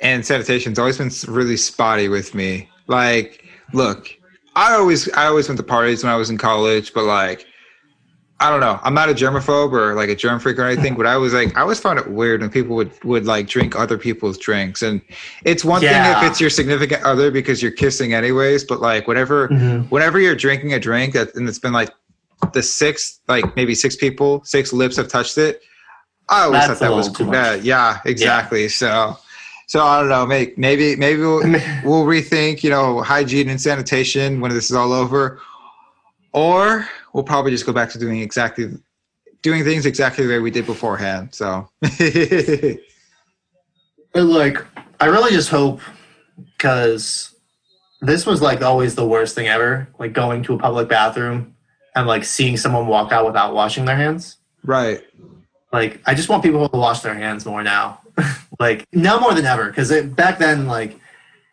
and 0.00 0.24
sanitation's 0.26 0.78
always 0.78 0.98
been 0.98 1.10
really 1.26 1.56
spotty 1.56 2.08
with 2.08 2.34
me. 2.34 2.68
Like, 2.86 3.44
look, 3.72 4.14
I 4.54 4.74
always 4.74 5.10
I 5.12 5.26
always 5.26 5.48
went 5.48 5.58
to 5.58 5.64
parties 5.64 6.04
when 6.04 6.12
I 6.12 6.16
was 6.16 6.28
in 6.28 6.36
college, 6.36 6.92
but 6.92 7.04
like 7.04 7.46
I 8.38 8.50
don't 8.50 8.60
know. 8.60 8.78
I'm 8.82 8.92
not 8.92 9.08
a 9.08 9.14
germaphobe 9.14 9.72
or 9.72 9.94
like 9.94 10.10
a 10.10 10.14
germ 10.14 10.38
freak 10.40 10.58
or 10.58 10.64
anything, 10.66 10.94
but 10.94 11.06
I 11.06 11.16
was 11.16 11.32
like 11.32 11.56
I 11.56 11.62
always 11.62 11.80
found 11.80 11.98
it 11.98 12.10
weird 12.10 12.42
when 12.42 12.50
people 12.50 12.76
would 12.76 12.92
would 13.02 13.24
like 13.24 13.46
drink 13.46 13.74
other 13.74 13.96
people's 13.96 14.36
drinks. 14.36 14.82
And 14.82 15.00
it's 15.44 15.64
one 15.64 15.82
Yeah. 15.82 16.02
thing 16.20 16.26
if 16.26 16.30
it's 16.30 16.40
your 16.40 16.50
significant 16.50 17.02
other 17.02 17.30
because 17.30 17.62
you're 17.62 17.72
kissing 17.72 18.12
anyways, 18.12 18.64
but 18.64 18.80
like 18.80 19.08
whatever 19.08 19.48
whenever 19.88 20.20
you're 20.20 20.34
drinking 20.36 20.74
a 20.74 20.78
drink 20.78 21.14
that 21.14 21.34
and 21.34 21.48
it's 21.48 21.58
been 21.58 21.72
like 21.72 21.90
the 22.52 22.62
six 22.62 23.20
like 23.26 23.56
maybe 23.56 23.74
six 23.74 23.96
people 23.96 24.42
six 24.44 24.70
lips 24.70 24.96
have 24.96 25.08
touched 25.08 25.38
it 25.38 25.62
i 26.28 26.42
always 26.42 26.66
That's 26.66 26.78
thought 26.80 26.86
that 26.90 26.94
was 26.94 27.08
cool. 27.08 27.30
bad 27.30 27.64
yeah 27.64 28.00
exactly. 28.04 28.68
So 28.68 29.16
so 29.66 29.82
i 29.82 29.98
don't 29.98 30.10
know. 30.10 30.26
Maybe 30.26 30.52
maybe 30.58 30.94
maybe 30.96 31.20
we'll, 31.22 31.40
we'll 31.84 32.04
rethink 32.04 32.62
you 32.62 32.68
know 32.68 33.00
hygiene 33.00 33.48
and 33.48 33.58
sanitation 33.60 34.40
when 34.40 34.50
this 34.50 34.68
is 34.70 34.76
all 34.76 34.92
over 34.92 35.40
or 36.36 36.88
we'll 37.12 37.24
probably 37.24 37.50
just 37.50 37.66
go 37.66 37.72
back 37.72 37.90
to 37.90 37.98
doing 37.98 38.20
exactly 38.20 38.70
doing 39.42 39.64
things 39.64 39.84
exactly 39.84 40.24
the 40.24 40.32
way 40.32 40.38
we 40.38 40.52
did 40.52 40.66
beforehand 40.66 41.34
so 41.34 41.68
But 44.16 44.24
like, 44.24 44.64
I 44.98 45.06
really 45.06 45.30
just 45.30 45.50
hope 45.50 45.82
because 46.38 47.36
this 48.00 48.24
was 48.24 48.40
like 48.40 48.62
always 48.62 48.94
the 48.94 49.06
worst 49.06 49.34
thing 49.34 49.46
ever. 49.46 49.88
Like 49.98 50.14
going 50.14 50.42
to 50.44 50.54
a 50.54 50.58
public 50.58 50.88
bathroom 50.88 51.54
and 51.94 52.06
like 52.06 52.24
seeing 52.24 52.56
someone 52.56 52.86
walk 52.86 53.12
out 53.12 53.26
without 53.26 53.52
washing 53.52 53.84
their 53.84 53.94
hands. 53.94 54.38
right 54.64 55.04
Like, 55.70 56.00
I 56.06 56.14
just 56.14 56.30
want 56.30 56.42
people 56.42 56.66
to 56.66 56.78
wash 56.78 57.00
their 57.00 57.12
hands 57.12 57.44
more 57.44 57.62
now. 57.62 58.00
like, 58.58 58.86
now 58.90 59.20
more 59.20 59.34
than 59.34 59.44
ever. 59.44 59.66
Because 59.66 59.92
back 60.06 60.38
then, 60.38 60.66
like, 60.66 60.98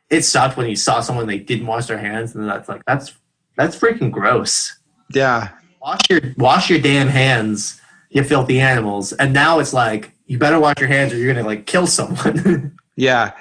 it 0.10 0.22
sucked 0.22 0.56
when 0.56 0.70
you 0.70 0.78
saw 0.78 1.02
someone 1.02 1.28
they 1.28 1.40
didn't 1.40 1.68
wash 1.68 1.88
their 1.88 1.98
hands, 1.98 2.34
and 2.34 2.48
that's 2.48 2.70
like 2.70 2.84
that's 2.86 3.14
that's 3.56 3.78
freaking 3.78 4.12
gross. 4.12 4.78
yeah 5.14 5.50
Wash 5.82 6.02
your 6.10 6.22
wash 6.38 6.70
your 6.70 6.80
damn 6.80 7.10
hands, 7.10 7.82
you 8.10 8.24
filthy 8.24 8.60
animals. 8.62 9.12
And 9.14 9.34
now 9.34 9.60
it's 9.60 9.74
like 9.74 10.14
you 10.28 10.38
better 10.38 10.58
wash 10.60 10.80
your 10.80 10.88
hands 10.88 11.12
or 11.12 11.18
you're 11.18 11.34
gonna 11.34 11.46
like 11.46 11.66
kill 11.66 11.88
someone. 11.88 12.78
Yeah, 12.96 13.32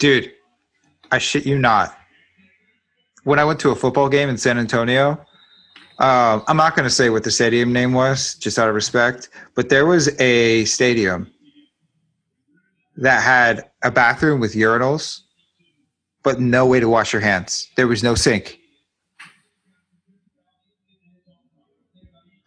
dude, 0.00 0.32
I 1.12 1.18
shit 1.18 1.46
you 1.46 1.58
not. 1.58 1.96
When 3.22 3.38
I 3.38 3.44
went 3.44 3.60
to 3.60 3.70
a 3.70 3.74
football 3.76 4.08
game 4.08 4.28
in 4.28 4.36
San 4.36 4.58
Antonio, 4.58 5.24
uh, 6.00 6.40
I'm 6.46 6.56
not 6.56 6.74
going 6.74 6.84
to 6.84 6.94
say 6.94 7.08
what 7.08 7.22
the 7.22 7.30
stadium 7.30 7.72
name 7.72 7.92
was, 7.92 8.34
just 8.34 8.58
out 8.58 8.68
of 8.68 8.74
respect, 8.74 9.28
but 9.54 9.68
there 9.68 9.86
was 9.86 10.08
a 10.20 10.64
stadium 10.64 11.30
that 12.96 13.22
had 13.22 13.70
a 13.84 13.90
bathroom 13.90 14.40
with 14.40 14.54
urinals, 14.54 15.20
but 16.24 16.40
no 16.40 16.66
way 16.66 16.80
to 16.80 16.88
wash 16.88 17.12
your 17.12 17.22
hands. 17.22 17.68
There 17.76 17.86
was 17.86 18.02
no 18.02 18.14
sink. 18.16 18.58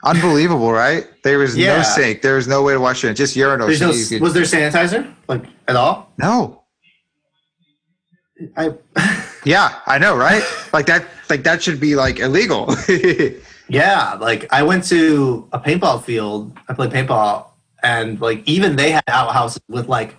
Unbelievable, 0.03 0.71
right? 0.71 1.05
There 1.23 1.39
was 1.39 1.57
Yeah. 1.57 1.77
no 1.77 1.83
sink. 1.83 2.21
There 2.21 2.35
was 2.35 2.47
no 2.47 2.63
way 2.63 2.73
to 2.73 2.79
wash 2.79 3.03
it. 3.03 3.13
Just. 3.15 3.35
There's 3.35 3.79
so 3.79 3.87
no, 3.87 3.91
could- 3.91 4.21
was 4.21 4.33
there 4.33 4.43
sanitizer 4.43 5.13
like 5.27 5.43
at 5.67 5.75
all? 5.75 6.11
no. 6.17 6.63
I 8.55 8.71
Yeah, 9.45 9.79
I 9.85 9.97
know, 9.97 10.15
right? 10.15 10.43
like 10.73 10.85
that 10.85 11.05
like 11.29 11.43
that 11.43 11.61
should 11.61 11.79
be 11.79 11.95
like 11.95 12.19
illegal. 12.19 12.73
yeah, 13.69 14.13
like 14.19 14.47
I 14.53 14.63
went 14.63 14.85
to 14.85 15.47
a 15.51 15.59
paintball 15.59 16.03
field. 16.03 16.57
I 16.69 16.73
played 16.73 16.91
paintball, 16.91 17.47
and 17.83 18.19
like 18.21 18.47
even 18.47 18.77
they 18.77 18.91
had 18.91 19.03
outhouses 19.09 19.61
with 19.67 19.87
like 19.89 20.15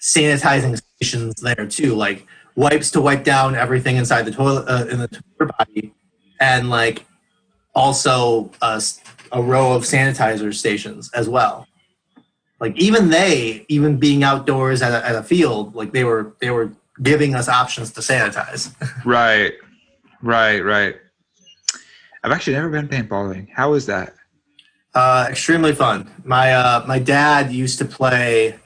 sanitizing 0.00 0.80
stations 0.98 1.34
there 1.42 1.66
too, 1.66 1.94
like 1.94 2.26
wipes 2.56 2.90
to 2.92 3.00
wipe 3.02 3.24
down 3.24 3.54
everything 3.54 3.96
inside 3.96 4.22
the 4.22 4.30
toilet 4.32 4.66
uh, 4.66 4.86
in 4.86 4.98
the 4.98 5.08
toilet 5.08 5.52
body, 5.58 5.94
and 6.40 6.70
like 6.70 7.04
also 7.74 8.50
a 8.62 9.42
row 9.42 9.72
of 9.72 9.82
sanitizer 9.82 10.54
stations 10.54 11.10
as 11.12 11.28
well. 11.28 11.66
Like 12.60 12.76
even 12.78 13.08
they, 13.08 13.64
even 13.68 13.96
being 13.96 14.22
outdoors 14.22 14.82
at 14.82 14.92
a, 14.92 15.06
at 15.06 15.16
a 15.16 15.22
field, 15.22 15.74
like 15.74 15.92
they 15.92 16.04
were 16.04 16.34
they 16.40 16.50
were 16.50 16.72
giving 17.02 17.34
us 17.34 17.48
options 17.48 17.92
to 17.92 18.00
sanitize. 18.00 18.74
right. 19.04 19.54
Right, 20.22 20.60
right. 20.60 20.96
I've 22.22 22.32
actually 22.32 22.52
never 22.54 22.68
been 22.68 22.88
paintballing. 22.88 23.48
How 23.50 23.72
is 23.72 23.86
that? 23.86 24.14
Uh, 24.94 25.26
extremely 25.30 25.74
fun. 25.74 26.10
My 26.24 26.52
uh, 26.52 26.84
my 26.86 26.98
dad 26.98 27.50
used 27.52 27.78
to 27.78 27.84
play 27.86 28.58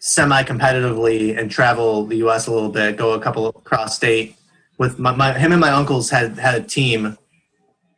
semi-competitively 0.00 1.38
and 1.38 1.50
travel 1.50 2.06
the 2.06 2.16
U.S. 2.16 2.46
a 2.46 2.52
little 2.52 2.70
bit, 2.70 2.96
go 2.96 3.12
a 3.12 3.20
couple 3.20 3.46
across 3.48 3.96
state. 3.96 4.36
With 4.78 4.98
my, 4.98 5.14
my 5.14 5.38
him 5.38 5.52
and 5.52 5.60
my 5.60 5.70
uncles 5.70 6.10
had 6.10 6.38
had 6.38 6.54
a 6.54 6.62
team 6.62 7.16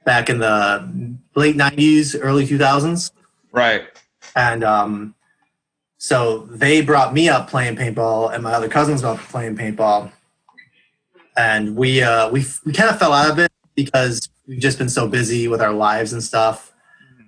back 0.04 0.28
in 0.30 0.38
the 0.38 1.16
late 1.34 1.56
'90s, 1.56 2.16
early 2.20 2.46
2000s, 2.46 3.12
Right. 3.52 3.84
and 4.36 4.64
um, 4.64 5.14
so 5.98 6.46
they 6.50 6.80
brought 6.80 7.14
me 7.14 7.28
up 7.28 7.48
playing 7.48 7.76
paintball, 7.76 8.32
and 8.34 8.42
my 8.42 8.52
other 8.52 8.68
cousins 8.68 9.04
up 9.04 9.18
playing 9.18 9.56
paintball, 9.56 10.10
and 11.36 11.76
we 11.76 12.02
uh, 12.02 12.28
we 12.30 12.44
we 12.64 12.72
kind 12.72 12.90
of 12.90 12.98
fell 12.98 13.12
out 13.12 13.30
of 13.30 13.38
it 13.38 13.52
because 13.74 14.28
we've 14.46 14.60
just 14.60 14.78
been 14.78 14.88
so 14.88 15.06
busy 15.08 15.48
with 15.48 15.60
our 15.62 15.72
lives 15.72 16.12
and 16.12 16.22
stuff. 16.22 16.72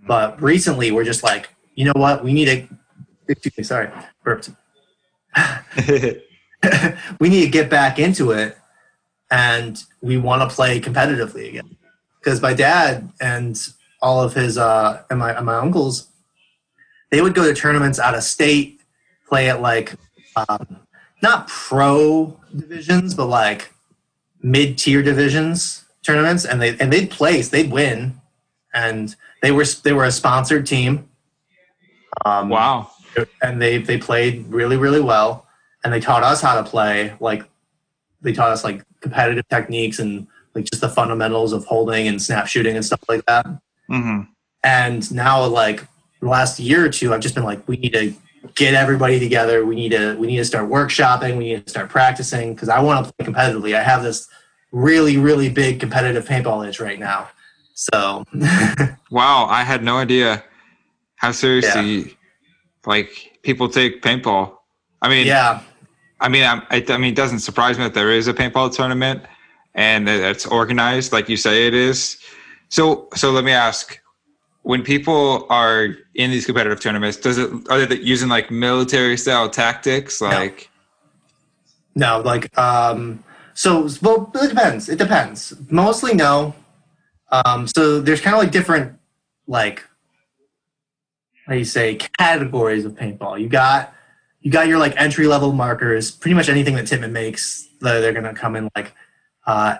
But 0.06 0.40
recently, 0.42 0.90
we're 0.92 1.04
just 1.04 1.22
like, 1.22 1.48
you 1.74 1.84
know 1.84 1.92
what? 1.94 2.24
We 2.24 2.32
need 2.32 2.46
to. 2.46 2.68
Excuse 3.28 3.56
me, 3.56 3.64
sorry, 3.64 3.90
burped. 4.22 4.50
we 7.20 7.28
need 7.28 7.44
to 7.44 7.50
get 7.50 7.70
back 7.70 7.98
into 7.98 8.32
it, 8.32 8.56
and 9.30 9.82
we 10.02 10.16
want 10.18 10.48
to 10.48 10.54
play 10.54 10.80
competitively 10.80 11.48
again. 11.48 11.76
Because 12.24 12.40
my 12.40 12.54
dad 12.54 13.12
and 13.20 13.60
all 14.00 14.22
of 14.22 14.32
his 14.32 14.56
uh, 14.56 15.02
and 15.10 15.18
my 15.18 15.32
and 15.32 15.44
my 15.44 15.56
uncles, 15.56 16.08
they 17.10 17.20
would 17.20 17.34
go 17.34 17.44
to 17.44 17.54
tournaments 17.54 17.98
out 17.98 18.14
of 18.14 18.22
state, 18.22 18.80
play 19.28 19.50
at 19.50 19.60
like 19.60 19.94
um, 20.37 20.78
not 21.22 21.48
pro 21.48 22.40
divisions, 22.56 23.14
but 23.14 23.26
like 23.26 23.72
mid 24.42 24.78
tier 24.78 25.02
divisions 25.02 25.84
tournaments, 26.02 26.46
and 26.46 26.62
they 26.62 26.78
and 26.78 26.90
they'd 26.90 27.10
place, 27.10 27.50
they'd 27.50 27.70
win, 27.70 28.20
and 28.72 29.16
they 29.42 29.52
were 29.52 29.66
they 29.82 29.92
were 29.92 30.04
a 30.04 30.12
sponsored 30.12 30.66
team. 30.66 31.08
Um, 32.24 32.48
wow. 32.48 32.90
and 33.42 33.60
they 33.60 33.78
they 33.78 33.98
played 33.98 34.46
really 34.46 34.76
really 34.76 35.00
well 35.00 35.44
and 35.84 35.92
they 35.92 36.00
taught 36.00 36.22
us 36.22 36.40
how 36.40 36.60
to 36.60 36.68
play 36.68 37.14
like 37.20 37.44
they 38.22 38.32
taught 38.32 38.50
us 38.50 38.64
like 38.64 38.82
competitive 39.00 39.46
techniques 39.48 39.98
and 39.98 40.26
like 40.54 40.64
just 40.64 40.80
the 40.80 40.88
fundamentals 40.88 41.52
of 41.52 41.64
holding 41.64 42.08
and 42.08 42.20
snap 42.20 42.46
shooting 42.46 42.76
and 42.76 42.84
stuff 42.84 43.00
like 43.08 43.24
that. 43.26 43.46
Hmm 43.88 44.22
and 44.64 45.12
now 45.12 45.44
like 45.44 45.86
the 46.20 46.26
last 46.26 46.58
year 46.58 46.86
or 46.86 46.88
two 46.88 47.12
i've 47.12 47.20
just 47.20 47.34
been 47.34 47.44
like 47.44 47.68
we 47.68 47.76
need 47.76 47.92
to 47.92 48.14
get 48.54 48.74
everybody 48.74 49.18
together. 49.18 49.64
We 49.64 49.74
need 49.74 49.90
to 49.90 50.16
we 50.16 50.26
need 50.26 50.36
to 50.36 50.44
start 50.44 50.68
workshopping. 50.68 51.38
We 51.38 51.44
need 51.44 51.64
to 51.64 51.70
start 51.70 51.88
practicing 51.88 52.54
because 52.54 52.68
i 52.68 52.80
want 52.80 53.06
to 53.06 53.12
play 53.14 53.26
competitively. 53.33 53.74
I 53.74 53.83
have 53.83 54.02
this 54.02 54.29
really 54.72 55.16
really 55.16 55.48
big 55.48 55.81
competitive 55.81 56.26
paintball 56.26 56.68
itch 56.68 56.81
right 56.81 56.98
now. 56.98 57.29
So. 57.74 58.24
Wow, 59.10 59.44
I 59.44 59.62
had 59.62 59.85
no 59.85 59.98
idea 59.98 60.42
how 61.16 61.31
seriously 61.31 62.16
like 62.85 63.38
people 63.42 63.68
take 63.68 64.02
paintball. 64.02 64.56
I 65.00 65.08
mean, 65.08 65.24
yeah. 65.24 65.60
I 66.20 66.29
mean, 66.29 66.42
I, 66.42 66.60
I 66.70 66.96
mean, 66.98 67.12
it 67.12 67.14
doesn't 67.14 67.38
surprise 67.38 67.79
me 67.79 67.85
that 67.85 67.94
there 67.94 68.10
is 68.10 68.26
a 68.26 68.35
paintball 68.35 68.74
tournament 68.74 69.22
and 69.75 70.06
that 70.06 70.20
it's 70.22 70.46
organized 70.46 71.12
like 71.12 71.29
you 71.29 71.37
say 71.37 71.66
it 71.66 71.75
is. 71.75 72.18
So, 72.68 73.08
so 73.14 73.31
let 73.31 73.44
me 73.44 73.52
ask: 73.52 73.98
When 74.62 74.83
people 74.83 75.46
are 75.50 75.96
in 76.14 76.31
these 76.31 76.46
competitive 76.46 76.81
tournaments, 76.81 77.16
does 77.16 77.38
it 77.38 77.50
are 77.70 77.87
they 77.87 77.96
using 77.96 78.29
like 78.29 78.50
military 78.50 79.16
style 79.16 79.48
tactics? 79.48 80.20
Like, 80.20 80.70
No, 81.94 82.20
like 82.20 82.56
um 82.58 83.22
so 83.54 83.88
well 84.02 84.31
it 84.35 84.48
depends. 84.48 84.88
It 84.88 84.98
depends. 84.98 85.54
Mostly 85.70 86.14
no. 86.14 86.54
Um 87.31 87.66
so 87.66 88.00
there's 88.00 88.20
kind 88.20 88.35
of 88.35 88.42
like 88.42 88.52
different 88.52 88.98
like 89.46 89.85
how 91.46 91.54
you 91.54 91.64
say 91.64 91.96
categories 92.18 92.85
of 92.85 92.92
paintball. 92.92 93.40
You 93.40 93.48
got 93.48 93.94
you 94.40 94.50
got 94.50 94.66
your 94.68 94.79
like 94.79 94.94
entry 94.96 95.27
level 95.27 95.52
markers, 95.52 96.10
pretty 96.10 96.35
much 96.35 96.48
anything 96.48 96.75
that 96.75 96.87
Tippmann 96.87 97.12
makes, 97.12 97.68
they're, 97.81 98.00
they're 98.00 98.12
gonna 98.12 98.35
come 98.35 98.56
in 98.56 98.68
like 98.77 98.94
uh 99.46 99.76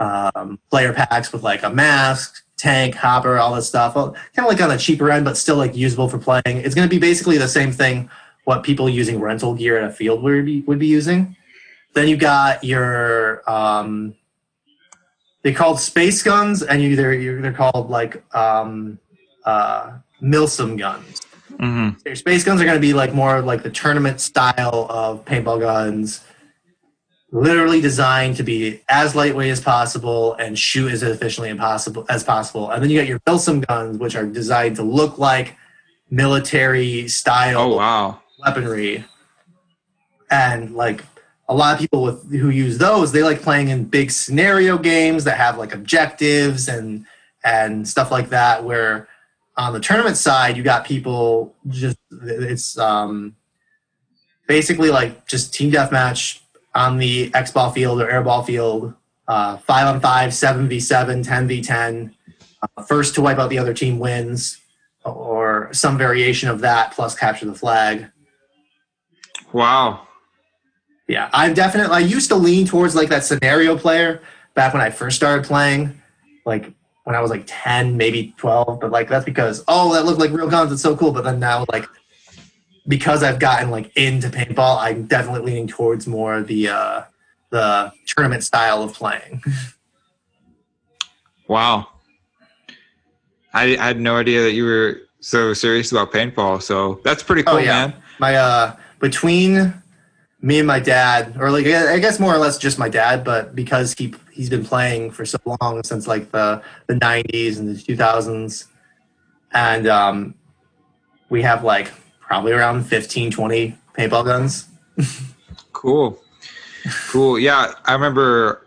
um 0.00 0.58
player 0.70 0.92
packs 0.92 1.32
with 1.32 1.42
like 1.42 1.62
a 1.62 1.70
mask, 1.70 2.44
tank, 2.56 2.94
hopper, 2.94 3.38
all 3.38 3.54
this 3.54 3.68
stuff. 3.68 3.94
Well, 3.94 4.12
kind 4.12 4.46
of 4.46 4.46
like 4.46 4.60
on 4.60 4.68
the 4.68 4.76
cheaper 4.76 5.10
end, 5.10 5.24
but 5.24 5.36
still 5.36 5.56
like 5.56 5.76
usable 5.76 6.08
for 6.08 6.18
playing. 6.18 6.58
It's 6.58 6.74
going 6.74 6.88
to 6.88 6.94
be 6.94 7.00
basically 7.00 7.38
the 7.38 7.48
same 7.48 7.72
thing 7.72 8.10
what 8.44 8.62
people 8.62 8.88
using 8.88 9.20
rental 9.20 9.54
gear 9.54 9.78
in 9.78 9.84
a 9.84 9.92
field 9.92 10.22
would 10.22 10.44
be 10.44 10.62
would 10.62 10.78
be 10.78 10.86
using. 10.86 11.36
Then 11.94 12.08
you 12.08 12.16
got 12.16 12.64
your 12.64 13.48
um, 13.50 14.14
they 15.42 15.52
called 15.52 15.80
space 15.80 16.22
guns, 16.22 16.62
and 16.62 16.82
you 16.82 16.96
they're 16.96 17.40
they're 17.40 17.52
called 17.52 17.90
like 17.90 18.22
um, 18.34 18.98
uh, 19.44 19.98
Milsim 20.22 20.78
guns. 20.78 21.20
Mm-hmm. 21.52 21.98
Your 22.06 22.16
space 22.16 22.44
guns 22.44 22.60
are 22.60 22.64
going 22.64 22.76
to 22.76 22.80
be 22.80 22.92
like 22.92 23.12
more 23.12 23.40
like 23.40 23.62
the 23.62 23.70
tournament 23.70 24.20
style 24.20 24.86
of 24.88 25.24
paintball 25.24 25.60
guns, 25.60 26.24
literally 27.30 27.80
designed 27.80 28.36
to 28.36 28.42
be 28.42 28.80
as 28.88 29.14
lightweight 29.14 29.50
as 29.50 29.60
possible 29.60 30.34
and 30.34 30.58
shoot 30.58 30.90
as 30.90 31.02
efficiently 31.02 31.50
as 31.50 31.58
possible 31.58 32.06
as 32.08 32.24
possible. 32.24 32.70
And 32.70 32.82
then 32.82 32.90
you 32.90 32.98
got 32.98 33.06
your 33.06 33.20
Milsim 33.20 33.66
guns, 33.66 33.98
which 33.98 34.16
are 34.16 34.24
designed 34.26 34.76
to 34.76 34.82
look 34.82 35.18
like 35.18 35.56
military 36.10 37.06
style 37.08 37.60
Oh 37.60 37.76
wow. 37.76 38.22
weaponry. 38.38 39.04
And 40.30 40.74
like 40.74 41.04
a 41.48 41.54
lot 41.54 41.74
of 41.74 41.80
people 41.80 42.02
with 42.02 42.30
who 42.30 42.50
use 42.50 42.78
those, 42.78 43.12
they 43.12 43.22
like 43.22 43.42
playing 43.42 43.68
in 43.68 43.84
big 43.84 44.10
scenario 44.10 44.78
games 44.78 45.24
that 45.24 45.36
have 45.36 45.58
like 45.58 45.74
objectives 45.74 46.68
and 46.68 47.04
and 47.44 47.86
stuff 47.86 48.10
like 48.10 48.30
that. 48.30 48.64
Where 48.64 49.08
on 49.56 49.74
the 49.74 49.80
tournament 49.80 50.16
side, 50.16 50.56
you 50.56 50.62
got 50.62 50.86
people 50.86 51.54
just 51.68 51.98
it's 52.10 52.78
um 52.78 53.36
basically 54.46 54.90
like 54.90 55.26
just 55.26 55.52
team 55.52 55.70
deathmatch 55.70 56.40
on 56.74 56.98
the 56.98 57.32
X 57.34 57.50
ball 57.50 57.70
field 57.70 58.00
or 58.00 58.10
air 58.10 58.22
ball 58.22 58.42
field, 58.42 58.94
uh, 59.26 59.56
five 59.58 59.86
on 59.86 60.00
five, 60.00 60.32
seven 60.34 60.68
v 60.68 60.80
seven, 60.80 61.22
10 61.22 61.48
v 61.48 61.62
ten. 61.62 62.14
Uh, 62.62 62.82
first 62.82 63.14
to 63.14 63.20
wipe 63.20 63.38
out 63.38 63.50
the 63.50 63.58
other 63.58 63.74
team 63.74 63.98
wins, 63.98 64.60
or 65.04 65.68
some 65.72 65.96
variation 65.96 66.48
of 66.48 66.60
that 66.60 66.92
plus 66.92 67.14
capture 67.14 67.46
the 67.46 67.54
flag. 67.54 68.10
Wow. 69.52 70.08
Yeah, 71.06 71.30
I've 71.32 71.54
definitely. 71.54 71.94
I 71.96 72.00
used 72.00 72.28
to 72.28 72.36
lean 72.36 72.66
towards 72.66 72.94
like 72.94 73.08
that 73.08 73.24
scenario 73.24 73.78
player 73.78 74.20
back 74.54 74.74
when 74.74 74.82
I 74.82 74.90
first 74.90 75.16
started 75.16 75.46
playing, 75.46 76.00
like 76.44 76.72
when 77.04 77.16
I 77.16 77.20
was 77.20 77.30
like 77.30 77.44
ten, 77.46 77.96
maybe 77.96 78.34
twelve. 78.36 78.80
But 78.80 78.90
like 78.90 79.08
that's 79.08 79.24
because 79.24 79.64
oh, 79.68 79.94
that 79.94 80.04
looked 80.04 80.20
like 80.20 80.32
real 80.32 80.50
guns. 80.50 80.70
It's 80.70 80.82
so 80.82 80.94
cool. 80.94 81.12
But 81.12 81.24
then 81.24 81.40
now, 81.40 81.64
like 81.72 81.88
because 82.88 83.22
I've 83.22 83.38
gotten 83.38 83.70
like 83.70 83.94
into 83.96 84.28
paintball, 84.30 84.78
I'm 84.78 85.04
definitely 85.06 85.52
leaning 85.52 85.68
towards 85.68 86.06
more 86.08 86.42
the 86.42 86.68
uh, 86.68 87.02
the 87.50 87.92
tournament 88.06 88.42
style 88.42 88.82
of 88.82 88.92
playing. 88.94 89.42
Wow. 91.46 91.88
I, 93.54 93.76
I 93.78 93.86
had 93.86 94.00
no 94.00 94.16
idea 94.16 94.42
that 94.42 94.52
you 94.52 94.64
were 94.64 95.00
so 95.20 95.54
serious 95.54 95.90
about 95.92 96.12
paintball. 96.12 96.60
So 96.62 97.00
that's 97.04 97.22
pretty 97.22 97.42
cool, 97.42 97.54
Oh, 97.54 97.58
yeah. 97.58 97.86
man. 97.86 97.94
my 98.18 98.34
uh 98.34 98.76
between 99.00 99.72
me 100.42 100.58
and 100.58 100.66
my 100.66 100.78
dad 100.78 101.36
or 101.40 101.50
like 101.50 101.64
i 101.66 101.98
guess 101.98 102.20
more 102.20 102.32
or 102.34 102.38
less 102.38 102.58
just 102.58 102.78
my 102.78 102.88
dad 102.88 103.24
but 103.24 103.54
because 103.56 103.94
he 103.94 104.14
he's 104.32 104.48
been 104.50 104.64
playing 104.64 105.10
for 105.10 105.24
so 105.24 105.38
long 105.60 105.82
since 105.84 106.06
like 106.06 106.30
the 106.32 106.62
the 106.86 106.94
90s 106.94 107.58
and 107.58 107.68
the 107.68 107.80
2000s 107.80 108.66
and 109.52 109.86
um 109.88 110.34
we 111.28 111.42
have 111.42 111.64
like 111.64 111.90
probably 112.28 112.52
around 112.52 112.84
15 112.84 113.32
20 113.32 113.76
paintball 113.96 114.24
guns 114.24 114.68
Cool. 115.72 116.18
Cool. 117.08 117.38
Yeah, 117.38 117.74
I 117.84 117.92
remember 117.92 118.66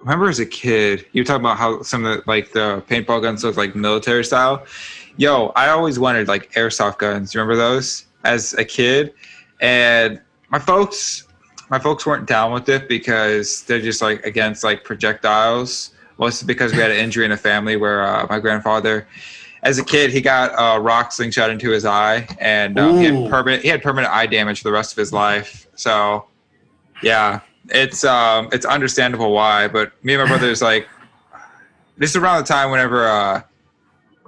remember 0.00 0.28
as 0.28 0.40
a 0.40 0.46
kid, 0.46 1.06
you 1.12 1.22
were 1.22 1.24
talking 1.24 1.40
about 1.40 1.56
how 1.56 1.80
some 1.80 2.04
of 2.04 2.18
the, 2.18 2.22
like 2.30 2.52
the 2.52 2.82
paintball 2.86 3.22
guns 3.22 3.42
look 3.44 3.56
like 3.56 3.74
military 3.74 4.24
style. 4.24 4.66
Yo, 5.16 5.52
I 5.56 5.70
always 5.70 5.98
wanted 5.98 6.28
like 6.28 6.52
airsoft 6.52 6.98
guns. 6.98 7.34
Remember 7.34 7.56
those 7.56 8.04
as 8.24 8.52
a 8.54 8.64
kid? 8.64 9.14
And 9.60 10.20
my 10.50 10.58
folks 10.58 11.26
my 11.70 11.78
folks 11.78 12.04
weren't 12.04 12.26
down 12.26 12.52
with 12.52 12.68
it 12.68 12.88
because 12.88 13.62
they're 13.62 13.80
just 13.80 14.02
like 14.02 14.24
against 14.26 14.64
like 14.64 14.84
projectiles. 14.84 15.92
Mostly 16.18 16.46
because 16.46 16.72
we 16.72 16.78
had 16.78 16.90
an 16.90 16.98
injury 16.98 17.24
in 17.24 17.30
the 17.30 17.36
family 17.36 17.76
where 17.76 18.04
uh, 18.04 18.26
my 18.28 18.38
grandfather 18.38 19.08
as 19.64 19.78
a 19.78 19.84
kid, 19.84 20.10
he 20.10 20.20
got 20.20 20.52
a 20.56 20.78
rock 20.80 21.10
slingshot 21.10 21.50
into 21.50 21.70
his 21.70 21.84
eye, 21.84 22.26
and 22.38 22.78
um, 22.78 22.98
he 22.98 23.04
had 23.06 23.30
permanent 23.30 23.62
he 23.62 23.68
had 23.68 23.82
permanent 23.82 24.12
eye 24.12 24.26
damage 24.26 24.58
for 24.60 24.68
the 24.68 24.72
rest 24.72 24.92
of 24.92 24.98
his 24.98 25.12
life. 25.12 25.66
So, 25.74 26.26
yeah, 27.02 27.40
it's 27.70 28.04
um 28.04 28.48
it's 28.52 28.66
understandable 28.66 29.32
why. 29.32 29.68
But 29.68 29.92
me 30.04 30.14
and 30.14 30.22
my 30.22 30.28
brothers 30.28 30.60
like 30.62 30.86
this 31.96 32.10
is 32.10 32.16
around 32.16 32.42
the 32.42 32.46
time 32.48 32.70
whenever 32.70 33.06
uh, 33.08 33.42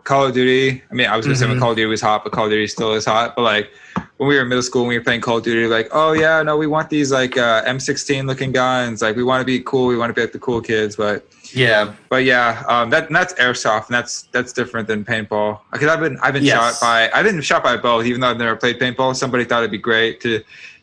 Call 0.04 0.26
of 0.26 0.32
Duty. 0.34 0.82
I 0.90 0.94
mean, 0.94 1.06
I 1.06 1.16
was 1.16 1.26
gonna 1.26 1.36
say 1.36 1.46
when 1.46 1.56
Mhm. 1.56 1.60
Call 1.60 1.70
of 1.72 1.76
Duty 1.76 1.86
was 1.88 2.00
hot, 2.00 2.24
but 2.24 2.32
Call 2.32 2.44
of 2.46 2.50
Duty 2.50 2.66
still 2.66 2.94
is 2.94 3.04
hot. 3.04 3.36
But 3.36 3.42
like 3.42 3.70
when 4.16 4.28
we 4.28 4.36
were 4.36 4.42
in 4.42 4.48
middle 4.48 4.62
school, 4.62 4.82
when 4.82 4.90
we 4.90 4.98
were 4.98 5.04
playing 5.04 5.20
Call 5.20 5.36
of 5.38 5.42
Duty, 5.44 5.66
like, 5.66 5.88
oh 5.92 6.12
yeah, 6.12 6.42
no, 6.42 6.56
we 6.56 6.66
want 6.66 6.88
these 6.88 7.12
like 7.12 7.36
uh, 7.36 7.62
M16 7.64 8.26
looking 8.26 8.52
guns. 8.52 9.02
Like 9.02 9.16
we 9.16 9.22
want 9.24 9.42
to 9.42 9.44
be 9.44 9.60
cool. 9.60 9.86
We 9.88 9.98
want 9.98 10.08
to 10.10 10.14
be 10.14 10.22
like 10.22 10.32
the 10.32 10.38
cool 10.38 10.60
kids, 10.62 10.96
but 10.96 11.26
yeah 11.54 11.94
but 12.08 12.24
yeah, 12.24 12.62
um, 12.68 12.90
that 12.90 13.08
that's 13.10 13.34
airsoft, 13.34 13.86
and 13.86 13.94
that's 13.94 14.22
that's 14.32 14.52
different 14.52 14.88
than 14.88 15.04
paintball. 15.04 15.60
Because 15.72 15.88
I've 15.88 16.00
been 16.00 16.18
I've 16.22 16.34
been 16.34 16.44
Yes. 16.44 16.80
shot 16.80 16.86
by 16.86 17.10
I've 17.12 17.24
been 17.24 17.40
shot 17.40 17.62
by 17.62 17.76
both, 17.76 18.06
even 18.06 18.20
though 18.20 18.30
I've 18.30 18.38
never 18.38 18.56
played 18.56 18.78
paintball. 18.78 19.14
Somebody 19.16 19.44
thought 19.44 19.58
it'd 19.60 19.70
be 19.70 19.78
great 19.78 20.20
to 20.22 20.42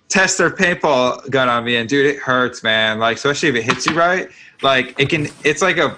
test 0.09 0.37
their 0.37 0.51
paintball 0.51 1.29
gun 1.29 1.49
on 1.49 1.63
me, 1.63 1.75
and 1.77 1.87
dude, 1.89 2.05
it 2.05 2.17
hurts, 2.19 2.61
man. 2.63 2.99
Like 2.99 3.17
especially 3.17 3.49
if 3.49 3.55
it 3.55 3.63
hits 3.63 3.85
you 3.85 3.95
right, 3.95 4.29
like 4.61 4.95
it 4.99 5.09
can. 5.09 5.27
It's 5.43 5.61
like 5.61 5.77
a 5.77 5.97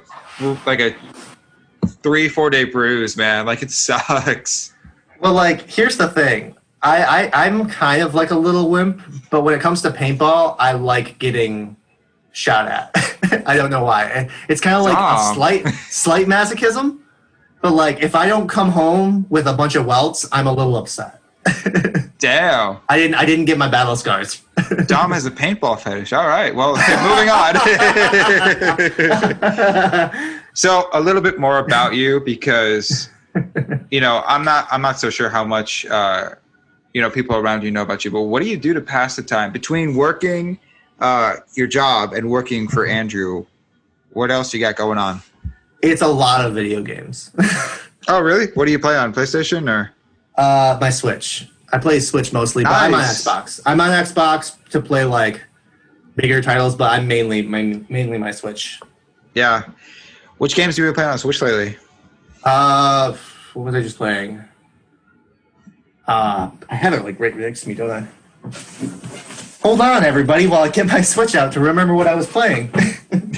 like 0.66 0.80
a 0.80 0.96
three 2.04 2.30
four 2.30 2.50
day 2.50 2.64
bruise, 2.64 3.18
man. 3.18 3.46
Like 3.46 3.62
it 3.62 3.72
sucks. 3.86 4.74
well 5.20 5.34
like 5.34 5.62
here's 5.70 5.98
the 5.98 6.08
thing 6.10 6.56
I, 6.82 7.30
I 7.34 7.46
i'm 7.46 7.68
kind 7.70 8.04
of 8.04 8.14
like 8.14 8.32
a 8.32 8.36
little 8.38 8.70
wimp 8.70 9.02
but 9.32 9.42
when 9.42 9.54
it 9.56 9.62
comes 9.62 9.82
to 9.84 9.90
paintball 9.92 10.56
i 10.60 10.74
like 10.74 11.18
getting 11.20 11.78
shot 12.36 12.68
at. 12.68 12.92
I 13.48 13.56
don't 13.56 13.70
know 13.70 13.84
why. 13.84 14.30
It's 14.50 14.62
kind 14.62 14.76
of 14.76 14.84
like 14.84 14.98
a 14.98 15.34
slight 15.34 15.68
slight 15.90 16.28
masochism 16.28 17.00
but 17.62 17.74
like 17.74 18.04
if 18.04 18.14
i 18.14 18.28
don't 18.28 18.48
come 18.48 18.70
home 18.70 19.26
with 19.30 19.48
a 19.48 19.54
bunch 19.54 19.74
of 19.74 19.88
welts 19.88 20.28
i'm 20.32 20.46
a 20.46 20.54
little 20.54 20.76
upset. 20.76 21.20
Damn, 22.20 22.78
i 22.90 22.98
didn't 22.98 23.16
i 23.16 23.26
didn't 23.26 23.46
get 23.46 23.58
my 23.58 23.68
battle 23.68 23.96
scars. 23.96 24.44
Dom 24.86 25.12
has 25.12 25.26
a 25.26 25.32
paintball 25.32 25.80
fetish. 25.80 26.14
All 26.14 26.28
right, 26.28 26.54
well, 26.54 26.76
moving 27.10 27.30
on. 27.30 27.56
So 30.56 30.88
a 30.94 31.02
little 31.02 31.22
bit 31.22 31.38
more 31.38 31.58
about 31.58 31.96
you 31.96 32.22
because 32.22 33.10
you 33.92 34.00
know 34.00 34.24
I'm 34.26 34.46
not 34.46 34.68
I'm 34.72 34.82
not 34.82 35.00
so 35.00 35.10
sure 35.10 35.30
how 35.30 35.44
much 35.44 35.86
uh, 35.88 36.30
you 36.94 37.02
know 37.02 37.10
people 37.10 37.36
around 37.36 37.64
you 37.64 37.72
know 37.72 37.82
about 37.82 38.06
you, 38.06 38.12
but 38.12 38.22
what 38.22 38.42
do 38.42 38.48
you 38.48 38.58
do 38.58 38.74
to 38.74 38.82
pass 38.82 39.18
the 39.18 39.22
time 39.22 39.52
between 39.52 39.96
working 39.96 40.58
uh, 41.00 41.36
your 41.56 41.68
job 41.68 42.14
and 42.14 42.30
working 42.30 42.68
for 42.68 42.86
Andrew? 42.86 43.46
What 44.14 44.32
else 44.32 44.54
you 44.54 44.60
got 44.60 44.76
going 44.76 44.98
on? 44.98 45.22
it's 45.82 46.02
a 46.02 46.08
lot 46.08 46.44
of 46.44 46.54
video 46.56 46.82
games 46.82 47.30
Oh 48.08 48.20
really? 48.20 48.48
What 48.56 48.66
do 48.66 48.72
you 48.72 48.80
play 48.80 48.96
on 48.98 49.14
PlayStation 49.14 49.70
or? 49.70 49.92
uh 50.38 50.78
my 50.82 50.90
switch 50.90 51.48
i 51.72 51.78
play 51.78 52.00
switch 52.00 52.34
mostly 52.34 52.64
but 52.64 52.74
i'm 52.74 52.94
on 52.94 53.02
xbox 53.04 53.62
i'm 53.66 53.80
on 53.80 53.90
xbox 54.04 54.58
to 54.70 54.82
play 54.82 55.06
like 55.06 55.42
bigger 56.18 56.42
titles 56.42 56.76
but 56.76 56.92
i'm 56.92 57.08
mainly 57.08 57.42
my 57.42 57.82
mainly 57.90 58.18
my 58.18 58.32
switch 58.32 58.80
Yeah. 59.34 59.64
Which 60.40 60.56
games 60.56 60.76
do 60.76 60.82
you 60.82 60.88
been 60.90 60.96
playing 60.96 61.10
on 61.12 61.18
Switch 61.18 61.42
lately? 61.42 61.78
Uh, 62.44 63.16
what 63.54 63.64
was 63.64 63.76
I 63.76 63.82
just 63.82 63.96
playing? 63.98 64.44
Uh, 66.08 66.52
I 66.70 66.76
have 66.76 66.94
it 66.94 67.04
like 67.06 67.18
right 67.20 67.36
next 67.36 67.62
to 67.62 67.70
me, 67.70 67.74
don't 67.76 67.90
I? 67.92 68.08
Hold 69.66 69.82
on, 69.82 70.04
everybody, 70.04 70.46
while 70.46 70.62
I 70.62 70.70
get 70.70 70.86
my 70.86 71.02
Switch 71.02 71.34
out 71.34 71.52
to 71.54 71.60
remember 71.60 71.96
what 71.96 72.06
I 72.06 72.14
was 72.14 72.28
playing. 72.28 72.72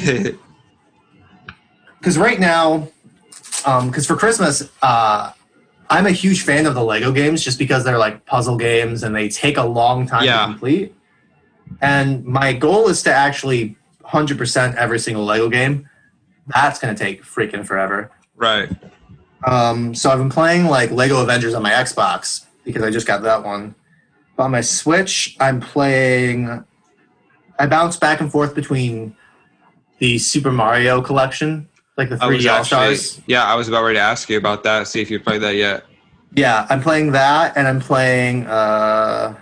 Because 1.99 2.17
right 2.17 2.39
now, 2.39 2.87
because 3.85 4.05
for 4.05 4.15
Christmas, 4.17 4.69
uh, 4.81 5.31
I'm 5.89 6.05
a 6.05 6.11
huge 6.11 6.43
fan 6.43 6.65
of 6.65 6.75
the 6.75 6.83
Lego 6.83 7.11
games 7.13 7.43
just 7.43 7.57
because 7.57 7.83
they're 7.85 7.97
like 7.97 8.25
puzzle 8.25 8.55
games 8.57 9.03
and 9.03 9.15
they 9.15 9.29
take 9.29 9.57
a 9.57 9.63
long 9.63 10.05
time 10.05 10.23
Yeah. 10.25 10.39
to 10.41 10.45
complete. 10.51 10.93
And 11.81 12.23
my 12.25 12.51
goal 12.53 12.87
is 12.89 13.01
to 13.03 13.13
actually 13.13 13.77
100% 14.05 14.75
every 14.75 14.99
single 14.99 15.23
Lego 15.25 15.49
game. 15.49 15.89
That's 16.47 16.77
going 16.79 16.93
to 16.95 17.03
take 17.03 17.23
freaking 17.23 17.65
forever. 17.65 18.11
right. 18.35 18.69
Um, 19.45 19.95
so 19.95 20.09
I've 20.09 20.17
been 20.19 20.29
playing 20.29 20.65
like 20.65 20.91
Lego 20.91 21.21
Avengers 21.21 21.53
on 21.53 21.63
my 21.63 21.71
Xbox 21.71 22.45
because 22.65 22.83
I 22.83 22.91
just 22.91 23.07
got 23.07 23.21
that 23.23 23.43
one. 23.45 23.75
On 24.37 24.51
my 24.51 24.61
Switch, 24.61 25.35
I'm 25.39 25.59
playing. 25.59 26.63
I 27.59 27.65
bounce 27.65 27.97
back 27.97 28.21
and 28.21 28.31
forth 28.31 28.53
between 28.53 29.15
the 29.99 30.17
Super 30.19 30.51
Mario 30.51 31.01
collection, 31.01 31.67
like 31.97 32.09
the 32.09 32.17
3D 32.17 32.55
All 32.55 32.63
Stars. 32.63 33.19
yeah, 33.25 33.43
I 33.43 33.55
was 33.55 33.67
about 33.67 33.83
ready 33.83 33.97
to 33.97 34.01
ask 34.01 34.29
you 34.29 34.37
about 34.37 34.63
that. 34.63 34.87
See 34.87 35.01
if 35.01 35.09
you 35.09 35.19
played 35.19 35.41
that 35.41 35.55
yet. 35.55 35.85
Yeah, 36.35 36.67
I'm 36.69 36.81
playing 36.81 37.13
that, 37.13 37.57
and 37.57 37.67
I'm 37.67 37.79
playing 37.79 38.45
uh, 38.45 39.35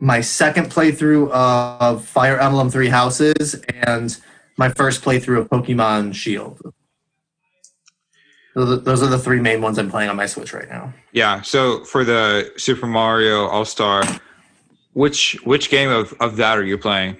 my 0.00 0.20
second 0.20 0.70
playthrough 0.70 1.30
of 1.30 2.04
Fire 2.04 2.38
Emblem 2.40 2.68
Three 2.68 2.88
Houses, 2.88 3.54
and 3.68 4.16
my 4.56 4.70
first 4.70 5.02
playthrough 5.02 5.38
of 5.38 5.50
Pokemon 5.50 6.14
Shield. 6.14 6.74
Those 8.54 9.02
are, 9.02 9.06
the 9.06 9.18
three 9.18 9.40
main 9.40 9.62
ones 9.62 9.78
I'm 9.78 9.90
playing 9.90 10.10
on 10.10 10.16
my 10.16 10.26
Switch 10.26 10.52
right 10.52 10.68
now. 10.68 10.92
Yeah. 11.12 11.40
So 11.40 11.84
for 11.84 12.04
the 12.04 12.52
Super 12.58 12.86
Mario 12.86 13.46
All 13.46 13.64
Star, 13.64 14.04
which 14.92 15.38
which 15.44 15.70
game 15.70 15.88
of, 15.88 16.12
of 16.20 16.36
that 16.36 16.58
are 16.58 16.64
you 16.64 16.76
playing? 16.76 17.16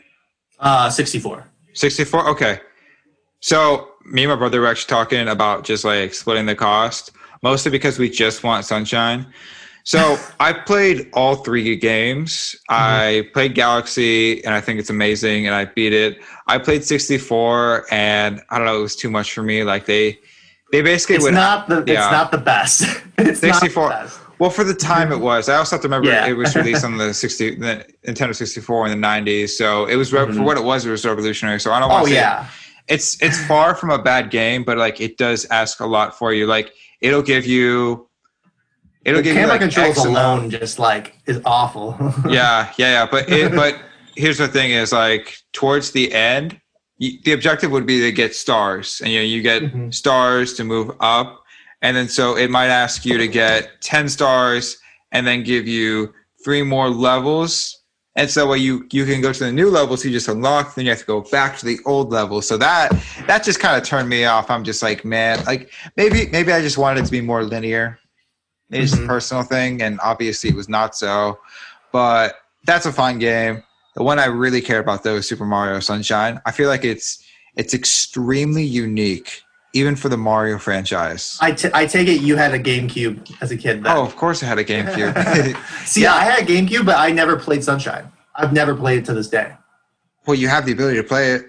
Uh, 0.58 0.90
64. 0.90 1.46
64? 1.72 2.28
Okay. 2.30 2.60
So 3.40 3.88
me 4.04 4.24
and 4.24 4.30
my 4.30 4.36
brother 4.36 4.60
were 4.60 4.66
actually 4.66 4.90
talking 4.90 5.28
about 5.28 5.64
just 5.64 5.84
like 5.84 6.12
splitting 6.12 6.46
the 6.46 6.54
cost, 6.54 7.12
mostly 7.42 7.70
because 7.70 7.98
we 7.98 8.10
just 8.10 8.44
want 8.44 8.64
Sunshine. 8.64 9.26
So 9.84 10.16
I 10.38 10.52
played 10.52 11.10
all 11.12 11.36
three 11.36 11.74
games. 11.76 12.54
Mm-hmm. 12.70 12.74
I 12.74 13.28
played 13.32 13.54
Galaxy 13.54 14.44
and 14.44 14.54
I 14.54 14.60
think 14.60 14.78
it's 14.78 14.90
amazing 14.90 15.46
and 15.46 15.54
I 15.54 15.64
beat 15.64 15.92
it. 15.92 16.22
I 16.46 16.58
played 16.58 16.84
64 16.84 17.86
and 17.90 18.40
I 18.50 18.58
don't 18.58 18.66
know, 18.66 18.78
it 18.78 18.82
was 18.82 18.96
too 18.96 19.10
much 19.10 19.32
for 19.32 19.42
me. 19.42 19.64
Like 19.64 19.86
they 19.86 20.20
they 20.72 20.82
basically 20.82 21.16
it's 21.16 21.24
would 21.24 21.34
not 21.34 21.68
the 21.68 21.84
yeah. 21.86 21.92
it's 22.02 22.12
not 22.12 22.30
the 22.32 22.38
best. 22.38 22.82
it's 23.18 23.40
64 23.40 23.90
best. 23.90 24.20
Well, 24.38 24.50
for 24.50 24.64
the 24.64 24.74
time 24.74 25.12
it 25.12 25.20
was. 25.20 25.48
I 25.48 25.56
also 25.56 25.76
have 25.76 25.82
to 25.82 25.86
remember 25.86 26.08
yeah. 26.08 26.26
it 26.26 26.32
was 26.32 26.56
released 26.56 26.84
on 26.84 26.96
the 26.96 27.14
60 27.14 27.56
the 27.56 27.86
Nintendo 28.08 28.34
64 28.34 28.88
in 28.88 29.00
the 29.00 29.06
90s. 29.06 29.50
So 29.50 29.84
it 29.84 29.94
was 29.94 30.10
mm-hmm. 30.10 30.32
for 30.32 30.42
what 30.42 30.56
it 30.56 30.64
was, 30.64 30.84
it 30.84 30.90
was 30.90 31.04
revolutionary. 31.04 31.60
So 31.60 31.72
I 31.72 31.78
don't 31.78 31.90
want 31.90 32.06
to 32.06 32.10
oh, 32.10 32.14
say 32.14 32.20
yeah. 32.20 32.48
it's 32.88 33.22
it's 33.22 33.40
far 33.46 33.76
from 33.76 33.90
a 33.90 34.02
bad 34.02 34.30
game, 34.30 34.64
but 34.64 34.78
like 34.78 35.00
it 35.00 35.18
does 35.18 35.44
ask 35.50 35.78
a 35.78 35.86
lot 35.86 36.18
for 36.18 36.32
you. 36.32 36.46
Like 36.46 36.72
it'll 37.00 37.22
give 37.22 37.46
you 37.46 38.08
It'll 39.04 39.18
the 39.18 39.24
give 39.24 39.34
camera 39.34 39.46
you 39.46 39.52
like 39.52 39.60
controls 39.60 39.98
X 39.98 40.04
alone 40.06 40.38
amount. 40.38 40.52
just 40.52 40.78
like 40.78 41.18
is 41.26 41.40
awful. 41.44 41.96
yeah, 42.28 42.72
yeah, 42.78 43.02
yeah. 43.02 43.08
But 43.10 43.28
it, 43.28 43.52
but 43.52 43.78
here's 44.16 44.38
the 44.38 44.48
thing: 44.48 44.70
is 44.70 44.92
like 44.92 45.36
towards 45.52 45.90
the 45.90 46.12
end, 46.12 46.60
the 47.24 47.32
objective 47.32 47.70
would 47.70 47.86
be 47.86 48.00
to 48.00 48.12
get 48.12 48.34
stars, 48.34 49.00
and 49.02 49.12
you 49.12 49.18
know 49.18 49.24
you 49.24 49.42
get 49.42 49.62
mm-hmm. 49.62 49.90
stars 49.90 50.54
to 50.54 50.64
move 50.64 50.90
up, 51.00 51.42
and 51.82 51.96
then 51.96 52.08
so 52.08 52.36
it 52.36 52.50
might 52.50 52.68
ask 52.68 53.04
you 53.04 53.18
to 53.18 53.28
get 53.28 53.80
ten 53.80 54.08
stars, 54.08 54.78
and 55.12 55.26
then 55.26 55.42
give 55.42 55.66
you 55.66 56.12
three 56.44 56.62
more 56.62 56.88
levels. 56.88 57.78
And 58.14 58.28
so 58.28 58.46
when 58.46 58.60
you 58.60 58.86
you 58.92 59.06
can 59.06 59.20
go 59.20 59.32
to 59.32 59.44
the 59.44 59.52
new 59.52 59.70
levels 59.70 60.04
you 60.04 60.10
just 60.10 60.28
unlock, 60.28 60.74
then 60.74 60.84
you 60.84 60.90
have 60.90 61.00
to 61.00 61.06
go 61.06 61.22
back 61.22 61.56
to 61.58 61.66
the 61.66 61.78
old 61.86 62.10
level. 62.10 62.42
So 62.42 62.56
that 62.58 62.90
that 63.26 63.42
just 63.42 63.58
kind 63.58 63.76
of 63.76 63.86
turned 63.86 64.08
me 64.08 64.24
off. 64.26 64.50
I'm 64.50 64.64
just 64.64 64.82
like, 64.82 65.04
man, 65.04 65.42
like 65.44 65.70
maybe 65.96 66.26
maybe 66.30 66.52
I 66.52 66.60
just 66.60 66.78
wanted 66.78 67.00
it 67.00 67.06
to 67.06 67.12
be 67.12 67.20
more 67.22 67.42
linear 67.42 67.98
it's 68.72 68.94
mm-hmm. 68.94 69.04
a 69.04 69.06
personal 69.06 69.42
thing, 69.42 69.82
and 69.82 70.00
obviously 70.02 70.50
it 70.50 70.56
was 70.56 70.68
not 70.68 70.96
so. 70.96 71.38
But 71.92 72.36
that's 72.64 72.86
a 72.86 72.92
fun 72.92 73.18
game. 73.18 73.62
The 73.94 74.02
one 74.02 74.18
I 74.18 74.26
really 74.26 74.60
care 74.60 74.78
about 74.78 75.04
though 75.04 75.16
is 75.16 75.28
Super 75.28 75.44
Mario 75.44 75.80
Sunshine. 75.80 76.40
I 76.46 76.52
feel 76.52 76.68
like 76.68 76.84
it's 76.84 77.22
it's 77.56 77.74
extremely 77.74 78.64
unique, 78.64 79.42
even 79.74 79.96
for 79.96 80.08
the 80.08 80.16
Mario 80.16 80.58
franchise. 80.58 81.36
I, 81.40 81.52
t- 81.52 81.68
I 81.74 81.84
take 81.84 82.08
it 82.08 82.22
you 82.22 82.36
had 82.36 82.54
a 82.54 82.58
GameCube 82.58 83.36
as 83.42 83.50
a 83.50 83.56
kid. 83.56 83.82
Then. 83.82 83.94
Oh, 83.94 84.02
of 84.02 84.16
course 84.16 84.42
I 84.42 84.46
had 84.46 84.58
a 84.58 84.64
GameCube. 84.64 85.56
See, 85.86 86.02
yeah. 86.02 86.14
I 86.14 86.24
had 86.24 86.48
a 86.48 86.52
GameCube, 86.52 86.86
but 86.86 86.96
I 86.96 87.10
never 87.10 87.36
played 87.36 87.62
Sunshine. 87.62 88.10
I've 88.34 88.54
never 88.54 88.74
played 88.74 89.00
it 89.00 89.04
to 89.06 89.14
this 89.14 89.28
day. 89.28 89.52
Well, 90.26 90.36
you 90.36 90.48
have 90.48 90.64
the 90.64 90.72
ability 90.72 90.96
to 90.96 91.04
play 91.04 91.32
it. 91.32 91.46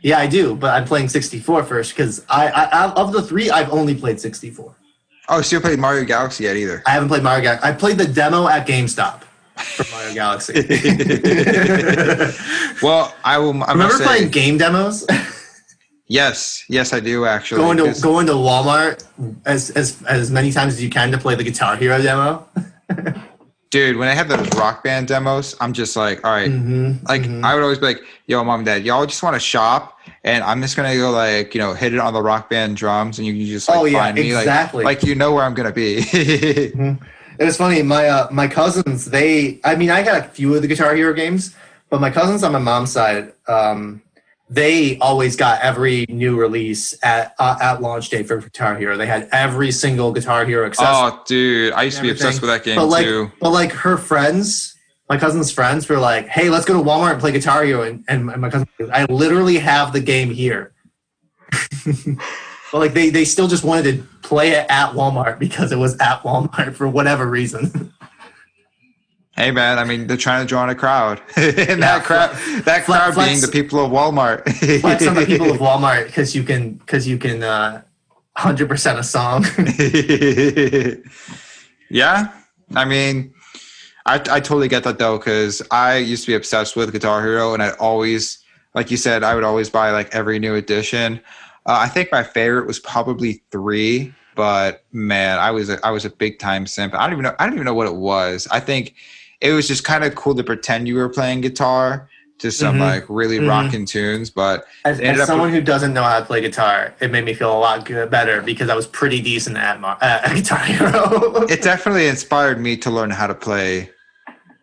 Yeah, 0.00 0.18
I 0.18 0.26
do, 0.26 0.56
but 0.56 0.74
I'm 0.74 0.84
playing 0.84 1.08
64 1.08 1.64
first 1.64 1.92
because 1.92 2.24
I, 2.28 2.48
I 2.48 2.92
of 2.94 3.12
the 3.12 3.22
three, 3.22 3.50
I've 3.50 3.70
only 3.70 3.94
played 3.94 4.18
64. 4.18 4.74
Oh, 5.28 5.42
so 5.42 5.56
you 5.56 5.60
played 5.60 5.78
Mario 5.78 6.04
Galaxy 6.04 6.44
yet 6.44 6.56
either? 6.56 6.82
I 6.86 6.90
haven't 6.90 7.08
played 7.08 7.22
Mario 7.22 7.42
Galaxy. 7.42 7.68
I 7.68 7.72
played 7.72 7.98
the 7.98 8.06
demo 8.06 8.48
at 8.48 8.66
GameStop 8.66 9.22
Mario 9.90 10.14
Galaxy. 10.14 10.52
well, 12.82 13.14
I 13.24 13.38
will. 13.38 13.62
I 13.64 13.72
Remember 13.72 13.94
say, 13.94 14.04
playing 14.04 14.30
game 14.30 14.58
demos? 14.58 15.06
yes, 16.06 16.64
yes, 16.68 16.92
I 16.92 17.00
do 17.00 17.24
actually. 17.24 17.60
Going 17.60 17.78
to 17.78 18.00
going 18.00 18.26
to 18.26 18.32
Walmart 18.32 19.04
as 19.44 19.70
as 19.70 20.02
as 20.04 20.30
many 20.30 20.52
times 20.52 20.74
as 20.74 20.82
you 20.82 20.90
can 20.90 21.10
to 21.12 21.18
play 21.18 21.34
the 21.34 21.44
Guitar 21.44 21.76
Hero 21.76 22.00
demo. 22.00 22.48
Dude, 23.70 23.96
when 23.96 24.08
I 24.08 24.14
had 24.14 24.28
those 24.28 24.54
rock 24.54 24.84
band 24.84 25.08
demos, 25.08 25.56
I'm 25.58 25.72
just 25.72 25.96
like, 25.96 26.22
all 26.26 26.32
right. 26.32 26.50
mm-hmm, 26.50 27.06
like 27.06 27.22
mm-hmm. 27.22 27.42
I 27.42 27.54
would 27.54 27.62
always 27.62 27.78
be 27.78 27.86
like, 27.86 28.02
yo, 28.26 28.44
mom 28.44 28.60
and 28.60 28.66
dad, 28.66 28.84
y'all 28.84 29.06
just 29.06 29.22
want 29.22 29.34
to 29.34 29.40
shop 29.40 29.98
and 30.24 30.44
I'm 30.44 30.60
just 30.62 30.76
gonna 30.76 30.96
go 30.96 31.10
like 31.10 31.54
you 31.54 31.60
know 31.60 31.74
hit 31.74 31.94
it 31.94 32.00
on 32.00 32.12
the 32.12 32.22
rock 32.22 32.48
band 32.48 32.76
drums, 32.76 33.18
and 33.18 33.26
you 33.26 33.34
can 33.34 33.46
just 33.46 33.68
like 33.68 33.78
oh, 33.78 33.84
yeah, 33.84 33.98
find 33.98 34.16
me 34.16 34.28
exactly. 34.28 34.84
like 34.84 35.02
like 35.02 35.08
you 35.08 35.14
know 35.14 35.32
where 35.32 35.44
I'm 35.44 35.54
gonna 35.54 35.72
be. 35.72 35.96
mm-hmm. 36.02 37.04
It 37.42 37.46
was 37.46 37.56
funny. 37.56 37.82
My 37.82 38.06
uh, 38.06 38.28
my 38.30 38.46
cousins, 38.46 39.06
they 39.06 39.58
I 39.64 39.74
mean 39.74 39.90
I 39.90 40.04
got 40.04 40.20
a 40.20 40.28
few 40.28 40.54
of 40.54 40.62
the 40.62 40.68
Guitar 40.68 40.94
Hero 40.94 41.12
games, 41.12 41.56
but 41.90 42.00
my 42.00 42.08
cousins 42.08 42.44
on 42.44 42.52
my 42.52 42.60
mom's 42.60 42.92
side, 42.92 43.32
um, 43.48 44.00
they 44.48 44.96
always 44.98 45.34
got 45.34 45.60
every 45.60 46.06
new 46.08 46.38
release 46.38 46.94
at 47.02 47.34
uh, 47.40 47.58
at 47.60 47.82
launch 47.82 48.10
day 48.10 48.22
for 48.22 48.36
Guitar 48.36 48.76
Hero. 48.76 48.96
They 48.96 49.06
had 49.06 49.28
every 49.32 49.72
single 49.72 50.12
Guitar 50.12 50.44
Hero 50.44 50.64
accessory. 50.64 51.18
Oh, 51.18 51.22
dude, 51.26 51.72
I 51.72 51.82
used 51.82 51.96
to 51.96 52.04
be 52.04 52.10
obsessed 52.10 52.40
with 52.40 52.48
that 52.48 52.62
game 52.62 52.76
but 52.76 52.86
like, 52.86 53.06
too. 53.06 53.32
But 53.40 53.50
like 53.50 53.72
her 53.72 53.96
friends 53.96 54.76
my 55.08 55.18
cousin's 55.18 55.50
friends 55.50 55.88
were 55.88 55.98
like, 55.98 56.28
"Hey, 56.28 56.48
let's 56.48 56.64
go 56.64 56.74
to 56.74 56.88
Walmart 56.88 57.10
and 57.12 57.20
play 57.20 57.32
Guitar 57.32 57.64
Hero." 57.64 57.82
And, 57.82 58.04
and 58.08 58.24
my 58.24 58.50
cousin, 58.50 58.68
I 58.92 59.04
literally 59.06 59.58
have 59.58 59.92
the 59.92 60.00
game 60.00 60.30
here. 60.30 60.72
but 62.72 62.78
like 62.78 62.94
they 62.94 63.10
they 63.10 63.24
still 63.24 63.46
just 63.46 63.62
wanted 63.62 63.84
to 63.84 64.02
play 64.22 64.52
it 64.52 64.66
at 64.68 64.92
Walmart 64.92 65.38
because 65.38 65.70
it 65.70 65.76
was 65.76 65.96
at 65.98 66.22
Walmart 66.22 66.74
for 66.74 66.88
whatever 66.88 67.28
reason. 67.28 67.92
Hey 69.36 69.50
man, 69.50 69.78
I 69.78 69.84
mean 69.84 70.06
they're 70.06 70.16
trying 70.16 70.44
to 70.44 70.48
draw 70.48 70.64
in 70.64 70.70
a 70.70 70.74
crowd, 70.74 71.20
and 71.36 71.56
yeah, 71.56 71.74
that 71.76 72.04
crowd, 72.04 72.34
that 72.64 72.84
crowd 72.84 73.14
flex, 73.14 73.28
being 73.28 73.40
the 73.40 73.48
people 73.48 73.84
of 73.84 73.92
Walmart. 73.92 74.42
flex 74.80 75.06
on 75.06 75.14
the 75.14 75.26
people 75.26 75.50
of 75.50 75.58
Walmart 75.60 76.06
because 76.06 76.34
you 76.34 76.42
can 76.42 76.74
because 76.74 77.06
you 77.06 77.18
can 77.18 77.42
uh, 77.42 77.82
hundred 78.36 78.68
percent 78.68 78.98
a 78.98 79.02
song. 79.02 79.44
yeah, 81.90 82.32
I 82.74 82.84
mean, 82.86 83.34
I, 84.06 84.14
I 84.14 84.40
totally 84.40 84.68
get 84.68 84.84
that 84.84 84.98
though, 84.98 85.18
because 85.18 85.62
I 85.70 85.96
used 85.96 86.24
to 86.24 86.30
be 86.30 86.34
obsessed 86.34 86.74
with 86.74 86.92
Guitar 86.92 87.22
Hero, 87.22 87.52
and 87.52 87.62
I 87.62 87.70
always, 87.72 88.42
like 88.74 88.90
you 88.90 88.96
said, 88.96 89.22
I 89.22 89.34
would 89.34 89.44
always 89.44 89.68
buy 89.68 89.90
like 89.90 90.14
every 90.14 90.38
new 90.38 90.54
edition. 90.54 91.20
Uh, 91.66 91.78
I 91.80 91.88
think 91.88 92.10
my 92.10 92.22
favorite 92.22 92.66
was 92.66 92.80
probably 92.80 93.42
three, 93.50 94.12
but 94.34 94.84
man, 94.92 95.38
I 95.38 95.50
was 95.50 95.70
a, 95.70 95.84
I 95.84 95.90
was 95.90 96.04
a 96.04 96.10
big 96.10 96.38
time 96.38 96.66
simp. 96.66 96.94
I 96.94 97.04
don't 97.04 97.12
even 97.12 97.22
know 97.24 97.34
I 97.38 97.44
don't 97.46 97.54
even 97.54 97.64
know 97.64 97.74
what 97.74 97.86
it 97.86 97.94
was. 97.94 98.48
I 98.50 98.60
think 98.60 98.94
it 99.40 99.52
was 99.52 99.68
just 99.68 99.84
kind 99.84 100.04
of 100.04 100.14
cool 100.14 100.34
to 100.34 100.44
pretend 100.44 100.88
you 100.88 100.96
were 100.96 101.08
playing 101.08 101.40
guitar 101.40 102.08
to 102.38 102.50
some 102.50 102.74
mm-hmm. 102.74 102.82
like 102.82 103.04
really 103.08 103.38
mm-hmm. 103.38 103.48
rocking 103.48 103.84
tunes. 103.84 104.30
But 104.30 104.64
as, 104.84 105.00
as 105.00 105.26
someone 105.26 105.48
with, 105.48 105.54
who 105.54 105.60
doesn't 105.60 105.92
know 105.92 106.02
how 106.02 106.18
to 106.18 106.26
play 106.26 106.40
guitar, 106.40 106.92
it 107.00 107.10
made 107.10 107.24
me 107.24 107.34
feel 107.34 107.56
a 107.56 107.58
lot 107.58 107.84
good, 107.84 108.10
better 108.10 108.42
because 108.42 108.68
I 108.68 108.74
was 108.74 108.86
pretty 108.86 109.22
decent 109.22 109.56
at, 109.56 109.82
uh, 109.82 109.96
at 110.00 110.34
Guitar 110.34 110.58
Hero. 110.58 111.42
it 111.44 111.62
definitely 111.62 112.08
inspired 112.08 112.60
me 112.60 112.76
to 112.78 112.90
learn 112.90 113.10
how 113.10 113.28
to 113.28 113.34
play 113.34 113.90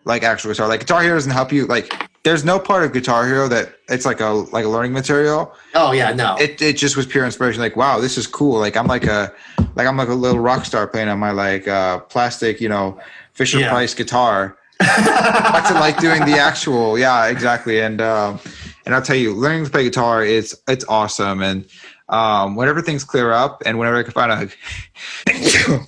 like 0.04 0.24
actual 0.24 0.52
guitar. 0.52 0.68
Like 0.68 0.82
Guitar 0.82 1.02
Hero 1.02 1.16
doesn't 1.16 1.32
help 1.32 1.52
you. 1.52 1.68
Like 1.68 2.09
there's 2.24 2.44
no 2.44 2.60
part 2.60 2.84
of 2.84 2.92
Guitar 2.92 3.26
Hero 3.26 3.48
that 3.48 3.76
it's 3.88 4.06
like 4.06 4.20
a 4.20 4.28
like 4.28 4.66
a 4.66 4.68
learning 4.68 4.94
material. 4.94 5.54
Oh 5.74 5.92
yeah, 5.92 6.14
no. 6.14 6.36
It 6.38 6.62
it 6.62 6.78
just 6.78 6.98
was 6.98 7.06
pure 7.06 7.26
inspiration. 7.26 7.62
Like 7.62 7.76
wow, 7.76 8.00
this 8.00 8.18
is 8.18 8.28
cool. 8.28 8.60
Like 8.60 8.76
I'm 8.76 8.88
like 8.88 9.06
a 9.06 9.34
like 9.76 9.88
I'm 9.88 9.98
like 9.98 10.10
a 10.10 10.14
little 10.14 10.40
rock 10.40 10.66
star 10.66 10.88
playing 10.88 11.08
on 11.08 11.20
my 11.20 11.32
like 11.32 11.68
uh, 11.68 12.00
plastic, 12.00 12.60
you 12.60 12.70
know, 12.70 13.00
Fisher 13.34 13.60
yeah. 13.60 13.70
Price 13.70 13.94
guitar. 13.94 14.58
What's 14.80 15.72
it 15.72 15.76
like 15.76 16.00
doing 16.00 16.26
the 16.26 16.38
actual? 16.38 16.98
Yeah, 16.98 17.28
exactly. 17.28 17.82
And 17.82 18.02
um, 18.02 18.40
and 18.86 18.96
I'll 18.96 19.02
tell 19.02 19.16
you, 19.16 19.34
learning 19.34 19.66
to 19.66 19.72
play 19.72 19.84
guitar 19.84 20.24
it's 20.24 20.56
it's 20.68 20.86
awesome. 20.86 21.42
And 21.42 21.66
um, 22.10 22.56
whenever 22.56 22.82
things 22.82 23.04
clear 23.04 23.32
up, 23.32 23.64
and 23.66 23.78
whenever 23.78 23.98
I 23.98 24.04
can 24.04 24.12
find 24.12 24.32
a 24.32 25.88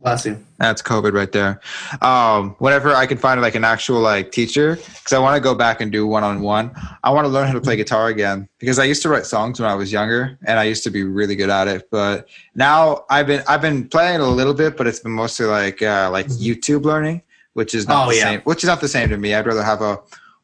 Bless 0.00 0.26
you. 0.26 0.38
That's 0.58 0.80
COVID 0.80 1.12
right 1.12 1.32
there. 1.32 1.60
Um, 2.02 2.54
whenever 2.60 2.94
I 2.94 3.04
can 3.04 3.18
find 3.18 3.40
like 3.40 3.56
an 3.56 3.64
actual 3.64 4.00
like 4.00 4.30
teacher, 4.30 4.76
because 4.76 5.12
I 5.12 5.18
want 5.18 5.34
to 5.34 5.40
go 5.40 5.56
back 5.56 5.80
and 5.80 5.90
do 5.90 6.06
one 6.06 6.22
on 6.22 6.40
one. 6.40 6.70
I 7.02 7.10
want 7.10 7.24
to 7.24 7.28
learn 7.28 7.48
how 7.48 7.52
to 7.54 7.60
play 7.60 7.74
guitar 7.74 8.06
again 8.06 8.48
because 8.58 8.78
I 8.78 8.84
used 8.84 9.02
to 9.02 9.08
write 9.08 9.26
songs 9.26 9.58
when 9.58 9.68
I 9.68 9.74
was 9.74 9.90
younger 9.90 10.38
and 10.46 10.58
I 10.58 10.64
used 10.64 10.84
to 10.84 10.90
be 10.90 11.02
really 11.02 11.34
good 11.34 11.50
at 11.50 11.66
it. 11.66 11.88
But 11.90 12.28
now 12.54 13.06
I've 13.10 13.26
been 13.26 13.42
I've 13.48 13.60
been 13.60 13.88
playing 13.88 14.20
a 14.20 14.28
little 14.28 14.54
bit, 14.54 14.76
but 14.76 14.86
it's 14.86 15.00
been 15.00 15.12
mostly 15.12 15.46
like 15.46 15.82
uh, 15.82 16.10
like 16.12 16.26
mm-hmm. 16.26 16.44
YouTube 16.44 16.84
learning, 16.84 17.22
which 17.54 17.74
is 17.74 17.88
not 17.88 18.06
oh, 18.06 18.10
the 18.10 18.16
yeah. 18.18 18.22
same. 18.22 18.40
Which 18.42 18.62
is 18.62 18.68
not 18.68 18.80
the 18.80 18.88
same 18.88 19.08
to 19.08 19.16
me. 19.16 19.34
I'd 19.34 19.46
rather 19.46 19.64
have 19.64 19.82
a 19.82 19.98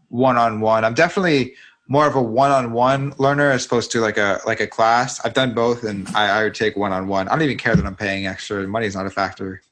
one 0.09 0.37
on 0.37 0.61
one. 0.61 0.85
I'm 0.85 0.95
definitely 0.95 1.55
more 1.89 2.07
of 2.07 2.15
a 2.15 2.23
one-on-one 2.23 3.15
learner 3.19 3.51
as 3.51 3.67
opposed 3.67 3.91
to 3.93 4.01
like 4.01 4.17
a 4.17 4.41
like 4.47 4.61
a 4.61 4.67
class. 4.67 5.25
I've 5.25 5.35
done 5.35 5.55
both, 5.55 5.85
and 5.85 6.09
I, 6.15 6.29
I 6.29 6.43
would 6.45 6.55
take 6.55 6.77
one-on-one. 6.77 7.29
I 7.29 7.31
don't 7.33 7.43
even 7.43 7.59
care 7.59 7.77
that 7.77 7.85
I'm 7.85 7.97
paying 7.97 8.27
extra. 8.27 8.67
Money 8.67 8.87
is 8.87 8.95
not 8.95 9.07
a 9.07 9.11
factor. 9.11 9.63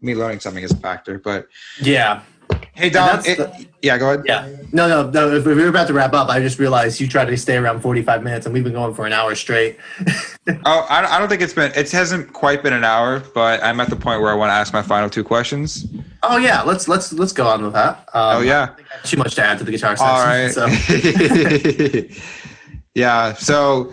Me 0.00 0.14
learning 0.14 0.40
something 0.40 0.62
is 0.62 0.72
a 0.72 0.76
factor, 0.76 1.18
but 1.18 1.48
yeah. 1.80 2.22
Hey 2.76 2.90
Dom, 2.90 3.20
it, 3.20 3.38
the, 3.38 3.66
yeah, 3.82 3.98
go 3.98 4.10
ahead. 4.10 4.24
Yeah, 4.26 4.48
no, 4.72 4.86
no, 4.86 5.10
no. 5.10 5.34
If 5.34 5.46
we 5.46 5.54
were 5.54 5.68
about 5.68 5.86
to 5.86 5.94
wrap 5.94 6.12
up, 6.12 6.28
I 6.28 6.40
just 6.40 6.58
realized 6.58 7.00
you 7.00 7.08
tried 7.08 7.24
to 7.26 7.36
stay 7.36 7.56
around 7.56 7.80
forty-five 7.80 8.22
minutes, 8.22 8.46
and 8.46 8.52
we've 8.52 8.64
been 8.64 8.74
going 8.74 8.94
for 8.94 9.06
an 9.06 9.12
hour 9.12 9.34
straight. 9.34 9.78
oh, 10.48 10.86
I, 10.90 11.16
I 11.16 11.18
don't 11.18 11.28
think 11.28 11.40
it's 11.42 11.54
been. 11.54 11.72
It 11.74 11.90
hasn't 11.90 12.32
quite 12.32 12.62
been 12.62 12.74
an 12.74 12.84
hour, 12.84 13.20
but 13.34 13.62
I'm 13.62 13.80
at 13.80 13.88
the 13.88 13.96
point 13.96 14.20
where 14.20 14.30
I 14.30 14.34
want 14.34 14.50
to 14.50 14.54
ask 14.54 14.72
my 14.72 14.82
final 14.82 15.08
two 15.08 15.24
questions. 15.24 15.86
Oh 16.22 16.36
yeah, 16.36 16.62
let's 16.62 16.86
let's 16.86 17.12
let's 17.12 17.32
go 17.32 17.48
on 17.48 17.64
with 17.64 17.72
that. 17.72 17.98
Um, 18.12 18.36
oh 18.36 18.40
yeah, 18.42 18.74
too 19.04 19.16
much 19.16 19.34
to 19.36 19.44
add 19.44 19.58
to 19.58 19.64
the 19.64 19.72
guitar 19.72 19.96
section. 19.96 20.06
All 20.06 20.24
right. 20.24 20.52
So. 20.52 20.66
Yeah. 22.96 23.34
So, 23.34 23.92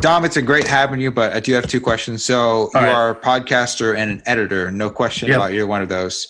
Dom, 0.00 0.24
it's 0.24 0.36
a 0.36 0.42
great 0.42 0.66
having 0.66 1.00
you, 1.00 1.12
but 1.12 1.32
I 1.32 1.40
do 1.40 1.54
have 1.54 1.68
two 1.68 1.80
questions. 1.80 2.24
So, 2.24 2.36
All 2.36 2.70
you 2.74 2.80
right. 2.80 2.88
are 2.92 3.10
a 3.10 3.14
podcaster 3.14 3.96
and 3.96 4.10
an 4.10 4.22
editor. 4.26 4.70
No 4.72 4.90
question 4.90 5.28
Yep. 5.28 5.36
about 5.36 5.52
either 5.52 5.66
one 5.66 5.80
of 5.80 5.88
those. 5.88 6.26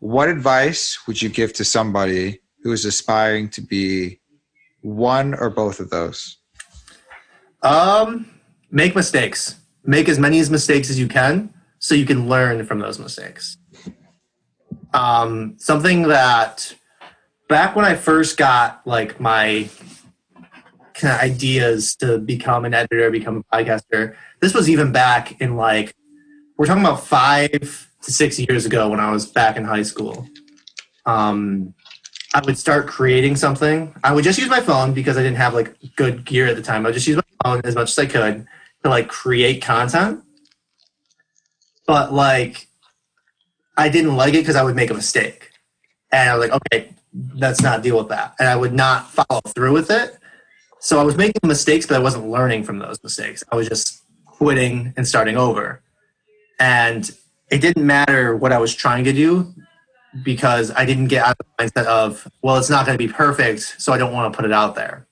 What 0.00 0.28
advice 0.28 0.98
would 1.06 1.22
you 1.22 1.28
give 1.28 1.52
to 1.54 1.64
somebody 1.64 2.40
who 2.62 2.72
is 2.72 2.84
aspiring 2.84 3.48
to 3.50 3.62
be 3.62 4.20
one 4.82 5.34
or 5.34 5.50
both 5.50 5.80
of 5.80 5.90
those? 5.90 6.38
Um, 7.62 8.26
make 8.70 8.94
mistakes. 8.94 9.58
Make 9.84 10.08
as 10.08 10.18
many 10.18 10.38
as 10.38 10.50
mistakes 10.50 10.90
as 10.90 10.98
you 10.98 11.08
can, 11.08 11.54
so 11.78 11.94
you 11.94 12.04
can 12.04 12.28
learn 12.28 12.66
from 12.66 12.80
those 12.80 12.98
mistakes. 12.98 13.56
Um, 14.92 15.56
something 15.58 16.08
that 16.08 16.74
back 17.48 17.76
when 17.76 17.84
I 17.84 17.94
first 17.94 18.36
got 18.36 18.86
like 18.86 19.20
my 19.20 19.68
kind 20.94 21.14
of 21.14 21.20
ideas 21.20 21.94
to 21.96 22.18
become 22.18 22.64
an 22.64 22.74
editor, 22.74 23.10
become 23.10 23.44
a 23.50 23.56
podcaster. 23.56 24.16
This 24.40 24.54
was 24.54 24.68
even 24.68 24.92
back 24.92 25.40
in 25.40 25.56
like 25.56 25.94
we're 26.58 26.66
talking 26.66 26.82
about 26.82 27.04
five 27.04 27.85
six 28.12 28.38
years 28.38 28.66
ago 28.66 28.88
when 28.88 29.00
I 29.00 29.10
was 29.10 29.26
back 29.26 29.56
in 29.56 29.64
high 29.64 29.82
school. 29.82 30.28
Um, 31.04 31.74
I 32.34 32.40
would 32.44 32.58
start 32.58 32.86
creating 32.86 33.36
something. 33.36 33.94
I 34.04 34.12
would 34.12 34.24
just 34.24 34.38
use 34.38 34.50
my 34.50 34.60
phone 34.60 34.92
because 34.92 35.16
I 35.16 35.22
didn't 35.22 35.38
have 35.38 35.54
like 35.54 35.74
good 35.96 36.24
gear 36.24 36.46
at 36.46 36.56
the 36.56 36.62
time. 36.62 36.84
I 36.84 36.88
would 36.88 36.94
just 36.94 37.06
use 37.06 37.16
my 37.16 37.22
phone 37.44 37.60
as 37.64 37.74
much 37.74 37.90
as 37.90 37.98
I 37.98 38.06
could 38.06 38.46
to 38.82 38.90
like 38.90 39.08
create 39.08 39.62
content. 39.62 40.22
But 41.86 42.12
like, 42.12 42.66
I 43.76 43.88
didn't 43.88 44.16
like 44.16 44.34
it 44.34 44.38
because 44.38 44.56
I 44.56 44.62
would 44.62 44.74
make 44.76 44.90
a 44.90 44.94
mistake, 44.94 45.50
and 46.10 46.30
I 46.30 46.36
was 46.36 46.48
like, 46.48 46.62
okay, 46.62 46.94
let's 47.34 47.60
not 47.62 47.82
deal 47.82 47.98
with 47.98 48.08
that, 48.08 48.34
and 48.38 48.48
I 48.48 48.56
would 48.56 48.72
not 48.72 49.10
follow 49.10 49.40
through 49.48 49.72
with 49.72 49.90
it. 49.90 50.18
So 50.80 50.98
I 50.98 51.02
was 51.02 51.16
making 51.16 51.40
mistakes, 51.44 51.86
but 51.86 51.96
I 51.96 52.00
wasn't 52.00 52.28
learning 52.28 52.64
from 52.64 52.78
those 52.78 53.02
mistakes. 53.02 53.44
I 53.52 53.56
was 53.56 53.68
just 53.68 54.02
quitting 54.24 54.94
and 54.96 55.06
starting 55.06 55.36
over, 55.36 55.82
and 56.58 57.10
it 57.50 57.58
didn't 57.58 57.86
matter 57.86 58.36
what 58.36 58.52
I 58.52 58.58
was 58.58 58.74
trying 58.74 59.04
to 59.04 59.12
do 59.12 59.54
because 60.22 60.70
I 60.70 60.84
didn't 60.84 61.08
get 61.08 61.24
out 61.24 61.36
of 61.38 61.46
the 61.46 61.64
mindset 61.64 61.86
of, 61.86 62.26
well, 62.42 62.56
it's 62.56 62.70
not 62.70 62.86
going 62.86 62.98
to 62.98 63.04
be 63.04 63.12
perfect, 63.12 63.76
so 63.78 63.92
I 63.92 63.98
don't 63.98 64.12
want 64.12 64.32
to 64.32 64.36
put 64.36 64.44
it 64.44 64.52
out 64.52 64.74
there. 64.74 65.06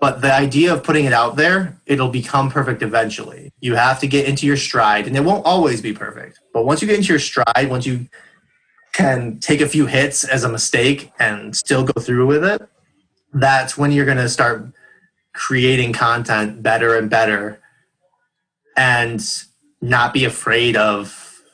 But 0.00 0.20
the 0.20 0.32
idea 0.32 0.72
of 0.72 0.84
putting 0.84 1.06
it 1.06 1.12
out 1.12 1.34
there, 1.36 1.80
it'll 1.86 2.08
become 2.08 2.50
perfect 2.50 2.82
eventually. 2.82 3.52
You 3.60 3.74
have 3.74 3.98
to 4.00 4.06
get 4.06 4.28
into 4.28 4.46
your 4.46 4.56
stride, 4.56 5.08
and 5.08 5.16
it 5.16 5.24
won't 5.24 5.44
always 5.44 5.82
be 5.82 5.92
perfect. 5.92 6.38
But 6.54 6.64
once 6.64 6.80
you 6.80 6.86
get 6.86 6.98
into 6.98 7.08
your 7.08 7.18
stride, 7.18 7.68
once 7.68 7.84
you 7.84 8.06
can 8.92 9.40
take 9.40 9.60
a 9.60 9.68
few 9.68 9.86
hits 9.86 10.22
as 10.22 10.44
a 10.44 10.48
mistake 10.48 11.10
and 11.18 11.54
still 11.54 11.84
go 11.84 12.00
through 12.00 12.26
with 12.26 12.44
it, 12.44 12.62
that's 13.32 13.76
when 13.76 13.90
you're 13.90 14.06
going 14.06 14.18
to 14.18 14.28
start 14.28 14.66
creating 15.34 15.92
content 15.92 16.62
better 16.62 16.96
and 16.96 17.10
better 17.10 17.60
and 18.76 19.20
not 19.80 20.12
be 20.12 20.24
afraid 20.24 20.76
of 20.76 21.10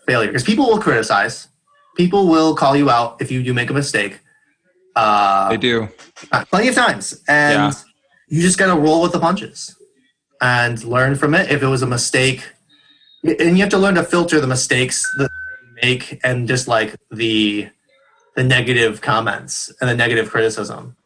failure. 0.07 0.29
Because 0.29 0.45
people 0.45 0.67
will 0.67 0.79
criticize, 0.79 1.49
people 1.97 2.29
will 2.29 2.55
call 2.55 2.77
you 2.77 2.91
out 2.91 3.21
if 3.21 3.31
you 3.31 3.43
do 3.43 3.53
make 3.55 3.71
a 3.71 3.75
mistake. 3.75 4.21
Uh, 4.97 5.49
They 5.51 5.57
do. 5.57 5.89
plenty 6.51 6.69
of 6.69 6.75
times 6.75 7.21
and 7.29 7.55
Yeah. 7.55 7.73
you 8.29 8.41
just 8.43 8.59
got 8.59 8.73
to 8.73 8.81
roll 8.81 9.03
with 9.03 9.13
the 9.13 9.19
punches 9.19 9.75
and 10.41 10.83
learn 10.85 11.17
from 11.17 11.35
it 11.35 11.51
if 11.51 11.63
it 11.63 11.67
was 11.67 11.83
a 11.83 11.87
mistake 11.87 12.47
and 13.25 13.57
you 13.57 13.63
have 13.65 13.71
to 13.71 13.79
learn 13.79 13.97
to 13.97 14.05
filter 14.05 14.41
the 14.41 14.47
mistakes 14.47 15.05
that 15.19 15.31
you 15.63 15.69
make 15.83 16.21
and 16.23 16.47
just 16.47 16.69
like 16.69 16.95
the 17.11 17.69
the 18.37 18.45
negative 18.45 19.01
comments 19.01 19.73
and 19.81 19.91
the 19.91 19.97
negative 19.97 20.31
criticism 20.31 20.97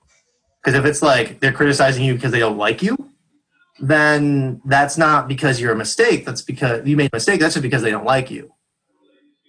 because 0.62 0.78
if 0.78 0.84
it's 0.84 1.00
like 1.02 1.40
they're 1.40 1.52
criticizing 1.52 2.04
you 2.04 2.14
because 2.14 2.30
they 2.32 2.38
don't 2.40 2.58
like 2.58 2.82
you 2.82 2.94
then 3.80 4.60
that's 4.64 4.98
not 4.98 5.28
because 5.28 5.60
you're 5.60 5.72
a 5.72 5.76
mistake 5.76 6.24
that's 6.26 6.42
because 6.42 6.86
you 6.86 6.96
made 6.96 7.10
a 7.12 7.16
mistake 7.16 7.38
that's 7.40 7.54
just 7.54 7.62
because 7.62 7.82
they 7.82 7.90
don't 7.90 8.04
like 8.04 8.30
you 8.30 8.52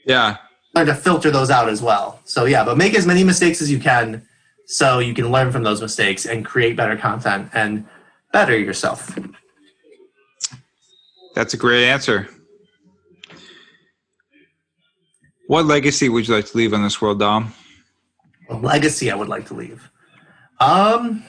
Yeah. 0.05 0.37
learn 0.75 0.85
to 0.87 0.93
filter 0.95 1.31
those 1.31 1.49
out 1.49 1.67
as 1.67 1.81
well. 1.81 2.19
So 2.25 2.45
yeah, 2.45 2.63
but 2.63 2.77
make 2.77 2.93
as 2.95 3.05
many 3.07 3.23
mistakes 3.23 3.59
as 3.61 3.71
you 3.71 3.79
can 3.79 4.27
so 4.67 4.99
you 4.99 5.15
can 5.15 5.31
learn 5.31 5.51
from 5.51 5.63
those 5.63 5.81
mistakes 5.81 6.27
and 6.27 6.45
create 6.45 6.75
better 6.77 6.95
content 6.95 7.49
and 7.53 7.87
better 8.31 8.55
yourself. 8.57 9.17
That's 11.33 11.55
a 11.55 11.57
great 11.57 11.85
answer. 11.87 12.27
What 15.47 15.65
legacy 15.65 16.09
would 16.09 16.27
you 16.27 16.35
like 16.35 16.45
to 16.45 16.57
leave 16.57 16.73
on 16.75 16.83
this 16.83 17.01
world, 17.01 17.17
Dom? 17.19 17.53
A 18.49 18.55
legacy 18.55 19.09
I 19.09 19.15
would 19.15 19.27
like 19.29 19.47
to 19.47 19.55
leave. 19.55 19.89
Um 20.59 21.23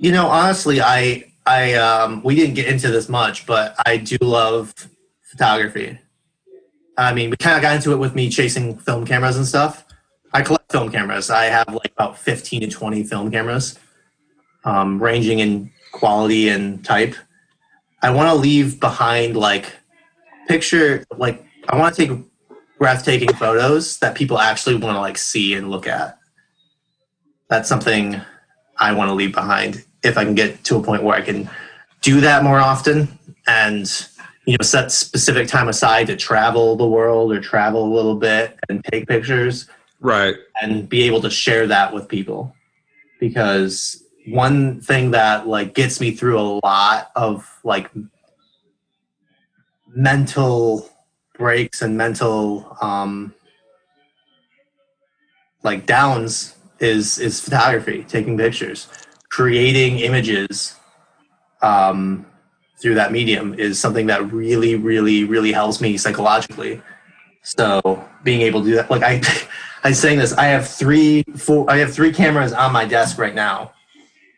you 0.00 0.12
know, 0.12 0.28
honestly, 0.28 0.80
I 0.80 1.24
I 1.48 1.72
um 1.74 2.22
we 2.22 2.34
didn't 2.34 2.56
get 2.56 2.66
into 2.66 2.90
this 2.90 3.08
much, 3.08 3.46
but 3.46 3.74
I 3.86 3.96
do 3.96 4.18
love 4.20 4.74
photography. 5.22 5.98
I 6.98 7.14
mean, 7.14 7.30
we 7.30 7.36
kind 7.38 7.56
of 7.56 7.62
got 7.62 7.74
into 7.74 7.92
it 7.92 7.96
with 7.96 8.14
me 8.14 8.28
chasing 8.28 8.76
film 8.76 9.06
cameras 9.06 9.38
and 9.38 9.46
stuff. 9.46 9.86
I 10.34 10.42
collect 10.42 10.70
film 10.70 10.92
cameras. 10.92 11.30
I 11.30 11.46
have 11.46 11.68
like 11.72 11.90
about 11.92 12.18
15 12.18 12.60
to 12.60 12.68
20 12.68 13.02
film 13.04 13.30
cameras, 13.30 13.78
um, 14.64 15.02
ranging 15.02 15.38
in 15.38 15.72
quality 15.92 16.50
and 16.50 16.84
type. 16.84 17.14
I 18.02 18.10
want 18.10 18.28
to 18.28 18.34
leave 18.34 18.78
behind 18.78 19.34
like 19.34 19.72
picture, 20.48 21.06
like 21.16 21.42
I 21.66 21.78
want 21.78 21.94
to 21.94 22.06
take 22.06 22.18
breathtaking 22.78 23.32
photos 23.32 23.98
that 24.00 24.14
people 24.14 24.38
actually 24.38 24.74
want 24.74 24.96
to 24.96 25.00
like 25.00 25.16
see 25.16 25.54
and 25.54 25.70
look 25.70 25.86
at. 25.86 26.18
That's 27.48 27.70
something 27.70 28.20
I 28.76 28.92
want 28.92 29.08
to 29.08 29.14
leave 29.14 29.32
behind 29.32 29.82
if 30.02 30.16
I 30.16 30.24
can 30.24 30.34
get 30.34 30.64
to 30.64 30.76
a 30.76 30.82
point 30.82 31.02
where 31.02 31.16
I 31.16 31.20
can 31.20 31.48
do 32.00 32.20
that 32.20 32.44
more 32.44 32.58
often 32.58 33.08
and 33.46 34.08
you 34.46 34.56
know 34.58 34.62
set 34.64 34.92
specific 34.92 35.48
time 35.48 35.68
aside 35.68 36.06
to 36.06 36.16
travel 36.16 36.76
the 36.76 36.86
world 36.86 37.32
or 37.32 37.40
travel 37.40 37.84
a 37.84 37.92
little 37.92 38.14
bit 38.16 38.58
and 38.68 38.84
take 38.84 39.06
pictures 39.08 39.68
Right. 40.00 40.36
and 40.62 40.88
be 40.88 41.02
able 41.02 41.20
to 41.22 41.30
share 41.30 41.66
that 41.66 41.92
with 41.92 42.08
people 42.08 42.54
because 43.18 44.04
one 44.28 44.80
thing 44.80 45.10
that 45.10 45.48
like 45.48 45.74
gets 45.74 46.00
me 46.00 46.12
through 46.12 46.38
a 46.38 46.60
lot 46.64 47.10
of 47.16 47.58
like 47.64 47.90
mental 49.88 50.88
breaks 51.36 51.82
and 51.82 51.96
mental 51.96 52.76
um 52.80 53.34
like 55.62 55.86
downs 55.86 56.56
is 56.78 57.18
is 57.18 57.40
photography 57.40 58.04
taking 58.08 58.36
pictures 58.36 58.88
creating 59.30 59.98
images 60.00 60.76
um 61.62 62.24
through 62.80 62.94
that 62.94 63.12
medium 63.12 63.54
is 63.54 63.78
something 63.78 64.06
that 64.06 64.32
really 64.32 64.76
really 64.76 65.24
really 65.24 65.52
helps 65.52 65.80
me 65.80 65.96
psychologically. 65.96 66.80
So 67.42 68.04
being 68.24 68.42
able 68.42 68.62
to 68.62 68.68
do 68.68 68.74
that 68.76 68.90
like 68.90 69.02
i 69.02 69.20
i 69.84 69.88
was 69.90 69.98
saying 69.98 70.18
this 70.18 70.32
i 70.34 70.44
have 70.46 70.68
three 70.68 71.24
four 71.36 71.68
i 71.70 71.76
have 71.78 71.92
three 71.92 72.12
cameras 72.12 72.52
on 72.52 72.72
my 72.72 72.84
desk 72.84 73.18
right 73.18 73.34
now. 73.34 73.72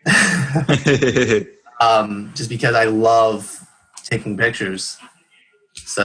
Um 1.81 2.31
just 2.35 2.51
because 2.51 2.75
i 2.75 2.85
love 2.85 3.67
taking 4.05 4.37
pictures. 4.37 4.99
So 5.75 6.05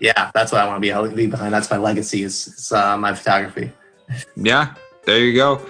yeah 0.00 0.30
that's 0.32 0.52
what 0.52 0.62
i 0.62 0.66
want 0.66 0.76
to 0.76 0.80
be 0.80 1.14
leave 1.14 1.30
behind 1.30 1.52
that's 1.52 1.70
my 1.70 1.76
legacy 1.76 2.22
is, 2.22 2.48
is 2.48 2.72
uh, 2.72 2.96
my 2.96 3.12
photography. 3.14 3.70
Yeah, 4.36 4.74
there 5.04 5.18
you 5.18 5.34
go. 5.34 5.60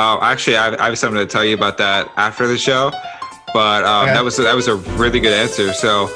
Uh, 0.00 0.18
actually, 0.22 0.56
I, 0.56 0.74
I 0.82 0.86
have 0.86 0.98
something 0.98 1.20
to 1.20 1.26
tell 1.26 1.44
you 1.44 1.54
about 1.54 1.76
that 1.76 2.10
after 2.16 2.46
the 2.46 2.56
show. 2.56 2.90
But 3.52 3.84
um, 3.84 4.04
Okay. 4.04 4.14
that 4.14 4.24
was 4.24 4.36
that 4.38 4.54
was 4.56 4.66
a 4.68 4.76
really 4.96 5.20
good 5.20 5.32
answer. 5.34 5.74
So, 5.74 6.08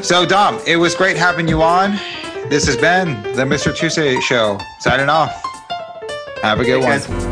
so 0.00 0.24
Dom, 0.24 0.60
it 0.64 0.76
was 0.76 0.94
great 0.94 1.16
having 1.16 1.48
you 1.48 1.60
on. 1.60 1.92
This 2.50 2.66
has 2.66 2.76
been 2.76 3.20
the 3.34 3.42
Mr. 3.44 3.74
Tuesday 3.74 4.20
Show. 4.20 4.58
Signing 4.78 5.08
off. 5.08 5.32
Have 6.42 6.60
a 6.60 6.64
good 6.64 6.80
one. 6.82 7.00
Guys. 7.00 7.31